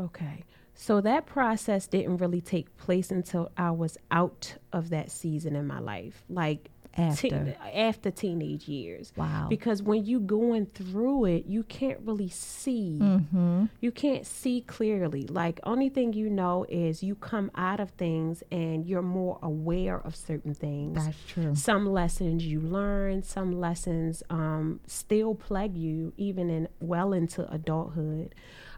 Okay. 0.00 0.42
So 0.74 1.00
that 1.00 1.24
process 1.24 1.86
didn't 1.86 2.16
really 2.16 2.40
take 2.40 2.76
place 2.76 3.12
until 3.12 3.50
I 3.56 3.70
was 3.70 3.96
out 4.10 4.56
of 4.72 4.90
that 4.90 5.10
season 5.12 5.54
in 5.54 5.68
my 5.68 5.78
life, 5.78 6.24
like 6.28 6.68
After. 6.96 7.28
teen- 7.28 7.54
after 7.74 8.10
teenage 8.10 8.68
years. 8.68 9.12
Wow. 9.16 9.46
Because 9.48 9.82
when 9.82 10.04
you 10.06 10.20
going 10.20 10.66
through 10.66 11.26
it, 11.26 11.46
you 11.46 11.62
can't 11.62 12.00
really 12.04 12.28
see. 12.28 12.98
mm-hmm. 13.00 13.66
You 13.80 13.92
can't 13.92 14.26
see 14.26 14.62
clearly. 14.62 15.26
Like 15.26 15.60
only 15.64 15.88
thing 15.88 16.12
you 16.14 16.30
know 16.30 16.64
is 16.68 17.02
you 17.02 17.14
come 17.14 17.50
out 17.54 17.80
of 17.80 17.90
things 17.90 18.42
and 18.50 18.86
you're 18.86 19.02
more 19.02 19.38
aware 19.42 19.98
of 19.98 20.16
certain 20.16 20.54
things. 20.54 21.04
That's 21.04 21.16
true. 21.28 21.54
some 21.54 21.86
lessons 21.86 22.44
you 22.46 22.60
learn 22.60 23.22
some 23.22 23.52
lessons 23.60 24.22
um, 24.30 24.80
still 24.86 25.34
plague 25.34 25.76
you 25.76 26.12
even 26.16 26.48
in 26.50 26.68
well 26.80 27.12
into 27.12 27.50
adulthood 27.52 28.34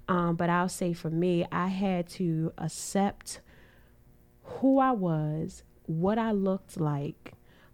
um, 0.09 0.37
but 0.37 0.49
i'll 0.51 0.69
say 0.69 0.93
for 0.93 1.11
me 1.11 1.47
i 1.53 1.67
had 1.69 2.09
to 2.09 2.53
accept 2.59 3.41
who 4.43 4.79
i 4.79 4.91
was 4.91 5.63
what 5.87 6.19
i 6.19 6.31
looked 6.33 6.79
like 6.81 7.33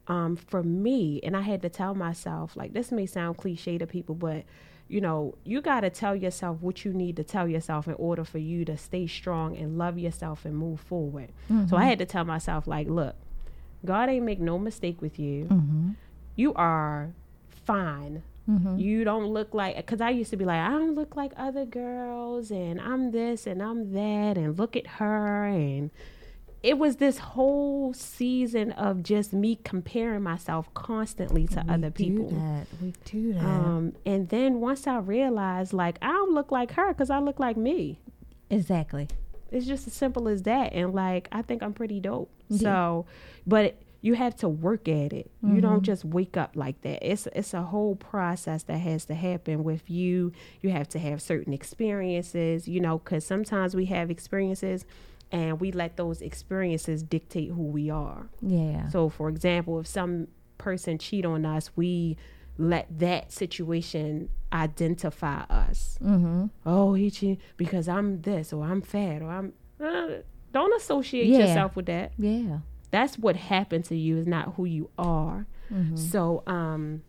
um, 0.09 0.37
for 0.37 0.63
me 0.63 1.21
and 1.23 1.37
i 1.37 1.41
had 1.41 1.63
to 1.63 1.69
tell 1.69 1.95
myself 1.95 2.57
like 2.57 2.73
this 2.73 2.93
may 2.93 3.07
sound 3.07 3.37
cliche 3.37 3.79
to 3.79 3.87
people 3.87 4.15
but 4.15 4.45
you 4.87 5.01
know 5.01 5.35
you 5.45 5.61
got 5.61 5.81
to 5.81 5.91
tell 5.91 6.15
yourself 6.15 6.59
what 6.61 6.85
you 6.85 6.93
need 6.93 7.17
to 7.17 7.25
tell 7.25 7.49
yourself 7.49 7.89
in 7.89 7.95
order 7.95 8.25
for 8.25 8.39
you 8.39 8.65
to 8.65 8.77
stay 8.77 9.07
strong 9.07 9.57
and 9.57 9.79
love 9.79 9.99
yourself 9.99 10.45
and 10.45 10.57
move 10.57 10.79
forward 10.79 11.31
so 11.69 11.77
i 11.77 11.85
had 11.85 11.99
to 11.99 12.05
tell 12.07 12.25
myself 12.25 12.67
like 12.67 12.87
look 12.89 13.17
God 13.85 14.09
ain't 14.09 14.25
make 14.25 14.41
no 14.41 14.59
mistake 14.59 15.03
with 15.03 15.19
you. 15.19 15.45
Mm-hmm. 15.45 15.91
You 16.37 16.55
are 16.55 17.11
fine 17.67 18.23
Mm-hmm. 18.49 18.79
You 18.79 19.05
don't 19.05 19.27
look 19.27 19.55
like 19.55 19.77
because 19.77 20.01
I 20.01 20.11
used 20.11 20.31
to 20.31 20.37
be 20.37 20.45
like 20.45 20.61
I 20.61 20.69
don't 20.69 20.95
look 20.95 21.17
like 21.17 21.33
other 21.37 21.65
girls, 21.65 22.51
and 22.51 22.79
I'm 22.79 23.11
this 23.11 23.47
and 23.47 23.63
I'm 23.63 23.93
that, 23.95 24.37
and 24.37 24.59
look 24.59 24.77
at 24.77 24.87
her, 24.87 25.47
and 25.47 25.91
it 26.65 26.79
was 26.79 26.97
this 26.97 27.19
whole 27.19 27.93
season 27.93 28.73
of 28.73 29.03
just 29.03 29.35
me 29.35 29.59
comparing 29.65 30.23
myself 30.23 30.73
constantly 30.73 31.47
to 31.49 31.63
other 31.69 31.91
people. 31.91 32.31
Do 32.31 32.37
that. 32.37 32.67
We 32.81 32.95
do 33.05 33.35
that. 33.35 33.45
Um, 33.45 33.93
and 34.07 34.31
then 34.31 34.61
once 34.61 34.87
I 34.87 34.97
realized, 34.97 35.75
like, 35.75 35.99
I 36.01 36.09
don't 36.09 36.33
look 36.33 36.51
like 36.51 36.73
her 36.73 36.89
because 36.89 37.11
I 37.11 37.19
look 37.19 37.39
like 37.39 37.59
me. 37.59 38.01
exactly. 38.49 39.09
It's 39.53 39.67
just 39.67 39.87
as 39.87 39.93
simple 39.93 40.27
as 40.27 40.43
that. 40.45 40.73
And 40.73 40.95
like, 40.95 41.29
I 41.31 41.43
think 41.43 41.63
I'm 41.63 41.75
pretty 41.75 42.01
dope. 42.01 42.31
Yeah. 42.49 42.59
So, 42.59 43.07
but 43.47 43.77
you 44.01 44.15
have 44.15 44.35
to 44.37 44.49
work 44.49 44.89
at 44.89 45.13
it. 45.13 45.31
You 45.43 45.61
don't 45.61 45.83
just 45.83 46.05
wake 46.05 46.37
up 46.37 46.57
like 46.57 46.81
that. 46.83 47.09
It's 47.09 47.27
it's 47.33 47.55
a 47.55 47.63
whole 47.63 47.95
process 47.97 48.65
that 48.65 48.79
has 48.79 49.05
to 49.07 49.15
happen 49.15 49.65
with 49.65 49.89
you. 49.89 50.33
You 50.61 50.71
have 50.71 50.89
to 50.91 50.99
have 50.99 51.23
certain 51.23 51.53
experiences, 51.53 52.67
you 52.69 52.81
know, 52.81 52.99
because 52.99 53.25
sometimes 53.25 53.77
we 53.77 53.85
have 53.87 54.11
experiences 54.11 54.85
and 55.35 55.61
we 55.61 55.73
let 55.73 55.97
those 55.97 56.23
experiences 56.23 57.03
dictate 57.03 57.51
who 57.51 57.65
we 57.65 57.91
are. 57.91 58.29
Yeah. 58.41 58.89
So, 58.89 59.09
for 59.09 59.29
example, 59.29 59.81
if 59.81 59.87
some 59.89 60.29
person 60.59 60.97
cheat 60.97 61.25
on 61.27 61.45
us, 61.45 61.71
we 61.75 62.17
let 62.57 62.87
that 63.01 63.33
situation 63.33 64.29
identify 64.53 65.41
us. 65.51 65.99
mm-hmm. 66.01 66.47
Oh, 66.65 66.95
he 66.95 67.11
cheat 67.11 67.41
because 67.57 67.89
I'm 67.89 68.23
this 68.23 68.53
or 68.53 68.65
I'm 68.65 68.81
fat 68.81 69.23
or 69.23 69.29
I'm. 69.31 69.53
Uh, 69.81 70.23
don't 70.53 70.73
associate 70.81 71.27
Yeah. 71.27 71.39
yourself 71.39 71.75
with 71.75 71.87
that. 71.87 72.13
Yeah. 72.17 72.59
That's 72.93 73.19
what 73.19 73.35
happened 73.35 73.87
to 73.87 73.97
you. 73.97 74.19
Is 74.19 74.29
not 74.29 74.55
who 74.55 74.67
you 74.67 74.89
are. 74.97 75.47
Mm-hmm. 75.73 75.97
So, 75.97 76.45
um, 76.47 77.03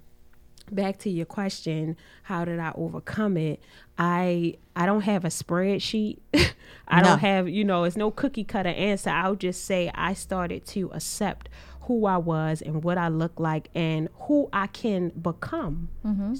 back 0.71 0.97
to 0.99 1.09
your 1.09 1.25
question, 1.25 1.95
how 2.23 2.45
did 2.45 2.59
I 2.59 2.71
overcome 2.75 3.37
it? 3.37 3.61
I 3.97 4.55
I 4.75 4.85
don't 4.85 5.01
have 5.01 5.23
a 5.25 5.29
spreadsheet. 5.29 6.19
I 6.87 7.01
No. 7.01 7.09
don't 7.09 7.19
have, 7.19 7.47
you 7.49 7.63
know, 7.63 7.83
it's 7.85 7.95
no 7.97 8.11
cookie 8.11 8.43
cutter 8.43 8.69
answer. 8.69 9.09
I'll 9.09 9.35
just 9.35 9.65
say 9.65 9.89
I 9.95 10.13
started 10.13 10.65
to 10.67 10.89
accept 10.93 11.49
who 11.81 12.05
I 12.07 12.17
was 12.17 12.61
and 12.61 12.83
what 12.83 12.97
I 12.97 13.07
look 13.09 13.39
like 13.39 13.69
and 13.75 14.09
who 14.21 14.49
I 14.51 14.67
can 14.67 15.09
become. 15.09 15.89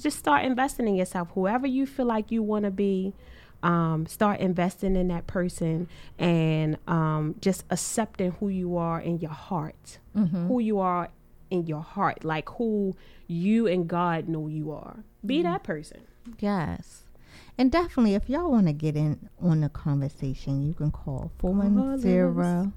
Just 0.02 0.18
start 0.18 0.44
investing 0.44 0.86
in 0.88 0.96
yourself. 0.96 1.28
Whoever 1.34 1.66
you 1.66 1.86
feel 1.86 2.06
like 2.06 2.30
you 2.32 2.42
want 2.42 2.64
to 2.64 2.70
be, 2.70 3.14
um, 3.62 4.06
start 4.06 4.40
investing 4.40 4.96
in 4.96 5.08
that 5.08 5.26
person 5.26 5.88
and 6.18 6.76
um, 6.88 7.36
just 7.40 7.64
accepting 7.70 8.32
who 8.32 8.48
you 8.48 8.76
are 8.76 9.00
in 9.00 9.18
your 9.20 9.30
heart, 9.30 9.98
who 10.48 10.58
you 10.60 10.78
are 10.80 11.08
in 11.50 11.66
your 11.66 11.82
heart, 11.82 12.24
like 12.24 12.48
who 12.50 12.96
you 13.26 13.66
and 13.66 13.88
God 13.88 14.28
know 14.28 14.48
you 14.48 14.72
are. 14.72 15.04
Be 15.24 15.36
mm-hmm. 15.36 15.52
that 15.52 15.62
person. 15.62 16.02
Yes. 16.38 17.02
And 17.58 17.72
definitely, 17.72 18.14
if 18.14 18.28
y'all 18.28 18.50
want 18.50 18.66
to 18.66 18.72
get 18.72 18.96
in 18.96 19.28
on 19.40 19.60
the 19.62 19.68
conversation, 19.68 20.66
you 20.66 20.74
can 20.74 20.90
call 20.90 21.30
410 21.38 22.72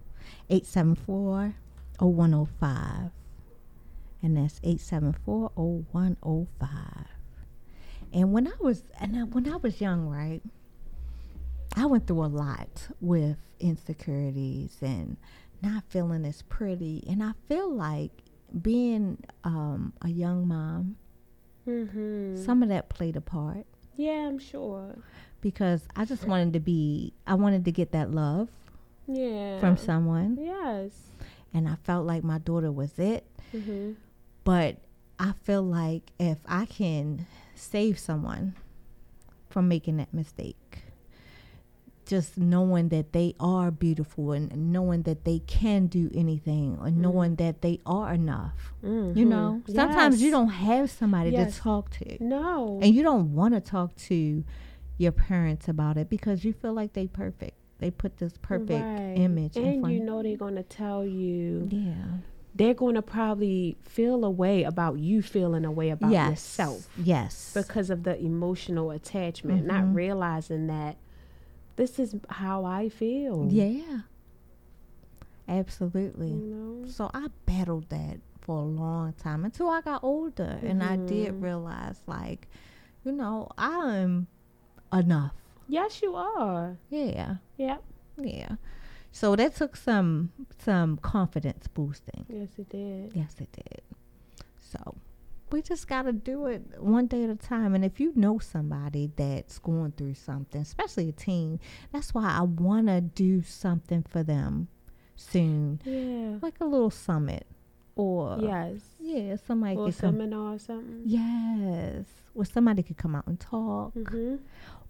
874 0.50 1.56
0105. 2.00 3.12
And 4.22 4.38
that's 4.38 4.60
874 4.64 5.52
0105. 5.56 6.70
And 8.12 8.34
when 8.34 8.48
I 8.48 8.54
was 8.60 8.84
and 9.00 9.18
I, 9.18 9.24
when 9.24 9.52
I 9.52 9.58
was 9.58 9.82
young, 9.82 10.08
right, 10.08 10.42
I 11.76 11.86
went 11.86 12.08
through 12.08 12.26
a 12.26 12.28
lot 12.28 12.88
with 13.02 13.38
insecurities 13.60 14.78
and 14.82 15.18
not 15.62 15.84
feeling 15.90 16.26
as 16.26 16.42
pretty. 16.44 17.04
And 17.08 17.24
I 17.24 17.34
feel 17.48 17.72
like 17.72 18.12
being 18.62 19.24
um, 19.44 19.94
a 20.02 20.10
young 20.10 20.48
mom, 20.48 20.96
Mm-hmm. 21.68 22.36
some 22.44 22.64
of 22.64 22.70
that 22.70 22.90
played 22.90 23.16
a 23.16 23.22
part 23.22 23.66
Yeah, 23.96 24.28
I'm 24.28 24.40
sure. 24.40 24.96
because 25.42 25.88
I 25.96 26.06
just 26.06 26.26
wanted 26.26 26.54
to 26.54 26.60
be, 26.60 27.14
I 27.28 27.36
wanted 27.36 27.66
to 27.66 27.72
get 27.72 27.92
that 27.92 28.10
love 28.12 28.50
Yeah. 29.08 29.60
from 29.60 29.78
someone. 29.78 30.38
Yes. 30.40 30.92
And 31.54 31.68
I 31.68 31.76
felt 31.84 32.08
like 32.08 32.24
my 32.24 32.40
daughter 32.40 32.72
was 32.72 32.98
it. 32.98 33.26
Mm-hmm. 33.56 33.92
But 34.44 34.78
I 35.20 35.34
feel 35.44 35.62
like 35.62 36.12
if 36.20 36.38
I 36.48 36.66
can 36.66 37.28
save 37.56 38.00
someone 38.00 38.56
from 39.50 39.68
making 39.68 39.98
that 39.98 40.14
mistake, 40.14 40.84
just 42.10 42.38
knowing 42.38 42.90
that 42.90 43.14
they 43.14 43.36
are 43.40 43.70
beautiful 43.72 44.32
and 44.32 44.72
knowing 44.74 45.04
that 45.04 45.24
they 45.26 45.40
can 45.40 45.86
do 45.88 46.10
anything 46.14 46.78
or 46.82 46.90
knowing 46.90 47.36
that 47.36 47.62
they 47.62 47.80
are 47.86 48.14
enough. 48.14 48.74
You 48.84 49.26
know, 49.26 49.62
sometimes 49.68 50.22
you 50.22 50.30
Mm-hmm. 50.32 50.40
Don't 50.40 50.50
have 50.50 50.90
somebody 50.90 51.30
Yes. 51.32 51.56
to 51.56 51.62
talk 51.62 51.92
to. 51.92 52.18
No. 52.24 52.80
And 52.82 52.94
you 52.96 53.04
don't 53.04 53.34
want 53.36 53.54
to 53.54 53.62
talk 53.62 53.96
to 54.10 54.44
your 54.98 55.12
parents 55.12 55.68
about 55.68 55.98
it 55.98 56.10
because 56.10 56.44
you 56.44 56.52
feel 56.54 56.74
like 56.74 56.94
they 56.94 57.08
perfect. 57.08 57.56
They 57.78 57.92
put 57.92 58.18
this 58.18 58.34
perfect 58.42 58.84
Right. 58.84 59.14
image 59.16 59.56
in 59.56 59.66
And 59.86 59.92
you 59.94 60.04
know 60.04 60.22
they're 60.24 60.36
gonna 60.46 60.64
tell 60.64 61.06
you 61.06 61.68
yeah. 61.72 61.94
they're 62.56 62.74
gonna 62.74 63.02
probably 63.02 63.78
feel 63.84 64.26
a 64.26 64.30
way 64.30 64.64
about 64.64 65.00
you 65.00 65.22
feeling 65.22 65.64
a 65.64 65.72
way 65.72 65.90
about 65.92 66.12
yes. 66.12 66.30
yourself 66.32 66.90
Yes. 67.02 67.52
because 67.54 67.90
of 67.90 68.04
the 68.04 68.20
emotional 68.20 68.92
attachment, 68.92 69.66
not 69.66 69.84
Mhm. 69.86 69.96
realizing 69.96 70.68
that 70.68 70.98
this 71.80 71.98
is 71.98 72.14
how 72.30 72.66
I 72.66 72.90
feel. 72.90 73.48
yeah. 73.50 74.02
Absolutely. 75.48 76.28
You 76.30 76.36
know? 76.84 76.88
So 76.88 77.10
I 77.14 77.28
battled 77.46 77.90
that 77.90 78.20
for 78.42 78.58
a 78.58 78.66
long 78.66 79.14
time 79.14 79.46
until 79.46 79.70
I 79.70 79.82
got 79.82 80.04
older 80.04 80.60
and 80.62 80.84
I 80.84 80.98
did 80.98 81.34
Mhm. 81.34 81.42
realize 81.42 82.02
like, 82.06 82.48
you 83.04 83.12
know, 83.12 83.48
I'm 83.58 84.28
enough. 84.94 85.34
Yes, 85.68 86.02
you 86.02 86.16
are. 86.16 86.78
Yeah. 86.90 87.38
Yep. 87.58 87.84
Yeah. 88.18 88.56
So 89.12 89.36
that 89.36 89.56
took 89.56 89.76
some 89.76 90.32
some 90.60 90.98
confidence 90.98 91.68
boosting. 91.68 92.26
Yes, 92.30 92.50
it 92.60 92.70
did. 92.70 93.16
Yes, 93.16 93.36
it 93.40 93.52
did. 93.52 93.82
So 94.60 94.96
we 95.52 95.62
just 95.62 95.88
got 95.88 96.04
to 96.04 96.14
do 96.14 96.46
it 96.48 96.62
one 96.82 97.08
day 97.08 97.24
at 97.24 97.30
a 97.30 97.36
time. 97.36 97.74
And 97.76 97.84
if 97.86 98.00
you 98.00 98.12
know 98.16 98.40
somebody 98.40 99.12
that's 99.16 99.60
going 99.60 99.92
through 99.94 100.14
something, 100.16 100.62
especially 100.62 101.10
a 101.10 101.12
teen, 101.12 101.60
that's 101.92 102.14
why 102.14 102.26
I 102.30 102.42
want 102.44 102.88
to 102.88 103.02
do 103.02 103.42
something 103.44 104.04
for 104.04 104.24
them 104.24 104.68
soon, 105.16 105.82
Yeah. 105.84 106.38
like 106.42 106.56
a 106.62 106.66
little 106.66 106.90
summit 106.92 107.46
or 107.96 108.38
Yes. 108.42 108.82
yeah, 109.00 109.36
somebody 109.36 109.76
Or 109.76 109.86
could 109.92 109.98
come. 109.98 110.14
seminar 110.16 110.54
or 110.56 110.60
something. 110.60 111.02
Yes, 111.06 112.06
where 112.34 112.46
somebody 112.46 112.84
could 112.84 112.98
come 112.98 113.16
out 113.16 113.28
and 113.28 113.40
talk, 113.40 113.94
Mm-hmm. 113.96 114.36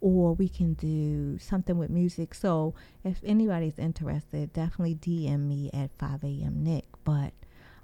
or 0.02 0.34
we 0.36 0.48
can 0.48 0.74
do 0.76 1.38
something 1.40 1.78
with 1.78 1.90
music. 1.90 2.34
So 2.36 2.76
if 3.04 3.20
anybody's 3.24 3.80
interested, 3.80 4.54
definitely 4.54 4.96
DM 4.96 5.48
me 5.48 5.72
at 5.74 5.92
5 5.98 6.24
a.m. 6.24 6.64
Nick. 6.64 6.86
But 7.04 7.34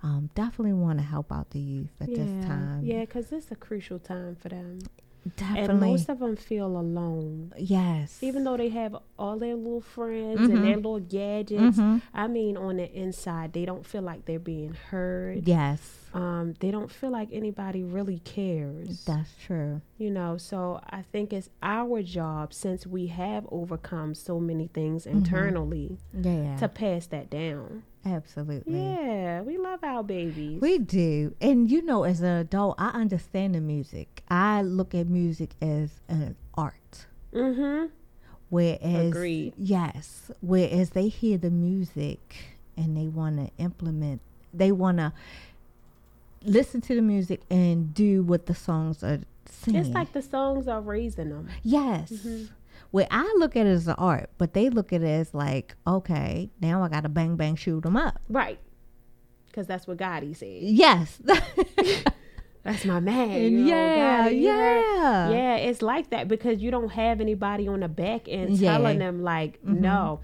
um, 0.06 0.30
definitely 0.36 0.74
want 0.74 1.00
to 1.00 1.06
help 1.06 1.32
out 1.32 1.50
the 1.50 1.60
youth 1.60 1.90
at 2.00 2.10
yeah. 2.10 2.18
this 2.18 2.46
time. 2.46 2.82
Yeah, 2.86 3.02
because 3.02 3.32
it's 3.32 3.50
a 3.52 3.56
crucial 3.56 3.98
time 4.00 4.36
for 4.36 4.50
them. 4.50 4.80
definitely. 5.38 5.64
And 5.72 5.80
most 5.80 6.08
of 6.10 6.20
them 6.20 6.36
feel 6.36 6.68
alone. 6.68 7.52
yes, 7.58 8.20
Even 8.22 8.44
though 8.44 8.56
they 8.58 8.70
have 8.70 8.96
all 9.18 9.40
their 9.40 9.56
little 9.56 9.82
friends 9.82 10.40
Mhm. 10.42 10.54
and 10.54 10.64
their 10.64 10.76
little 10.76 11.00
gadgets, 11.00 11.78
Mhm. 11.78 12.02
I 12.14 12.28
mean, 12.28 12.56
on 12.56 12.78
the 12.78 12.88
inside, 12.94 13.54
they 13.54 13.66
don't 13.66 13.84
feel 13.84 14.04
like 14.04 14.26
they're 14.26 14.38
being 14.38 14.76
heard. 14.92 15.48
yes, 15.48 15.82
Um, 16.14 16.54
they 16.60 16.70
don't 16.72 16.92
feel 16.92 17.10
like 17.10 17.30
anybody 17.34 17.84
really 17.84 18.20
cares. 18.20 19.04
that's 19.06 19.34
true. 19.44 19.82
you 19.98 20.12
know, 20.12 20.38
so 20.38 20.80
I 20.90 21.02
think 21.02 21.34
it's 21.34 21.50
our 21.64 22.04
job 22.04 22.54
since 22.54 22.86
we 22.86 23.08
have 23.08 23.48
overcome 23.52 24.14
so 24.14 24.40
many 24.40 24.68
things 24.68 25.08
internally 25.08 25.98
Yeah, 26.14 26.56
to 26.58 26.68
pass 26.70 27.08
that 27.08 27.30
down. 27.32 27.82
Absolutely. 28.06 28.80
Yeah, 28.80 29.42
we 29.42 29.58
love 29.58 29.84
our 29.84 30.04
babies. 30.04 30.62
We 30.62 30.78
do. 30.80 31.36
And 31.42 31.70
you 31.72 31.82
know, 31.82 32.04
as 32.04 32.22
an 32.22 32.38
adult, 32.38 32.76
I 32.78 32.90
understand 32.90 33.56
the 33.56 33.62
music. 33.62 34.24
I 34.30 34.62
look 34.62 34.94
at 34.96 35.08
music 35.08 35.52
as 35.62 36.00
an 36.08 36.36
art. 36.56 37.06
mm-hmm. 37.34 37.88
Whereas, 38.50 39.08
Agreed. 39.08 39.54
yes, 39.58 40.30
whereas 40.40 40.92
they 40.92 41.08
hear 41.08 41.38
the 41.38 41.50
music 41.50 42.36
and 42.78 42.96
they 42.96 43.08
want 43.08 43.38
to 43.38 43.52
implement, 43.62 44.22
they 44.54 44.72
want 44.72 44.98
to 45.00 45.12
listen 46.44 46.80
to 46.82 46.96
the 46.96 47.02
music 47.02 47.42
and 47.50 47.94
do 47.94 48.22
what 48.22 48.46
the 48.46 48.54
songs 48.54 49.04
are 49.04 49.20
singing. 49.50 49.82
It's 49.82 49.90
like 49.96 50.14
the 50.14 50.22
songs 50.22 50.68
are 50.68 50.80
raising 50.80 51.30
them. 51.30 51.50
yes. 51.64 52.12
Mhm. 52.12 52.50
Where 52.96 53.08
I 53.12 53.36
look 53.40 53.58
at 53.58 53.66
it 53.68 53.72
as 53.72 53.90
an 53.90 53.96
art, 53.98 54.30
but 54.38 54.54
they 54.54 54.70
look 54.70 54.94
at 54.94 55.02
it 55.02 55.08
as 55.08 55.34
like, 55.34 55.76
okay, 55.86 56.50
now 56.62 56.82
I 56.82 56.88
got 56.88 57.04
to 57.04 57.10
bang 57.10 57.36
bang 57.36 57.58
shoot 57.58 57.84
them 57.84 57.98
up. 57.98 58.22
Right. 58.30 58.58
Because 59.48 59.68
that's 59.68 59.86
what 59.86 59.98
Gotti 59.98 60.34
said. 60.34 60.62
Yes. 60.62 61.20
That's 62.64 62.84
my 62.86 63.00
man. 63.02 63.42
you 63.42 63.50
know, 63.52 63.66
yeah, 63.68 64.28
Gotti, 64.30 64.42
yeah. 64.42 65.30
Yeah, 65.30 65.56
it's 65.58 65.82
like 65.82 66.10
that 66.12 66.28
because 66.30 66.62
you 66.62 66.72
don't 66.72 66.90
have 66.94 67.20
anybody 67.22 67.68
on 67.68 67.82
the 67.82 67.88
back 67.90 68.30
end 68.30 68.52
Yeah. 68.58 68.72
telling 68.72 68.98
them 69.00 69.22
like, 69.22 69.62
Mhm. 69.64 69.80
no. 69.82 70.22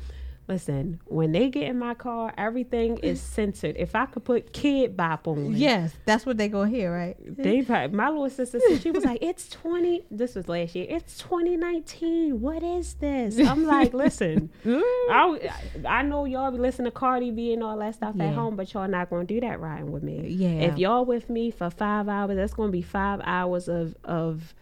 Listen, 0.48 1.00
when 1.06 1.32
they 1.32 1.50
get 1.50 1.64
in 1.64 1.80
my 1.80 1.94
car, 1.94 2.34
everything 2.38 2.98
is 2.98 3.22
mm. 3.22 3.24
censored. 3.24 3.76
If 3.78 3.96
I 3.96 4.06
could 4.06 4.26
put 4.26 4.52
kid 4.52 4.98
bop 4.98 5.28
on, 5.28 5.56
Yes, 5.56 5.94
that's 6.06 6.26
what 6.26 6.38
they 6.38 6.50
gonna 6.50 6.70
hear, 6.70 6.92
right? 6.92 7.16
They 7.38 7.62
probably, 7.62 7.96
my 7.96 8.10
little 8.10 8.30
sister 8.30 8.60
said 8.60 8.82
she 8.82 8.92
was 8.92 9.06
like, 9.06 9.20
"It's 9.22 9.48
twenty. 9.48 10.04
This 10.12 10.36
was 10.36 10.50
last 10.50 10.76
year. 10.76 10.88
It's 10.90 11.18
twenty 11.18 11.56
nineteen. 11.56 12.42
What 12.42 12.64
is 12.64 12.96
this?" 12.96 13.40
I'm 13.40 13.66
like, 13.66 13.94
"Listen, 13.94 14.50
I, 14.66 15.52
I 15.86 16.02
know 16.02 16.26
y'all 16.26 16.52
be 16.52 16.58
listening 16.58 16.86
to 16.86 16.92
Cardi 16.92 17.32
B 17.32 17.54
and 17.54 17.64
all 17.64 17.78
that 17.78 17.96
stuff 17.96 18.16
Yeah. 18.18 18.26
at 18.26 18.34
home, 18.34 18.56
but 18.56 18.74
y'all 18.74 18.88
not 18.90 19.10
gonna 19.10 19.24
do 19.24 19.40
that 19.42 19.60
riding 19.60 19.92
with 19.92 20.04
me. 20.04 20.28
Yeah. 20.28 20.66
If 20.68 20.78
y'all 20.78 21.06
with 21.06 21.30
me 21.30 21.52
for 21.52 21.70
five 21.70 22.10
hours, 22.10 22.36
that's 22.36 22.54
gonna 22.54 22.72
be 22.72 22.82
five 22.82 23.22
hours 23.24 23.70
of 23.70 23.96
of 24.04 24.54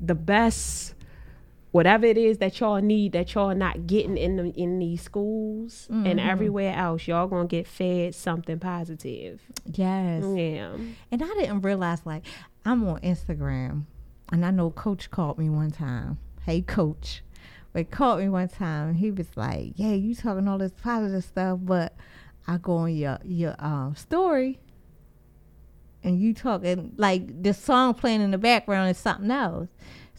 the 0.00 0.14
best." 0.14 0.94
Whatever 1.74 2.06
it 2.06 2.16
is 2.16 2.38
that 2.38 2.60
y'all 2.60 2.80
need 2.80 3.10
that 3.14 3.34
y'all 3.34 3.52
not 3.52 3.88
getting 3.88 4.16
in 4.16 4.36
the, 4.36 4.44
in 4.50 4.78
these 4.78 5.02
schools 5.02 5.88
and 5.90 6.04
Mm-hmm. 6.06 6.18
everywhere 6.20 6.72
else, 6.76 7.08
y'all 7.08 7.26
gonna 7.26 7.48
get 7.48 7.66
fed 7.66 8.14
something 8.14 8.60
positive. 8.60 9.40
Yes. 9.66 10.22
Yeah. 10.36 10.76
And 11.10 11.20
I 11.20 11.26
didn't 11.34 11.62
realize 11.62 12.02
like 12.04 12.24
I'm 12.64 12.86
on 12.86 13.00
Instagram 13.00 13.86
and 14.30 14.46
I 14.46 14.52
know 14.52 14.70
coach 14.70 15.10
called 15.10 15.36
me 15.36 15.50
one 15.50 15.72
time. 15.72 16.18
Hey 16.46 16.62
coach. 16.62 17.22
But 17.72 17.90
called 17.90 18.20
me 18.20 18.28
one 18.28 18.46
time 18.48 18.90
and 18.90 18.96
he 18.98 19.10
was 19.10 19.26
like, 19.36 19.72
Yeah, 19.74 19.94
you 19.94 20.14
talking 20.14 20.46
all 20.46 20.58
this 20.58 20.70
positive 20.80 21.24
stuff, 21.24 21.58
but 21.60 21.96
I 22.46 22.56
go 22.58 22.74
on 22.76 22.94
your 22.94 23.18
your 23.24 23.56
um 23.58 23.96
story 23.96 24.60
and 26.04 26.20
you 26.20 26.34
talking 26.34 26.92
like 26.96 27.42
the 27.42 27.52
song 27.52 27.94
playing 27.94 28.20
in 28.20 28.30
the 28.30 28.38
background 28.38 28.90
is 28.90 28.98
something 28.98 29.32
else. 29.32 29.68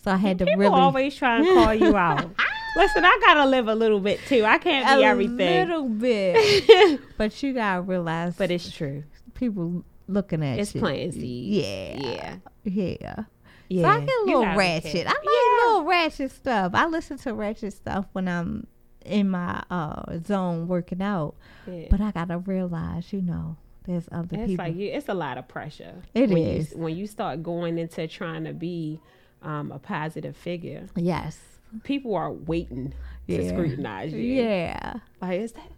So 0.05 0.11
I 0.11 0.17
had 0.17 0.37
to 0.37 0.45
People 0.45 0.59
really 0.59 0.79
always 0.79 1.15
try 1.15 1.37
and 1.37 1.47
call 1.47 1.73
you 1.73 1.97
out. 1.97 2.29
Listen, 2.77 3.03
I 3.03 3.17
gotta 3.21 3.49
live 3.49 3.67
a 3.67 3.73
little 3.73 3.99
bit 3.99 4.19
too. 4.27 4.45
I 4.45 4.59
can't 4.59 4.99
be 4.99 5.03
everything. 5.03 5.39
a 5.41 5.65
little 5.65 5.89
bit. 5.89 7.01
but 7.17 7.41
you 7.41 7.53
gotta 7.53 7.81
realize 7.81 8.35
but 8.35 8.51
it's 8.51 8.69
true. 8.69 9.03
people 9.33 9.83
looking 10.07 10.43
at 10.43 10.59
It's 10.59 10.75
you. 10.75 10.81
planting 10.81 11.11
seeds. 11.13 11.65
Yeah. 11.65 11.97
Yeah. 11.97 12.35
Yeah. 12.63 13.23
Yeah. 13.67 13.81
So 13.81 13.87
I 13.89 13.99
get 14.01 14.09
a 14.09 14.25
little 14.25 14.45
ratchet. 14.55 15.07
I 15.07 15.09
like 15.09 15.63
little 15.63 15.85
ratchet 15.85 16.31
stuff. 16.31 16.73
I 16.75 16.85
listen 16.85 17.17
to 17.19 17.33
ratchet 17.33 17.73
stuff 17.73 18.05
when 18.13 18.27
I'm 18.27 18.67
in 19.05 19.31
my 19.31 19.63
uh 19.71 20.19
zone 20.23 20.67
working 20.67 21.01
out. 21.01 21.33
Yeah. 21.65 21.87
But 21.89 21.99
I 21.99 22.11
gotta 22.11 22.37
realize, 22.37 23.11
you 23.11 23.23
know, 23.23 23.57
there's 23.87 24.07
other 24.11 24.37
it's 24.37 24.51
people. 24.51 24.65
like 24.65 24.75
you, 24.75 24.91
it's 24.91 25.09
a 25.09 25.15
lot 25.15 25.39
of 25.39 25.47
pressure. 25.47 25.95
It 26.13 26.29
when 26.29 26.43
is. 26.43 26.73
You, 26.73 26.77
when 26.77 26.95
you 26.95 27.07
start 27.07 27.41
going 27.41 27.79
into 27.79 28.07
trying 28.07 28.43
to 28.43 28.53
be 28.53 28.99
um, 29.45 29.71
a 29.71 29.79
positive 29.79 30.35
figure, 30.35 30.87
yes. 30.95 31.37
people 31.83 32.15
are 32.15 32.31
waiting 32.31 32.93
to 33.29 33.47
scrutinize 33.49 34.11
you. 34.13 34.19
Yeah. 34.21 34.95
Like 35.21 35.39
is 35.39 35.51
that? 35.53 35.71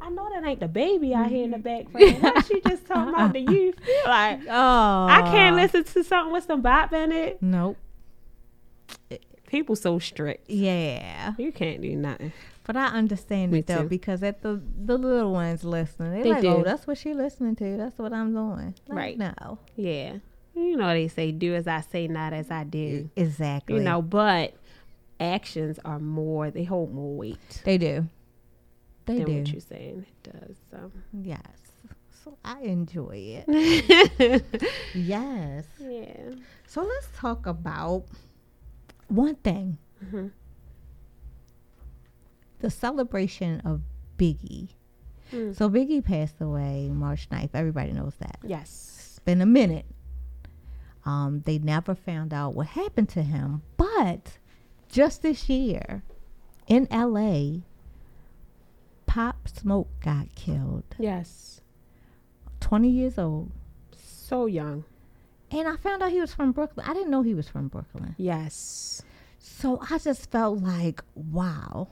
I 0.00 0.10
know 0.10 0.28
that 0.34 0.44
ain't 0.46 0.60
the 0.60 0.68
baby 0.68 1.14
out 1.14 1.30
here 1.30 1.44
in 1.44 1.52
the 1.52 1.58
background. 1.58 2.22
Why 2.22 2.40
she 2.40 2.60
just 2.60 2.86
talking 2.86 3.14
about 3.14 3.32
the 3.32 3.40
youth? 3.52 3.76
Like 4.04 4.40
Oh. 4.48 5.06
I 5.08 5.22
can't 5.30 5.56
listen 5.56 5.84
to 5.84 6.04
something 6.04 6.32
with 6.32 6.44
some 6.44 6.60
bop 6.60 6.92
in 6.92 7.10
it. 7.12 7.40
Nope. 7.40 7.78
People 9.46 9.76
so 9.76 9.98
strict. 9.98 10.50
Yeah. 10.50 11.34
You 11.38 11.52
can't 11.52 11.80
do 11.80 11.94
nothing. 11.96 12.32
But 12.64 12.76
I 12.76 12.86
understand 12.86 13.52
Me 13.52 13.58
it 13.60 13.66
though 13.66 13.82
too. 13.82 13.88
because 13.88 14.22
at 14.22 14.42
the 14.42 14.60
the 14.84 14.96
little 14.98 15.32
ones 15.32 15.64
listening, 15.64 16.12
they, 16.12 16.22
They 16.22 16.30
like, 16.32 16.44
oh, 16.44 16.62
that's 16.64 16.86
what 16.86 16.98
she 16.98 17.12
listening 17.14 17.56
to. 17.56 17.76
That's 17.76 17.98
what 17.98 18.12
I'm 18.12 18.32
doing. 18.34 18.74
Like, 18.88 18.96
Right. 18.96 19.18
now. 19.18 19.58
Yeah. 19.76 20.16
You 20.56 20.76
know 20.76 20.88
they 20.88 21.08
say 21.08 21.32
do 21.32 21.54
as 21.54 21.66
I 21.66 21.80
say, 21.80 22.06
not 22.08 22.32
as 22.32 22.50
I 22.50 22.64
do. 22.64 23.10
Exactly. 23.16 23.76
You 23.76 23.80
know, 23.82 24.00
but 24.02 24.54
actions 25.20 25.78
are 25.84 25.98
more 26.00 26.50
they 26.50 26.64
hold 26.64 26.92
more 26.92 27.16
weight 27.16 27.62
they 27.64 27.78
do. 27.78 28.06
They 29.06 29.22
do. 29.22 29.32
what 29.38 29.48
you're 29.52 29.60
saying 29.60 30.06
it 30.24 30.32
does. 30.32 30.56
So 30.70 30.90
Yes. 31.12 31.40
So 32.24 32.36
I 32.44 32.60
enjoy 32.62 33.44
it. 33.46 34.44
yes. 34.94 35.64
Yeah. 35.78 36.30
So 36.66 36.82
let's 36.82 37.08
talk 37.16 37.46
about 37.46 38.04
one 39.08 39.34
thing 39.36 39.78
Mhm. 40.04 40.30
the 42.60 42.70
celebration 42.70 43.60
of 43.60 43.82
Biggie. 44.18 44.68
Mm. 45.32 45.54
So 45.54 45.68
Biggie 45.68 46.04
passed 46.04 46.40
away 46.40 46.88
March 46.88 47.28
9th. 47.30 47.50
Everybody 47.54 47.92
knows 47.92 48.14
that. 48.20 48.38
Yes. 48.42 48.96
It's 49.10 49.18
been 49.20 49.40
a 49.40 49.46
minute. 49.46 49.84
Um, 51.06 51.42
they 51.44 51.58
never 51.58 51.94
found 51.94 52.32
out 52.32 52.54
what 52.54 52.68
happened 52.68 53.08
to 53.10 53.22
him. 53.22 53.62
But 53.76 54.38
just 54.88 55.22
this 55.22 55.48
year 55.48 56.02
in 56.66 56.86
LA, 56.90 57.60
Pop 59.06 59.48
Smoke 59.48 59.88
got 60.00 60.34
killed. 60.34 60.84
Yes. 60.98 61.60
20 62.60 62.88
years 62.88 63.18
old. 63.18 63.50
So 63.96 64.46
young. 64.46 64.84
And 65.50 65.68
I 65.68 65.76
found 65.76 66.02
out 66.02 66.10
he 66.10 66.20
was 66.20 66.34
from 66.34 66.52
Brooklyn. 66.52 66.86
I 66.88 66.94
didn't 66.94 67.10
know 67.10 67.22
he 67.22 67.34
was 67.34 67.48
from 67.48 67.68
Brooklyn. 67.68 68.14
Yes. 68.18 69.02
So 69.38 69.78
I 69.90 69.98
just 69.98 70.30
felt 70.30 70.60
like, 70.62 71.02
wow, 71.14 71.88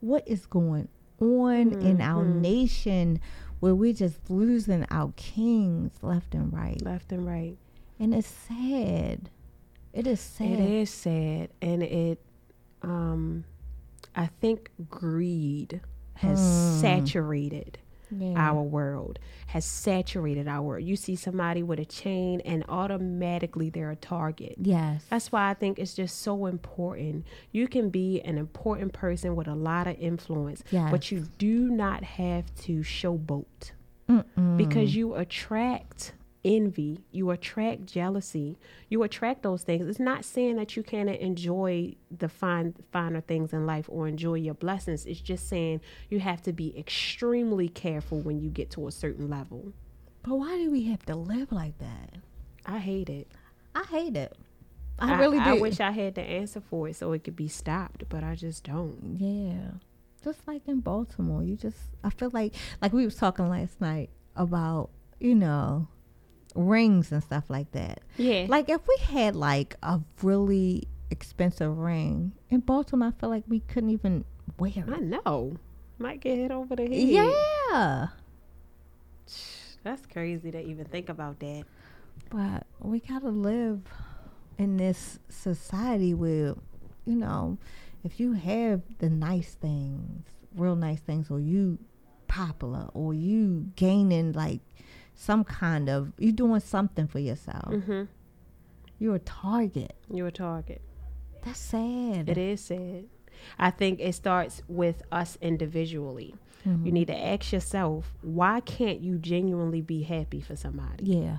what 0.00 0.26
is 0.26 0.46
going 0.46 0.88
on 1.20 1.72
in 1.80 2.00
our 2.00 2.24
Mhm. 2.24 2.40
nation 2.40 3.20
where 3.60 3.74
we're 3.74 3.92
just 3.92 4.28
losing 4.30 4.84
our 4.90 5.12
kings 5.16 5.92
left 6.02 6.34
and 6.34 6.52
right? 6.52 6.80
Left 6.82 7.12
and 7.12 7.24
right. 7.26 7.56
And 7.98 8.14
it's 8.14 8.28
sad. 8.28 9.30
It 9.92 10.06
is 10.06 10.20
sad. 10.20 10.50
It 10.50 10.60
is 10.60 10.90
sad. 10.90 11.48
And 11.62 11.82
it 11.82 12.20
um 12.82 13.44
I 14.14 14.26
think 14.26 14.70
greed 14.90 15.80
has 16.14 16.38
Mm. 16.40 16.80
saturated 16.80 17.78
Yeah. 18.10 18.34
our 18.36 18.62
world 18.62 19.18
has 19.48 19.64
saturated 19.64 20.46
our 20.48 20.62
world. 20.62 20.84
You 20.84 20.96
see 20.96 21.16
somebody 21.16 21.62
with 21.62 21.78
a 21.80 21.84
chain 21.84 22.40
and 22.42 22.64
automatically 22.68 23.68
they're 23.70 23.90
a 23.90 23.96
target. 23.96 24.54
yes. 24.60 25.04
That's 25.10 25.32
why 25.32 25.50
I 25.50 25.54
think 25.54 25.78
it's 25.78 25.94
just 25.94 26.18
so 26.20 26.46
important. 26.46 27.24
You 27.52 27.66
can 27.68 27.90
be 27.90 28.20
an 28.22 28.38
important 28.38 28.92
person 28.92 29.34
with 29.36 29.48
a 29.48 29.54
lot 29.54 29.86
of 29.86 29.96
influence, 29.98 30.62
Yes. 30.70 30.90
but 30.90 31.10
you 31.10 31.26
do 31.38 31.68
not 31.68 32.04
have 32.04 32.54
to 32.66 32.80
showboat 32.80 33.72
Mm-mm. 34.08 34.56
because 34.56 34.94
you 34.94 35.14
attract 35.14 36.12
envy, 36.46 37.00
you 37.10 37.30
attract 37.32 37.86
jealousy, 37.86 38.56
you 38.88 39.02
attract 39.02 39.42
those 39.42 39.64
things. 39.64 39.86
It's 39.88 39.98
not 39.98 40.24
saying 40.24 40.56
that 40.56 40.76
you 40.76 40.82
can't 40.82 41.10
enjoy 41.10 41.96
the 42.16 42.28
fine 42.28 42.74
finer 42.92 43.20
things 43.20 43.52
in 43.52 43.66
life 43.66 43.86
or 43.88 44.06
enjoy 44.06 44.34
your 44.34 44.54
blessings. 44.54 45.04
It's 45.04 45.20
just 45.20 45.48
saying 45.48 45.80
you 46.08 46.20
have 46.20 46.40
to 46.42 46.52
be 46.52 46.78
extremely 46.78 47.68
careful 47.68 48.20
when 48.20 48.40
you 48.40 48.48
get 48.48 48.70
to 48.70 48.86
a 48.86 48.92
certain 48.92 49.28
level. 49.28 49.72
But 50.22 50.36
why 50.36 50.56
do 50.56 50.70
we 50.70 50.84
have 50.84 51.04
to 51.06 51.16
live 51.16 51.50
like 51.50 51.78
that? 51.78 52.14
I 52.64 52.78
hate 52.78 53.10
it. 53.10 53.28
I 53.74 53.82
hate 53.84 54.16
it. 54.16 54.36
I, 54.98 55.18
really 55.18 55.38
do. 55.38 55.44
I 55.44 55.52
wish 55.54 55.80
I 55.80 55.90
had 55.90 56.14
the 56.14 56.22
answer 56.22 56.60
for 56.60 56.88
it 56.88 56.96
so 56.96 57.12
it 57.12 57.24
could 57.24 57.36
be 57.36 57.48
stopped, 57.48 58.04
but 58.08 58.24
I 58.24 58.34
just 58.34 58.64
don't. 58.64 59.16
Yeah. 59.18 59.78
Just 60.24 60.46
like 60.48 60.62
in 60.66 60.80
Baltimore, 60.80 61.42
you 61.42 61.56
just 61.56 61.76
I 62.02 62.10
feel 62.10 62.30
like 62.32 62.54
like 62.80 62.92
we 62.92 63.04
was 63.04 63.16
talking 63.16 63.48
last 63.48 63.80
night 63.80 64.10
about, 64.34 64.90
you 65.20 65.34
know, 65.34 65.88
rings 66.56 67.12
and 67.12 67.22
stuff 67.22 67.44
like 67.48 67.72
that. 67.72 68.00
Yeah. 68.16 68.46
Like 68.48 68.68
if 68.68 68.80
we 68.88 68.96
had 69.02 69.36
like 69.36 69.76
a 69.82 70.00
really 70.22 70.88
expensive 71.10 71.76
ring 71.76 72.32
in 72.50 72.60
Baltimore, 72.60 73.08
I 73.08 73.20
feel 73.20 73.30
like 73.30 73.44
we 73.46 73.60
couldn't 73.60 73.90
even 73.90 74.24
wear 74.58 74.72
it. 74.74 74.84
I 74.88 74.98
know. 74.98 75.56
Might 75.98 76.20
get 76.20 76.36
hit 76.36 76.50
over 76.50 76.76
the 76.76 76.82
head. 76.82 76.92
Yeah. 76.92 78.08
That's 79.82 80.04
crazy 80.06 80.50
to 80.50 80.60
even 80.60 80.84
think 80.86 81.08
about 81.08 81.38
that. 81.40 81.64
But 82.30 82.66
we 82.80 83.00
gotta 83.00 83.28
live 83.28 83.82
in 84.58 84.76
this 84.78 85.18
society 85.28 86.12
where, 86.14 86.54
you 87.04 87.14
know, 87.14 87.58
if 88.02 88.18
you 88.18 88.32
have 88.32 88.82
the 88.98 89.08
nice 89.08 89.54
things, 89.54 90.26
real 90.56 90.76
nice 90.76 91.00
things, 91.00 91.30
or 91.30 91.40
you 91.40 91.78
popular, 92.26 92.88
or 92.94 93.14
you 93.14 93.70
gaining 93.76 94.32
like 94.32 94.60
some 95.18 95.42
kind 95.44 95.88
of, 95.88 96.12
you're 96.18 96.30
doing 96.32 96.60
something 96.60 97.08
for 97.08 97.18
yourself, 97.18 97.72
Mm-hmm. 97.72 98.02
you're 98.98 99.14
a 99.16 99.18
target. 99.20 99.94
You're 100.12 100.28
a 100.28 100.32
target. 100.32 100.82
That's 101.42 101.58
sad. 101.58 102.28
It 102.28 102.38
is 102.38 102.60
sad. 102.60 103.04
I 103.58 103.70
think 103.70 103.98
it 104.00 104.14
starts 104.14 104.62
with 104.68 105.02
us 105.10 105.36
individually. 105.40 106.34
Mhm. 106.66 106.84
You 106.86 106.92
need 106.92 107.06
to 107.08 107.16
ask 107.16 107.52
yourself, 107.52 108.12
why 108.22 108.60
can't 108.60 109.00
you 109.00 109.18
genuinely 109.18 109.80
be 109.80 110.02
happy 110.02 110.40
for 110.40 110.56
somebody? 110.56 111.04
Yeah. 111.04 111.38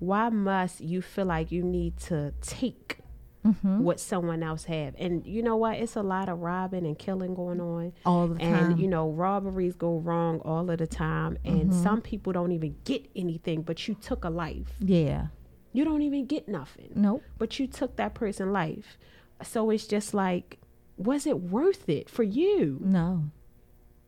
Why 0.00 0.28
must 0.30 0.80
you 0.80 1.00
feel 1.02 1.26
like 1.26 1.50
you 1.52 1.62
need 1.62 1.96
to 2.08 2.32
take 2.40 2.98
Mm-hmm. 3.46 3.78
what 3.84 4.00
someone 4.00 4.42
else 4.42 4.64
have? 4.64 4.94
And 4.98 5.24
you 5.24 5.42
know 5.42 5.56
what? 5.56 5.76
It's 5.78 5.94
a 5.96 6.02
lot 6.02 6.28
of 6.28 6.40
robbing 6.40 6.84
and 6.84 6.98
killing 6.98 7.34
going 7.34 7.60
on. 7.60 7.92
All 8.04 8.26
the 8.26 8.34
time. 8.38 8.54
And 8.72 8.80
you 8.80 8.88
know, 8.88 9.08
robberies 9.10 9.74
go 9.76 9.98
wrong 9.98 10.40
all 10.40 10.68
of 10.68 10.78
the 10.78 10.86
time. 10.88 11.38
And 11.44 11.70
Mhm. 11.70 11.82
some 11.82 12.00
people 12.02 12.32
don't 12.32 12.52
even 12.52 12.74
get 12.84 13.08
anything, 13.14 13.62
but 13.62 13.86
you 13.88 13.94
took 13.94 14.24
a 14.24 14.30
life. 14.30 14.74
yeah. 14.80 15.28
You 15.72 15.84
don't 15.84 16.02
even 16.02 16.26
get 16.26 16.48
nothing. 16.48 16.90
Nope. 16.96 17.22
but 17.38 17.58
you 17.60 17.66
took 17.68 17.96
that 17.96 18.14
person's 18.14 18.50
life. 18.52 18.98
So 19.42 19.70
it's 19.70 19.86
just 19.86 20.12
like, 20.14 20.58
was 20.96 21.26
it 21.26 21.40
worth 21.40 21.88
it 21.88 22.10
for 22.10 22.24
you? 22.24 22.78
No. 22.82 23.24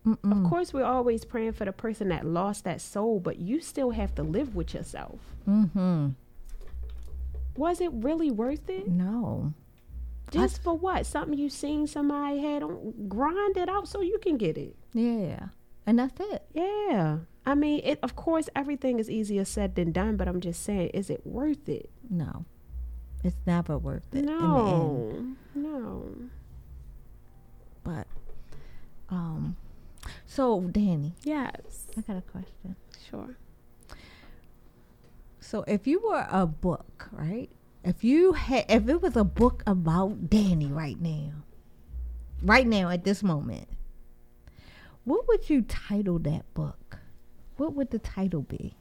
Mm-mm. 0.07 0.33
Of 0.45 0.51
course, 0.51 0.72
we're 0.72 0.83
always 0.85 1.24
praying 1.26 1.53
for 1.53 1.66
the 1.66 1.72
person 1.72 2.09
that 2.09 2.24
lost 2.26 2.64
that 2.64 2.81
soul, 2.81 3.20
but 3.20 3.39
you 3.39 3.61
still 3.61 3.91
have 3.91 4.14
to 4.16 4.22
live 4.22 4.57
with 4.57 4.72
yourself. 4.74 5.20
Mm-hmm. 5.47 6.09
Was 7.61 7.83
it 7.83 7.91
really 7.93 8.31
worth 8.31 8.71
it? 8.71 8.89
No. 8.89 9.53
Just 10.31 10.63
for 10.63 10.75
what? 10.79 11.05
Something 11.05 11.39
you 11.39 11.51
seen 11.51 11.87
somebody 11.87 12.39
had 12.41 12.63
on 12.63 12.95
grind 13.07 13.59
it 13.59 13.69
out 13.69 13.87
so 13.87 14.01
you 14.01 14.19
can 14.19 14.39
get 14.39 14.57
it. 14.57 14.77
Yeah. 14.95 15.49
And 15.85 15.99
that's 15.99 16.19
it. 16.21 16.47
Yeah. 16.55 17.19
I 17.45 17.55
mean, 17.55 17.83
it 17.85 17.99
of 18.03 18.17
course 18.17 18.49
everything 18.57 18.99
is 18.99 19.11
easier 19.11 19.45
said 19.45 19.75
than 19.75 19.93
done, 19.93 20.17
but 20.17 20.27
I'm 20.27 20.41
just 20.41 20.63
saying, 20.63 20.89
is 20.95 21.11
it 21.11 21.27
worth 21.27 21.69
it? 21.69 21.91
No. 22.09 22.47
It's 23.23 23.37
never 23.47 23.77
worth 23.77 24.07
it. 24.15 24.21
in 24.21 24.27
the 24.27 24.33
end. 24.33 24.41
No. 24.41 25.37
No. 25.55 26.05
But 27.85 28.07
um 29.11 29.57
so 30.25 30.61
Danny, 30.63 31.13
Yes. 31.25 31.89
I 31.95 32.01
got 32.01 32.17
a 32.17 32.23
question. 32.23 32.77
Sure. 33.11 33.37
So 35.51 35.65
if 35.67 35.89
you 35.89 35.99
were 35.99 36.29
a 36.31 36.47
book, 36.47 37.09
right? 37.11 37.51
If 37.83 38.05
you 38.05 38.35
had 38.35 38.67
if 38.69 38.89
it 38.89 39.03
was 39.03 39.17
a 39.17 39.25
book 39.25 39.65
about 39.67 40.31
Danny 40.31 40.69
right 40.69 41.01
now, 41.01 41.33
right 42.41 42.65
now 42.65 42.89
at 42.89 43.03
this 43.03 43.21
moment, 43.25 43.67
what 45.03 45.27
would 45.27 45.51
you 45.51 45.63
title 45.63 46.21
that 46.21 46.55
book? 46.55 47.01
What 47.57 47.75
would 47.75 47.91
the 47.91 47.99
title 47.99 48.43
be? 48.43 48.77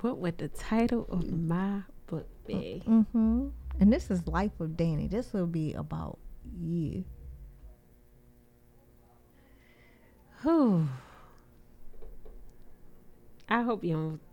What 0.00 0.18
would 0.18 0.38
the 0.38 0.46
title 0.46 1.08
of 1.10 1.28
my 1.28 1.80
book 2.06 2.28
be? 2.46 2.84
Mm-hmm. 2.86 3.48
And 3.80 3.92
this 3.92 4.12
is 4.12 4.28
Life 4.28 4.60
of 4.60 4.76
Danny. 4.76 5.08
This 5.08 5.32
will 5.32 5.48
be 5.48 5.72
about 5.72 6.20
you. 6.56 7.02
Whew. 10.42 10.88
I 13.48 13.62
hope 13.62 13.82
you 13.82 13.94
don't. 13.94 14.27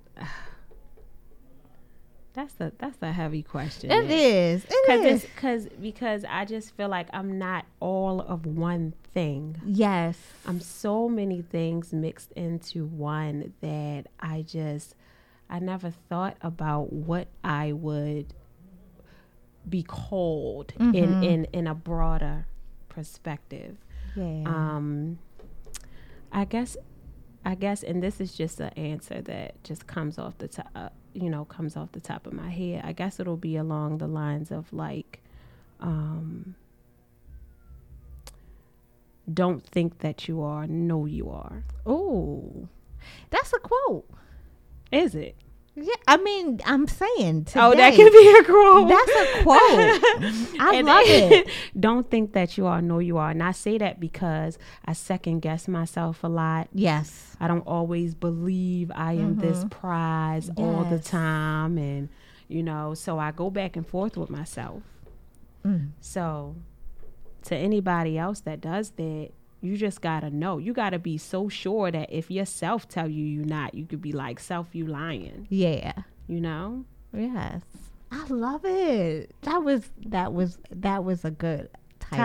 That's 2.34 2.54
a 2.60 2.74
that's 2.78 2.98
a 3.02 3.14
heavy 3.14 3.44
question. 3.44 3.90
It 3.92 4.12
is. 4.12 4.66
It 4.70 4.88
Cause 4.88 5.06
is. 5.24 5.30
cause 5.38 5.68
because 5.82 6.26
I 6.30 6.44
just 6.44 6.76
feel 6.76 6.90
like 6.90 7.08
I'm 7.14 7.40
not 7.40 7.66
all 7.80 8.20
of 8.20 8.46
one 8.46 8.94
thing. 9.14 9.56
Yes. 9.66 10.18
I'm 10.46 10.60
so 10.60 11.08
many 11.08 11.42
things 11.42 11.94
mixed 11.94 12.34
into 12.34 12.86
one 12.86 13.54
that 13.62 14.08
I 14.20 14.42
just 14.42 14.96
I 15.50 15.60
never 15.60 15.90
thought 15.90 16.36
about 16.42 16.92
what 16.92 17.30
I 17.42 17.72
would 17.72 18.34
be 19.70 19.82
called 19.84 20.74
in 20.78 21.24
in 21.24 21.46
in 21.54 21.68
a 21.68 21.74
broader 21.74 22.48
perspective. 22.90 23.78
Yeah. 24.14 24.44
Um 24.46 25.20
I 26.34 26.44
guess 26.44 26.76
I 27.46 27.54
guess 27.54 27.84
and 27.84 28.02
this 28.02 28.20
is 28.20 28.34
just 28.34 28.60
an 28.60 28.70
answer 28.70 29.22
that 29.22 29.64
just 29.64 29.86
comes 29.86 30.18
off 30.18 30.38
the 30.40 30.48
top 30.48 30.68
uh, 30.76 30.90
you 31.14 31.30
know 31.30 31.46
comes 31.46 31.78
off 31.78 31.92
the 31.92 32.00
top 32.00 32.26
of 32.26 32.34
my 32.34 32.50
head. 32.50 32.82
I 32.84 32.92
guess 32.92 33.20
it'll 33.20 33.38
be 33.38 33.56
along 33.56 34.00
the 34.00 34.08
lines 34.08 34.52
of 34.52 34.74
like 34.74 35.22
um 35.80 36.56
don't 39.32 39.66
think 39.66 40.00
that 40.00 40.28
you 40.28 40.42
are, 40.42 40.68
know 40.68 41.06
you 41.06 41.30
are. 41.30 41.64
oh, 41.86 42.68
that's 43.30 43.54
a 43.54 43.60
quote. 43.60 44.08
Is 44.92 45.16
it? 45.16 45.36
Yeah. 45.78 45.94
I 46.08 46.18
mean, 46.18 46.62
I'm 46.66 46.88
saying. 46.88 47.46
Today, 47.46 47.60
Oh, 47.60 47.76
that 47.76 47.94
can 47.94 48.10
be 48.10 48.38
a 48.40 48.44
quote. 48.46 48.88
That's 48.88 49.40
a 49.40 49.44
quote. 49.44 50.60
I 50.62 50.76
And- 50.78 50.88
love 50.88 51.04
it. 51.06 51.50
don't 51.80 52.10
think 52.10 52.32
that 52.34 52.58
you 52.58 52.66
are, 52.66 52.82
know 52.82 53.00
you 53.00 53.18
are. 53.18 53.30
And 53.32 53.44
I 53.44 53.52
say 53.52 53.78
that 53.80 54.00
because 54.00 54.58
I 54.86 54.94
second 54.94 55.42
guess 55.42 55.68
myself 55.68 56.24
a 56.24 56.28
lot. 56.28 56.70
Yes. 56.74 57.36
I 57.42 57.48
don't 57.50 57.68
always 57.68 58.16
believe 58.16 58.90
I 58.96 59.14
am 59.14 59.36
this 59.38 59.66
prize 59.70 60.50
all 60.56 60.86
the 60.86 61.00
time. 61.00 61.78
And, 61.78 62.08
you 62.48 62.64
know, 62.64 62.94
so 62.94 63.20
I 63.20 63.32
go 63.32 63.50
back 63.50 63.76
and 63.76 63.86
forth 63.86 64.16
with 64.16 64.30
myself. 64.30 64.82
Mm. 65.66 65.90
So, 66.00 66.56
to 67.44 67.56
anybody 67.56 68.18
else 68.18 68.40
that 68.42 68.62
does 68.62 68.92
that, 68.92 69.32
you 69.66 69.76
just 69.78 70.02
gotta 70.02 70.30
know. 70.30 70.58
You 70.58 70.74
gotta 70.74 71.00
be 71.00 71.18
so 71.18 71.50
sure 71.50 71.92
that 71.92 72.10
if 72.12 72.30
yourself 72.32 72.88
tell 72.88 73.10
you 73.10 73.24
you're 73.26 73.46
not, 73.46 73.74
you 73.74 73.86
could 73.86 74.02
be 74.02 74.12
like, 74.14 74.40
self, 74.40 74.68
you 74.74 74.86
lying. 74.86 75.48
Yeah. 75.50 75.94
You 76.28 76.40
know? 76.42 76.86
Yes. 77.14 77.62
I 78.12 78.26
love 78.28 78.62
it. 78.66 79.34
That 79.42 79.64
was 79.64 79.90
that 80.06 80.32
was 80.34 80.58
that 80.72 81.04
was 81.04 81.26
a 81.26 81.32
good 81.32 81.70
title. 82.00 82.18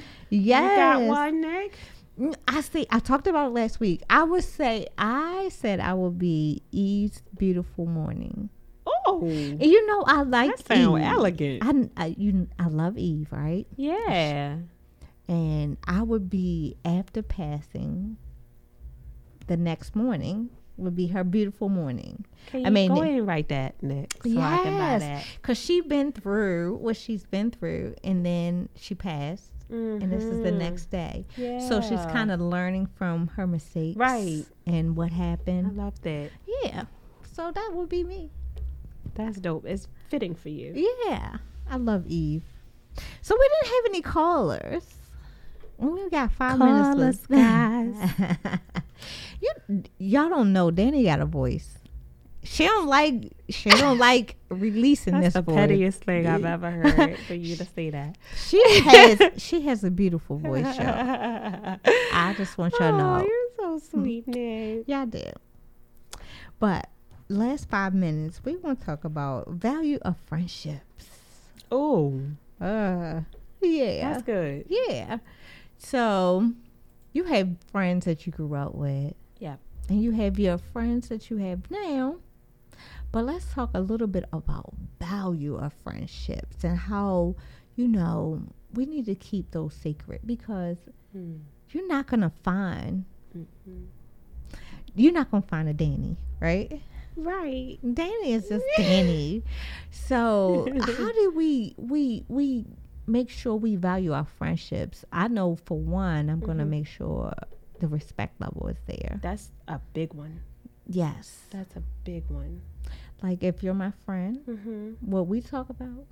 Title. 0.00 0.02
Yes. 0.30 0.70
You 0.70 0.76
got 0.76 1.02
one, 1.02 1.40
Nick? 1.40 1.78
Mm, 2.18 2.34
I 2.48 2.60
see. 2.62 2.86
I 2.90 2.98
talked 2.98 3.26
about 3.28 3.48
it 3.48 3.54
last 3.54 3.78
week. 3.78 4.02
I 4.10 4.24
would 4.24 4.42
say 4.42 4.86
I 4.98 5.48
said 5.50 5.78
I 5.80 5.94
would 5.94 6.18
be 6.18 6.62
Eve's 6.72 7.22
beautiful 7.36 7.86
morning. 7.86 8.48
Oh, 9.06 9.20
And 9.24 9.62
you 9.64 9.86
know 9.86 10.02
I 10.06 10.22
like 10.22 10.56
that 10.56 10.66
sound 10.66 11.02
Eve. 11.02 11.08
elegant. 11.08 11.62
I, 11.96 12.04
I 12.04 12.14
you 12.18 12.48
I 12.58 12.66
love 12.68 12.98
Eve, 12.98 13.28
right? 13.30 13.66
yeah. 13.76 14.56
And 15.28 15.76
I 15.86 16.02
would 16.02 16.30
be 16.30 16.76
after 16.84 17.22
passing. 17.22 18.16
The 19.46 19.56
next 19.56 19.94
morning 19.96 20.50
would 20.76 20.94
be 20.94 21.08
her 21.08 21.24
beautiful 21.24 21.68
morning. 21.68 22.24
Can 22.46 22.60
you 22.60 22.66
I 22.66 22.70
mean, 22.70 22.94
go 22.94 23.02
ahead 23.02 23.14
and 23.14 23.26
write 23.26 23.48
that, 23.48 23.82
next 23.82 24.22
so 24.22 24.38
I 24.40 24.58
can 24.62 24.78
buy 24.78 24.98
that. 24.98 25.26
Cause 25.42 25.58
she 25.58 25.80
been 25.80 26.12
through 26.12 26.76
what 26.76 26.96
she's 26.96 27.24
been 27.24 27.50
through, 27.50 27.94
and 28.04 28.24
then 28.24 28.68
she 28.76 28.94
passed, 28.94 29.50
and 29.70 30.12
this 30.12 30.22
is 30.22 30.42
the 30.42 30.50
Mhm. 30.52 30.58
next 30.58 30.86
day. 30.90 31.26
Yeah. 31.36 31.58
So 31.68 31.80
she's 31.80 32.04
kind 32.12 32.30
of 32.30 32.40
learning 32.40 32.86
from 32.86 33.26
her 33.28 33.46
mistakes, 33.46 33.96
Right. 33.98 34.44
And 34.66 34.96
what 34.96 35.10
happened. 35.12 35.66
I 35.68 35.70
love 35.84 36.00
that. 36.02 36.30
Yeah. 36.64 36.84
So 37.32 37.50
that 37.50 37.70
would 37.74 37.88
be 37.88 38.04
me. 38.04 38.30
That's 39.14 39.38
dope. 39.40 39.64
It's 39.66 39.88
fitting 40.08 40.34
for 40.34 40.48
you. 40.50 40.72
Yeah, 41.06 41.38
I 41.68 41.76
love 41.76 42.06
Eve. 42.06 42.44
So 43.22 43.34
we 43.38 43.48
didn't 43.48 43.74
have 43.74 43.84
any 43.86 44.02
callers. 44.02 44.94
We 45.78 46.10
got 46.10 46.32
five 46.32 46.58
Call 46.58 46.94
minutes 46.94 47.20
us, 47.22 47.26
guys. 47.26 48.58
you 49.40 49.82
y'all 49.98 50.28
don't 50.28 50.52
know 50.52 50.70
Danny 50.70 51.04
got 51.04 51.20
a 51.20 51.26
voice. 51.26 51.78
She 52.42 52.64
don't 52.64 52.86
like 52.86 53.32
she 53.48 53.70
don't 53.70 53.98
like 54.08 54.36
releasing 54.48 55.14
That's 55.14 55.26
this 55.26 55.34
the 55.34 55.42
voice. 55.42 55.54
pettiest 55.54 56.04
thing 56.04 56.26
I've 56.26 56.44
ever 56.44 56.70
heard 56.70 57.18
for 57.20 57.34
you 57.46 57.54
to 57.56 57.64
say 57.64 57.90
that. 57.90 58.16
She 58.36 58.80
has 58.80 59.20
she 59.40 59.60
has 59.62 59.84
a 59.84 59.90
beautiful 59.90 60.38
voice, 60.38 60.64
y'all. 60.78 61.78
I 62.12 62.34
just 62.36 62.58
want 62.58 62.74
y'all 62.80 62.90
to 62.90 63.04
oh, 63.04 63.18
know. 63.18 63.26
you're 63.26 63.78
so 63.78 63.78
sweet, 63.90 64.26
Nick. 64.26 64.88
Y'all 64.88 65.06
did. 65.06 65.34
But 66.58 66.88
last 67.28 67.68
five 67.68 67.94
minutes, 67.94 68.40
we 68.44 68.56
want 68.56 68.80
to 68.80 68.86
talk 68.86 69.04
about 69.04 69.48
value 69.48 69.98
of 70.02 70.16
friendships. 70.26 71.06
Oh, 71.70 72.20
Uh, 72.60 73.20
yeah, 73.60 74.12
that's 74.12 74.22
good. 74.24 74.64
yeah. 74.68 75.18
So, 75.78 76.52
you 77.12 77.24
have 77.24 77.56
friends 77.72 78.04
that 78.04 78.26
you 78.26 78.32
grew 78.32 78.54
up 78.54 78.74
with, 78.74 79.14
Yeah. 79.38 79.56
and 79.88 80.02
you 80.02 80.12
have 80.12 80.38
your 80.38 80.58
friends 80.58 81.08
that 81.08 81.30
you 81.30 81.36
have 81.38 81.70
now. 81.70 82.16
But 83.10 83.24
let's 83.24 83.52
talk 83.52 83.70
a 83.74 83.80
little 83.80 84.06
bit 84.06 84.24
about 84.32 84.74
value 85.00 85.56
of 85.56 85.72
friendships 85.72 86.62
and 86.62 86.76
how 86.76 87.36
you 87.76 87.88
know 87.88 88.42
we 88.74 88.84
need 88.84 89.06
to 89.06 89.14
keep 89.14 89.50
those 89.52 89.72
secret 89.74 90.26
because 90.26 90.76
Hmm. 91.12 91.36
you're 91.70 91.86
not 91.88 92.06
gonna 92.06 92.30
find 92.42 93.04
Mhm. 93.34 93.86
you're 94.94 95.12
not 95.12 95.30
gonna 95.30 95.42
find 95.42 95.68
a 95.68 95.72
Danny, 95.72 96.16
right? 96.40 96.82
Right. 97.16 97.78
Danny 97.94 98.32
is 98.32 98.48
just 98.48 98.64
Danny. 98.76 99.42
So 99.90 100.66
how 100.86 101.12
do 101.12 101.30
we 101.34 101.74
we 101.78 102.24
we 102.28 102.66
make 103.08 103.30
sure 103.30 103.56
we 103.56 103.76
value 103.76 104.12
our 104.12 104.24
friendships? 104.26 105.04
I 105.12 105.28
know 105.28 105.56
for 105.56 105.78
one, 105.78 106.28
I'm 106.30 106.40
gonna 106.40 106.64
Mhm. 106.64 106.70
make 106.70 106.86
sure 106.86 107.32
the 107.80 107.88
respect 107.88 108.40
level 108.40 108.68
is 108.68 108.78
there. 108.86 109.18
That's 109.22 109.50
a 109.68 109.80
big 109.94 110.12
one. 110.14 110.40
Yes. 110.86 111.46
That's 111.50 111.76
a 111.76 111.82
big 112.04 112.24
one. 112.30 112.62
Like 113.22 113.42
if 113.42 113.62
you're 113.62 113.74
my 113.74 113.92
friend, 114.04 114.38
Mm-hmm. 114.46 114.92
what 115.00 115.26
we 115.26 115.40
talk 115.40 115.68
about 115.70 116.06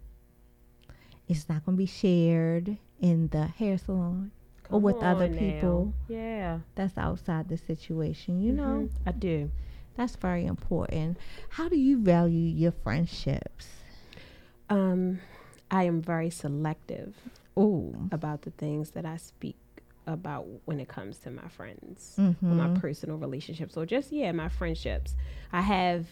is 1.28 1.48
not 1.48 1.64
gonna 1.64 1.76
be 1.76 1.86
shared 1.86 2.78
in 3.00 3.28
the 3.28 3.46
hair 3.46 3.78
salon 3.78 4.30
or 4.70 4.80
with 4.80 4.96
other 5.02 5.28
people 5.28 5.94
Yeah. 6.08 6.60
that's 6.74 6.96
outside 6.98 7.48
the 7.48 7.56
situation. 7.56 8.40
You 8.40 8.52
know, 8.52 8.88
Mhm. 8.88 8.90
I 9.06 9.12
do. 9.12 9.50
that's 9.96 10.16
very 10.16 10.44
important. 10.46 11.16
How 11.50 11.68
do 11.68 11.76
you 11.78 11.98
value 12.02 12.38
your 12.50 12.72
friendships? 12.72 13.68
Um, 14.68 15.20
I 15.70 15.84
am 15.84 16.00
very 16.02 16.30
selective 16.30 17.14
Oh, 17.56 17.94
about 18.12 18.42
the 18.42 18.50
things 18.50 18.90
that 18.90 19.06
I 19.06 19.16
speak 19.16 19.56
about 20.06 20.46
when 20.66 20.78
it 20.78 20.88
comes 20.88 21.18
to 21.18 21.30
my 21.30 21.48
friends, 21.48 22.14
mm-hmm. 22.18 22.52
or 22.52 22.54
my 22.54 22.78
personal 22.78 23.16
relationships, 23.16 23.76
or 23.76 23.86
just 23.86 24.12
yeah, 24.12 24.30
my 24.32 24.48
friendships. 24.48 25.14
I 25.52 25.62
have 25.62 26.06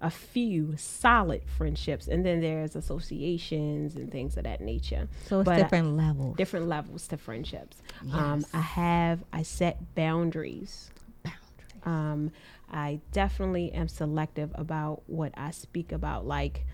a 0.00 0.10
few 0.10 0.74
solid 0.76 1.42
friendships, 1.56 2.08
and 2.08 2.24
then 2.24 2.40
there's 2.40 2.76
associations 2.76 3.94
and 3.96 4.10
things 4.10 4.36
of 4.38 4.44
that 4.44 4.60
nature. 4.60 5.08
So 5.26 5.40
it's 5.40 5.44
But 5.46 5.54
I- 5.58 5.62
different 5.64 5.96
levels. 5.96 6.36
different 6.36 6.66
levels 6.68 7.06
to 7.08 7.16
friendships. 7.18 7.76
Um, 8.12 8.44
I 8.54 8.60
have 8.60 9.22
I 9.32 9.42
set 9.42 9.94
boundaries 9.94 10.90
boundaries. 11.22 11.82
Um, 11.84 12.32
I 12.72 13.00
definitely 13.12 13.70
am 13.72 13.86
selective 13.88 14.50
about 14.54 15.02
what 15.06 15.32
I 15.36 15.50
speak 15.52 15.92
about. 15.92 16.26
Like 16.26 16.64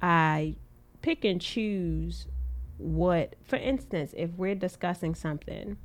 I 0.00 0.56
pick 1.02 1.24
and 1.24 1.40
choose 1.40 2.26
what, 2.78 3.34
for 3.44 3.56
instance, 3.56 4.14
if 4.16 4.30
we're 4.36 4.54
discussing 4.54 5.14
something, 5.14 5.76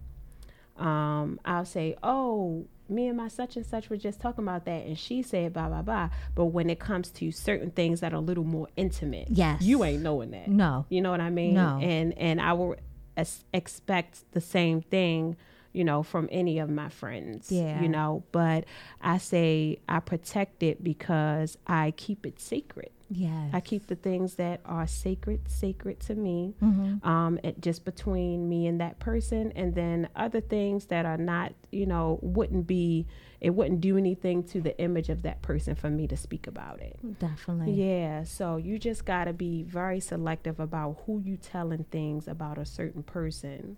um, 0.78 1.39
I'll 1.45 1.65
say, 1.65 1.95
"Oh, 2.03 2.65
me 2.89 3.07
and 3.07 3.18
my 3.18 3.28
such 3.28 3.55
and 3.57 3.65
such 3.65 3.89
were 3.89 3.97
just 3.97 4.20
talking 4.20 4.43
about 4.43 4.65
that," 4.65 4.86
and 4.86 4.97
she 4.97 5.22
said, 5.22 5.53
"Blah 5.53 5.68
blah 5.70 5.82
blah." 5.82 6.09
But 6.36 6.45
when 6.45 6.70
it 6.70 6.80
comes 6.80 7.09
to 7.11 7.32
certain 7.32 7.72
things 7.72 7.99
that 7.99 8.13
are 8.13 8.18
a 8.18 8.22
little 8.22 8.43
more 8.43 8.68
intimate, 8.76 9.28
Yes. 9.32 9.61
you 9.61 9.84
ain't 9.84 10.03
knowing 10.03 10.32
that. 10.32 10.47
No. 10.47 10.86
You 10.89 11.01
know 11.01 11.11
what 11.11 11.22
I 11.22 11.30
mean? 11.30 11.55
No. 11.55 11.80
And 11.82 12.18
and 12.18 12.39
I 12.39 12.53
will 12.53 12.76
es- 13.15 13.43
expect 13.53 14.32
the 14.34 14.41
same 14.41 14.82
thing, 14.82 15.36
you 15.74 15.84
know, 15.84 16.03
from 16.03 16.30
any 16.32 16.59
of 16.59 16.70
my 16.70 16.89
friends. 16.89 17.51
Yeah. 17.51 17.82
You 17.82 17.89
know, 17.89 18.24
but 18.32 18.65
I 19.01 19.18
say 19.18 19.80
I 19.89 19.99
protect 19.99 20.61
it 20.63 20.84
because 20.84 21.57
I 21.65 21.91
keep 21.97 22.26
it 22.26 22.39
sacred. 22.39 22.91
Yes. 23.10 23.51
I 23.53 23.62
keep 23.62 23.88
the 23.88 23.95
things 23.95 24.36
that 24.36 24.60
are 24.66 24.86
sacred, 24.88 25.41
sacred 25.49 25.99
to 26.01 26.16
me, 26.16 26.55
Mm-hmm. 26.62 27.08
um, 27.08 27.39
it 27.43 27.62
just 27.62 27.86
between 27.86 28.49
me 28.49 28.68
and 28.68 28.82
that 28.82 28.99
person, 28.99 29.51
and 29.55 29.74
then 29.76 30.10
other 30.16 30.41
things 30.41 30.88
that 30.88 31.05
are 31.05 31.18
not, 31.18 31.53
you 31.72 31.86
know, 31.86 32.20
wouldn't 32.22 32.68
be, 32.68 33.05
it 33.39 33.51
wouldn't 33.51 33.80
do 33.82 33.97
anything 33.97 34.43
to 34.45 34.60
the 34.60 34.78
image 34.80 35.08
of 35.10 35.22
that 35.22 35.41
person 35.41 35.74
for 35.76 35.89
me 35.89 36.05
to 36.08 36.18
speak 36.18 36.47
about 36.47 36.82
it. 36.82 36.97
Definitely. 37.20 37.74
Yeah, 37.74 38.24
so 38.24 38.58
you 38.58 38.78
just 38.78 39.05
got 39.05 39.26
to 39.26 39.34
be 39.34 39.64
very 39.64 39.99
selective 40.01 40.60
about 40.60 41.03
who 41.05 41.20
you 41.24 41.38
telling 41.38 41.86
things 41.86 42.28
about 42.28 42.58
a 42.58 42.66
certain 42.66 43.03
person 43.03 43.78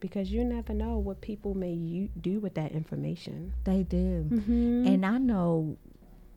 because 0.00 0.32
you 0.32 0.42
never 0.44 0.72
know 0.74 0.96
what 0.98 1.20
people 1.20 1.54
may 1.54 1.72
u- 1.72 2.08
do 2.20 2.40
with 2.40 2.54
that 2.54 2.72
information. 2.72 3.52
They 3.64 3.82
do. 3.84 4.26
Mm-hmm. 4.30 4.86
And 4.86 5.06
I 5.06 5.18
know 5.18 5.76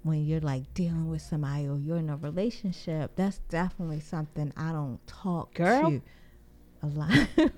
when 0.06 0.24
you're 0.24 0.40
like 0.40 0.72
dealing 0.76 1.10
with 1.10 1.24
somebody 1.24 1.68
or 1.68 1.80
you're 1.80 1.98
in 1.98 2.12
a 2.12 2.16
relationship, 2.16 3.16
that's 3.16 3.40
definitely 3.50 4.00
something 4.00 4.54
I 4.56 4.72
don't 4.72 5.00
talk 5.08 5.56
Girl. 5.56 5.90
to 5.90 6.02
a 6.84 6.88
lot. 6.88 7.28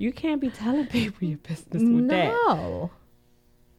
You 0.00 0.12
can't 0.12 0.40
be 0.40 0.48
telling 0.48 0.86
people 0.86 1.26
your 1.26 1.38
business 1.38 1.82
with 1.82 2.06
that. 2.06 2.28
no. 2.28 2.92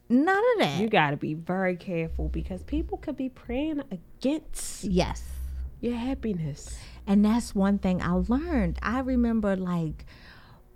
None 0.10 0.38
of 0.38 0.60
that. 0.60 0.82
You 0.82 0.90
got 0.90 1.12
to 1.12 1.18
be 1.18 1.34
very 1.34 1.78
careful 1.78 2.28
because 2.28 2.62
people 2.64 2.98
could 2.98 3.16
be 3.16 3.30
praying 3.30 3.84
against 3.90 4.84
yes. 4.84 5.24
your 5.80 5.96
happiness. 5.96 6.78
And 7.08 7.24
that's 7.24 7.56
one 7.56 7.78
thing 7.78 8.02
I 8.02 8.12
learned. 8.12 8.80
I 8.82 9.00
remember 9.00 9.56
like 9.56 10.06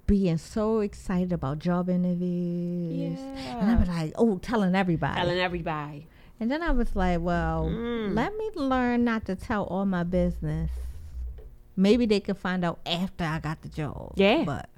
being 0.07 0.37
so 0.37 0.79
excited 0.79 1.33
about 1.33 1.59
job 1.59 1.89
interviews. 1.89 3.19
And 3.19 3.71
I 3.71 3.75
was 3.75 3.89
like, 3.89 4.13
oh, 4.15 4.37
telling 4.37 4.75
everybody. 4.75 5.19
Telling 5.19 5.39
everybody. 5.39 6.07
And 6.39 6.49
then 6.51 6.61
I 6.61 6.71
was 6.71 6.95
like, 6.95 7.21
well, 7.21 7.69
Mm. 7.69 8.15
let 8.15 8.35
me 8.37 8.49
learn 8.55 9.03
not 9.03 9.25
to 9.25 9.35
tell 9.35 9.63
all 9.65 9.85
my 9.85 10.03
business. 10.03 10.69
Maybe 11.75 12.05
they 12.05 12.19
could 12.19 12.37
find 12.37 12.63
out 12.63 12.79
after 12.85 13.23
I 13.23 13.39
got 13.39 13.61
the 13.61 13.69
job. 13.69 14.13
Yeah. 14.15 14.43
But 14.45 14.69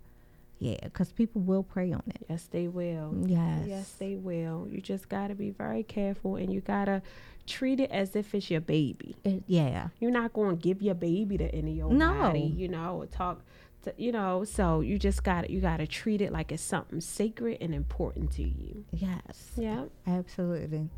yeah, 0.59 0.77
because 0.83 1.11
people 1.11 1.41
will 1.41 1.63
prey 1.63 1.91
on 1.91 2.03
it. 2.07 2.25
Yes, 2.29 2.45
they 2.51 2.67
will. 2.67 3.13
Yes. 3.25 3.65
Yes, 3.67 3.91
they 3.99 4.15
will. 4.15 4.67
You 4.69 4.79
just 4.79 5.09
got 5.09 5.27
to 5.27 5.35
be 5.35 5.49
very 5.49 5.83
careful 5.83 6.35
and 6.37 6.53
you 6.53 6.61
got 6.61 6.85
to 6.85 7.01
treat 7.45 7.79
it 7.79 7.91
as 7.91 8.15
if 8.15 8.33
it's 8.33 8.49
your 8.49 8.61
baby. 8.61 9.15
It- 9.23 9.43
yeah. 9.47 9.89
You're 9.99 10.11
not 10.11 10.31
going 10.33 10.55
to 10.57 10.61
give 10.61 10.81
your 10.81 10.95
baby 10.95 11.37
to 11.37 11.53
any 11.53 11.81
old 11.81 11.93
No. 11.93 12.13
body, 12.13 12.39
you 12.39 12.67
know, 12.69 13.01
or 13.01 13.05
talk 13.07 13.41
to, 13.83 13.93
you 13.97 14.11
know, 14.13 14.43
so 14.45 14.79
you 14.79 14.97
just 14.97 15.23
got 15.23 15.41
to 15.45 15.51
you 15.51 15.59
got 15.59 15.77
to 15.77 15.87
treat 15.87 16.21
it 16.21 16.31
like 16.31 16.51
it's 16.51 16.63
something 16.63 17.01
sacred 17.01 17.57
and 17.59 17.75
important 17.75 18.31
to 18.33 18.43
you. 18.43 18.85
Yes. 18.93 19.51
Yeah. 19.57 19.85
Absolutely. 20.07 20.89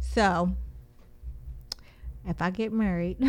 So, 0.00 0.52
if 2.26 2.40
I 2.40 2.50
get 2.50 2.72
married, 2.72 3.18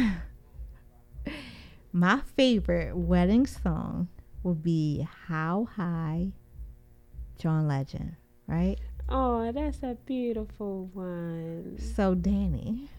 my 1.92 2.22
favorite 2.36 2.96
wedding 2.96 3.46
song 3.46 4.08
would 4.44 4.64
be 4.64 5.08
How 5.28 5.68
High 5.76 6.32
John 7.38 7.68
Legend, 7.68 8.16
right? 8.48 8.78
Oh, 9.10 9.52
that's 9.52 9.84
a 9.84 9.98
beautiful 10.06 10.90
one. 10.94 11.78
So, 11.80 12.16
Danny, 12.16 12.90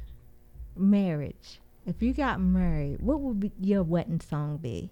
marriage. 0.77 1.61
If 1.87 2.03
you 2.03 2.13
got 2.13 2.41
married, 2.41 3.01
what 3.01 3.21
would 3.21 3.41
be 3.41 3.53
your 3.61 3.83
wedding 3.83 4.21
song 4.21 4.59
be? 4.59 4.91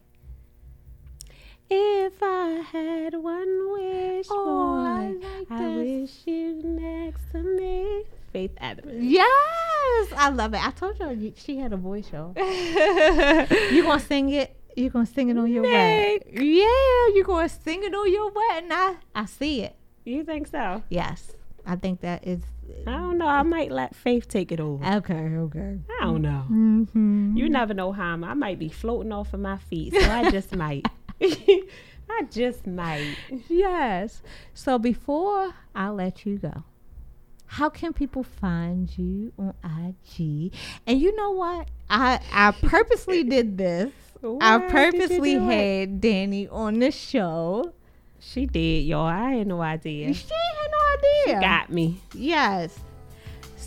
If 1.68 2.22
I 2.22 2.62
had 2.72 3.14
one 3.14 3.72
wish, 3.72 4.26
Oh, 4.30 4.84
I 4.86 5.12
boy, 5.12 5.26
like 5.26 5.50
I 5.50 5.76
wish 5.76 6.12
you 6.26 6.62
next 6.62 7.32
to 7.32 7.42
me. 7.42 8.04
Faith 8.36 8.52
Adams. 8.58 8.92
Yes, 9.02 10.12
I 10.14 10.28
love 10.28 10.52
it. 10.52 10.60
I 10.62 10.70
told 10.72 10.98
you 11.00 11.10
you- 11.12 11.32
she 11.36 11.56
had 11.56 11.72
a 11.72 11.78
voice, 11.78 12.12
y'all. 12.12 12.34
You 13.74 13.82
gonna 13.82 13.98
sing 13.98 14.28
it? 14.28 14.54
You 14.76 14.90
gonna 14.90 15.06
sing 15.06 15.30
it 15.30 15.38
on 15.38 15.50
your 15.50 15.62
wedding? 15.62 16.20
Yeah, 16.34 17.14
you 17.16 17.24
gonna 17.26 17.48
sing 17.48 17.82
it 17.82 17.94
on 17.94 18.12
your 18.12 18.30
wedding? 18.30 18.70
I 18.72 18.96
I 19.14 19.24
see 19.24 19.62
it. 19.62 19.74
You 20.04 20.22
think 20.22 20.48
so? 20.48 20.82
Yes, 20.90 21.32
I 21.64 21.76
think 21.76 22.02
that 22.02 22.26
is 22.26 22.40
I 22.86 22.90
don't 22.92 23.16
know. 23.16 23.26
I 23.26 23.42
might 23.42 23.70
let 23.72 23.96
Faith 23.96 24.28
take 24.28 24.52
it 24.52 24.60
over. 24.60 24.84
okay. 24.98 25.14
Okay. 25.46 25.78
I 25.98 26.04
don't 26.04 26.20
know. 26.20 26.44
Mm-hmm. 26.50 27.36
You 27.38 27.48
never 27.48 27.72
know 27.72 27.90
how 27.92 28.12
I'm. 28.12 28.22
I 28.22 28.34
might 28.34 28.58
be 28.58 28.68
floating 28.68 29.12
off 29.12 29.32
of 29.32 29.40
my 29.40 29.56
feet, 29.56 29.94
so 29.94 30.10
I 30.10 30.30
just 30.30 30.54
might. 30.64 30.86
I 31.22 32.22
just 32.30 32.66
might. 32.66 33.16
Yes. 33.48 34.20
So 34.52 34.78
before 34.78 35.54
I 35.74 35.88
let 35.88 36.26
you 36.26 36.36
go, 36.36 36.64
how 37.46 37.68
can 37.68 37.92
people 37.92 38.22
find 38.22 38.90
you 38.98 39.32
on 39.38 39.54
IG? 39.64 40.52
And 40.86 41.00
you 41.00 41.14
know 41.16 41.30
what? 41.32 41.68
I 41.88 42.20
I 42.32 42.50
purposely 42.52 43.22
did 43.28 43.56
this. 43.58 43.90
I 44.22 44.56
Why 44.56 44.64
you 44.64 44.70
purposely 44.70 45.34
do 45.34 45.50
it? 45.50 45.54
had 45.54 46.00
Danny 46.00 46.48
on 46.48 46.78
the 46.80 46.90
show. 46.90 47.72
She 48.18 48.46
did, 48.46 48.84
y'all. 48.86 49.06
I 49.06 49.32
had 49.32 49.46
no 49.46 49.60
idea. 49.60 50.12
She 50.12 50.26
had 50.28 50.70
no 50.70 50.78
idea. 51.32 51.40
She 51.40 51.46
Got 51.46 51.70
me. 51.70 52.00
Yes. 52.14 52.78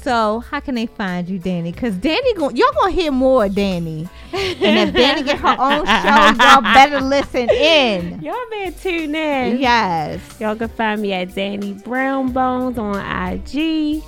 So 0.02 0.40
how 0.40 0.60
can 0.62 0.76
they 0.76 0.86
find 0.86 1.28
you, 1.28 1.40
Danny? 1.40 1.72
Because 1.72 1.96
Danny, 1.96 2.34
gon- 2.36 2.56
y'all 2.56 2.72
gonna 2.80 2.92
hear 2.92 3.12
more 3.12 3.46
of 3.46 3.56
Danny. 3.56 4.08
And 4.32 4.90
if 4.90 4.94
Danny 4.94 5.24
get 5.24 5.40
her 5.40 5.56
own 5.60 5.86
show, 5.86 6.44
y'all 6.44 6.62
better 6.62 7.02
listen 7.02 7.50
in. 7.50 8.22
Y'all 8.24 8.36
been 8.50 8.74
tuned 8.74 9.16
in. 9.16 9.60
Yes. 9.60 10.22
Y'all 10.40 10.56
can 10.56 10.70
find 10.70 11.02
me 11.02 11.12
at 11.14 11.34
Danny 11.36 11.74
Brown 11.74 12.32
Bones 12.32 12.78
on 12.78 12.96
IG. 12.98 14.02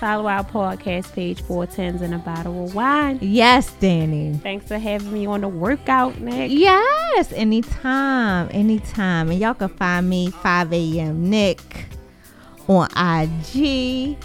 Follow 0.00 0.26
our 0.28 0.44
podcast 0.44 1.12
page, 1.12 1.42
Four 1.42 1.66
Tens 1.66 2.02
and 2.02 2.14
a 2.14 2.18
Bottle 2.18 2.64
of 2.64 2.74
Wine. 2.74 3.18
Yes, 3.22 3.72
Danny. 3.80 4.34
Thanks 4.42 4.68
for 4.68 4.78
having 4.78 5.12
me 5.12 5.26
on 5.26 5.40
the 5.40 5.48
workout, 5.48 6.18
Nick. 6.20 6.50
Yes, 6.50 7.32
anytime, 7.32 8.48
anytime. 8.52 9.30
And 9.30 9.38
y'all 9.40 9.54
can 9.54 9.68
find 9.68 10.08
me 10.10 10.30
5 10.30 10.72
a.m. 10.72 11.30
Nick 11.30 11.86
on 12.68 12.88
IG. 12.96 14.16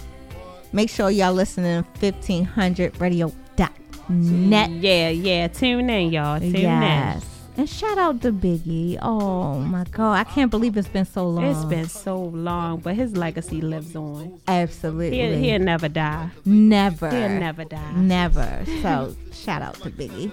Make 0.72 0.88
sure 0.90 1.10
y'all 1.10 1.32
listening 1.34 1.84
to 2.00 2.12
1500radio.net. 2.12 4.70
Yeah, 4.70 5.08
yeah. 5.10 5.48
Tune 5.48 5.90
in, 5.90 6.12
y'all. 6.12 6.38
Tune 6.40 6.54
in. 6.56 6.62
Yes. 6.62 7.26
And 7.54 7.68
shout 7.68 7.98
out 7.98 8.22
to 8.22 8.32
Biggie. 8.32 8.98
Oh 9.02 9.58
my 9.58 9.84
God. 9.90 10.14
I 10.14 10.24
can't 10.24 10.50
believe 10.50 10.74
it's 10.78 10.88
been 10.88 11.04
so 11.04 11.28
long. 11.28 11.44
It's 11.44 11.64
been 11.66 11.86
so 11.88 12.18
long, 12.18 12.78
but 12.78 12.94
his 12.94 13.14
legacy 13.14 13.60
lives 13.60 13.94
on. 13.94 14.40
absolutely 14.48 15.18
He'll, 15.20 15.36
he'll 15.38 15.58
never 15.58 15.90
die. 15.90 16.30
never. 16.46 17.10
He'll 17.10 17.28
never 17.28 17.64
die. 17.64 17.92
Never. 17.92 18.64
So 18.80 19.14
shout 19.34 19.60
out 19.60 19.74
to 19.82 19.90
Biggie. 19.90 20.32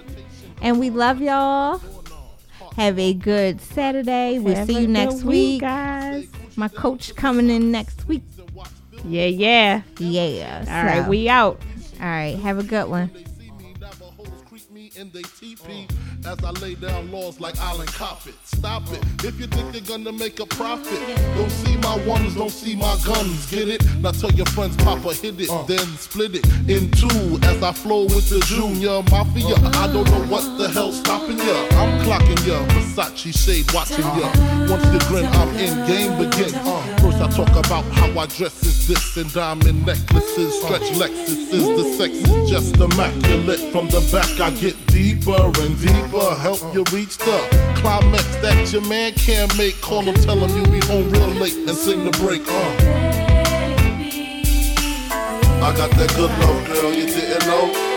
And 0.62 0.80
we 0.80 0.88
love 0.88 1.20
y'all. 1.20 1.82
Have 2.76 2.98
a 2.98 3.12
good 3.12 3.60
Saturday. 3.60 4.38
We'll 4.38 4.54
Have 4.54 4.66
see 4.66 4.80
you 4.80 4.88
next 4.88 5.22
week. 5.22 5.60
guys. 5.60 6.26
My 6.56 6.68
coach 6.68 7.14
coming 7.16 7.50
in 7.50 7.70
next 7.70 8.08
week. 8.08 8.22
Yeah, 9.04 9.26
yeah. 9.26 9.82
Yeah. 9.98 10.64
All 10.68 10.84
right, 10.84 11.08
we 11.08 11.28
out. 11.28 11.60
All 12.00 12.06
right. 12.06 12.38
Have 12.38 12.58
a 12.58 12.62
good 12.62 12.88
one. 12.88 13.10
They 15.08 15.22
teepee 15.22 15.88
as 16.26 16.44
I 16.44 16.50
lay 16.60 16.74
down 16.74 17.10
laws 17.10 17.40
like 17.40 17.58
Island 17.58 17.88
Coppet. 17.88 18.34
Stop 18.44 18.82
it. 18.92 19.02
If 19.24 19.40
you 19.40 19.46
think 19.46 19.72
you're 19.72 19.96
gonna 19.96 20.12
make 20.12 20.40
a 20.40 20.46
profit, 20.46 21.00
don't 21.36 21.50
see 21.50 21.76
my 21.78 21.96
ones, 22.06 22.34
don't 22.34 22.50
see 22.50 22.76
my 22.76 22.98
guns. 23.06 23.50
Get 23.50 23.68
it? 23.68 23.82
Now 24.00 24.10
tell 24.10 24.30
your 24.32 24.46
friends, 24.46 24.76
Papa 24.76 25.14
hit 25.14 25.40
it, 25.40 25.48
then 25.66 25.86
split 25.96 26.34
it 26.34 26.46
in 26.68 26.90
two 26.90 27.38
as 27.48 27.62
I 27.62 27.72
flow 27.72 28.04
with 28.04 28.28
the 28.28 28.40
Junior 28.40 29.02
Mafia. 29.10 29.56
I 29.80 29.90
don't 29.90 30.04
know 30.10 30.24
what 30.26 30.44
the 30.58 30.68
hell's 30.68 30.98
stopping 30.98 31.38
ya. 31.38 31.56
I'm 31.80 32.04
clocking 32.04 32.46
ya. 32.46 32.60
Versace 32.68 33.32
shade 33.32 33.72
watching 33.72 34.04
ya. 34.04 34.28
Once 34.68 34.84
you 34.92 35.00
grin, 35.08 35.24
I'm 35.24 35.48
in, 35.56 35.86
game 35.86 36.18
begin. 36.18 36.54
Uh, 36.56 36.98
first 36.98 37.20
I 37.22 37.30
talk 37.30 37.56
about 37.64 37.84
how 37.96 38.20
I 38.20 38.26
dress 38.26 38.62
is 38.62 38.86
this 38.86 39.16
and 39.16 39.32
diamond 39.32 39.86
necklaces. 39.86 40.60
Stretch 40.60 40.92
Lexus 41.00 41.52
is 41.52 41.66
the 41.66 41.84
sex 41.96 42.12
is 42.12 42.50
just 42.50 42.76
immaculate. 42.76 43.60
From 43.72 43.88
the 43.88 44.06
back 44.12 44.28
I 44.38 44.50
get 44.60 44.76
deeper 44.90 45.50
and 45.62 45.78
deeper. 45.80 46.34
Help 46.36 46.60
you 46.74 46.84
reach 46.92 47.16
the 47.18 47.38
climax 47.76 48.24
that 48.36 48.72
your 48.72 48.82
man 48.82 49.12
can't 49.12 49.56
make. 49.56 49.80
Call 49.80 50.02
him, 50.02 50.14
tell 50.14 50.38
him 50.38 50.50
you 50.56 50.64
be 50.70 50.86
home 50.86 51.10
real 51.10 51.28
late 51.28 51.56
and 51.56 51.76
sing 51.76 52.04
the 52.04 52.10
break. 52.18 52.42
Uh. 52.46 53.10
I 55.62 55.76
got 55.76 55.90
that 55.90 56.08
good 56.16 56.30
love, 56.30 56.66
girl, 56.66 56.92
you 56.92 57.06
didn't 57.06 57.46
know. 57.46 57.90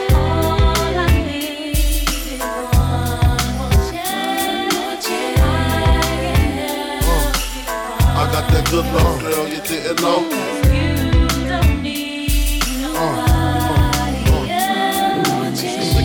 I 8.16 8.30
got 8.32 8.52
that 8.52 8.70
good 8.70 8.86
love, 8.86 9.22
girl, 9.22 9.48
you 9.48 9.62
didn't 9.62 10.02
know. 10.02 10.53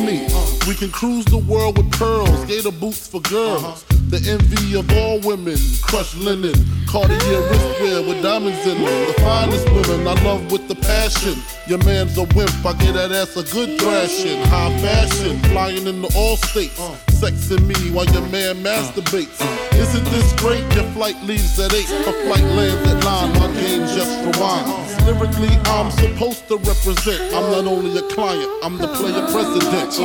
Me? 0.00 0.26
We 0.66 0.74
can 0.74 0.90
cruise 0.90 1.24
the 1.26 1.38
world 1.38 1.78
with 1.78 1.90
pearls, 1.92 2.44
gator 2.46 2.70
boots 2.70 3.06
for 3.06 3.20
girls. 3.20 3.84
The 4.10 4.18
envy 4.28 4.78
of 4.78 4.90
all 4.92 5.20
women, 5.20 5.56
crushed 5.82 6.16
linen, 6.16 6.54
Cartier 6.88 7.16
wristwear 7.16 8.06
with 8.06 8.22
diamonds 8.22 8.66
in 8.66 8.82
them. 8.82 9.06
The 9.06 9.14
finest 9.20 9.66
women 9.70 10.08
I 10.08 10.14
love 10.24 10.50
with 10.50 10.66
the 10.66 10.74
passion. 10.74 11.40
Your 11.68 11.78
man's 11.84 12.18
a 12.18 12.24
wimp, 12.34 12.50
I 12.66 12.72
get 12.72 12.94
that 12.94 13.12
ass 13.12 13.36
a 13.36 13.44
good 13.54 13.80
thrashing. 13.80 14.42
High 14.46 14.76
fashion, 14.80 15.38
flying 15.50 15.86
into 15.86 16.08
all 16.16 16.36
states. 16.36 16.80
Sexing 17.20 17.66
me 17.66 17.92
while 17.92 18.06
your 18.06 18.26
man 18.28 18.56
masturbates. 18.64 19.69
Isn't 19.80 20.04
this 20.10 20.32
great? 20.34 20.60
Your 20.74 20.84
flight 20.92 21.16
leaves 21.22 21.58
at 21.58 21.72
8, 21.72 21.90
a 21.90 22.12
flight 22.24 22.44
lands 22.44 22.86
at 22.86 23.02
9. 23.02 23.32
My 23.40 23.46
game 23.58 23.86
just 23.88 24.12
rewinds. 24.20 25.06
Lyrically, 25.06 25.48
I'm 25.64 25.90
supposed 25.90 26.46
to 26.48 26.58
represent. 26.58 27.32
I'm 27.34 27.50
not 27.50 27.64
only 27.66 27.96
a 27.98 28.02
client, 28.14 28.50
I'm 28.62 28.76
the 28.76 28.88
player 28.88 29.26
president. 29.32 29.98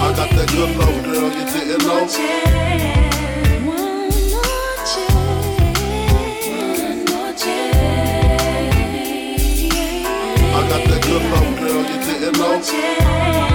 I 0.00 0.14
got 0.16 0.30
that 0.30 0.48
good 0.50 0.76
love, 0.76 1.04
girl, 1.04 1.28
you 1.30 1.44
didn't 1.52 1.86
know. 1.86 2.08
I 10.54 10.60
got 10.68 10.82
that 10.88 11.02
good 11.02 11.24
love, 11.32 11.52
girl, 11.60 11.82
you 11.84 11.98
didn't 12.02 12.36
know. 12.38 13.51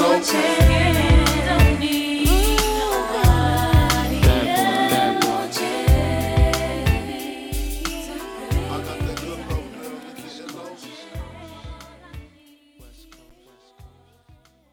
I 0.00 1.07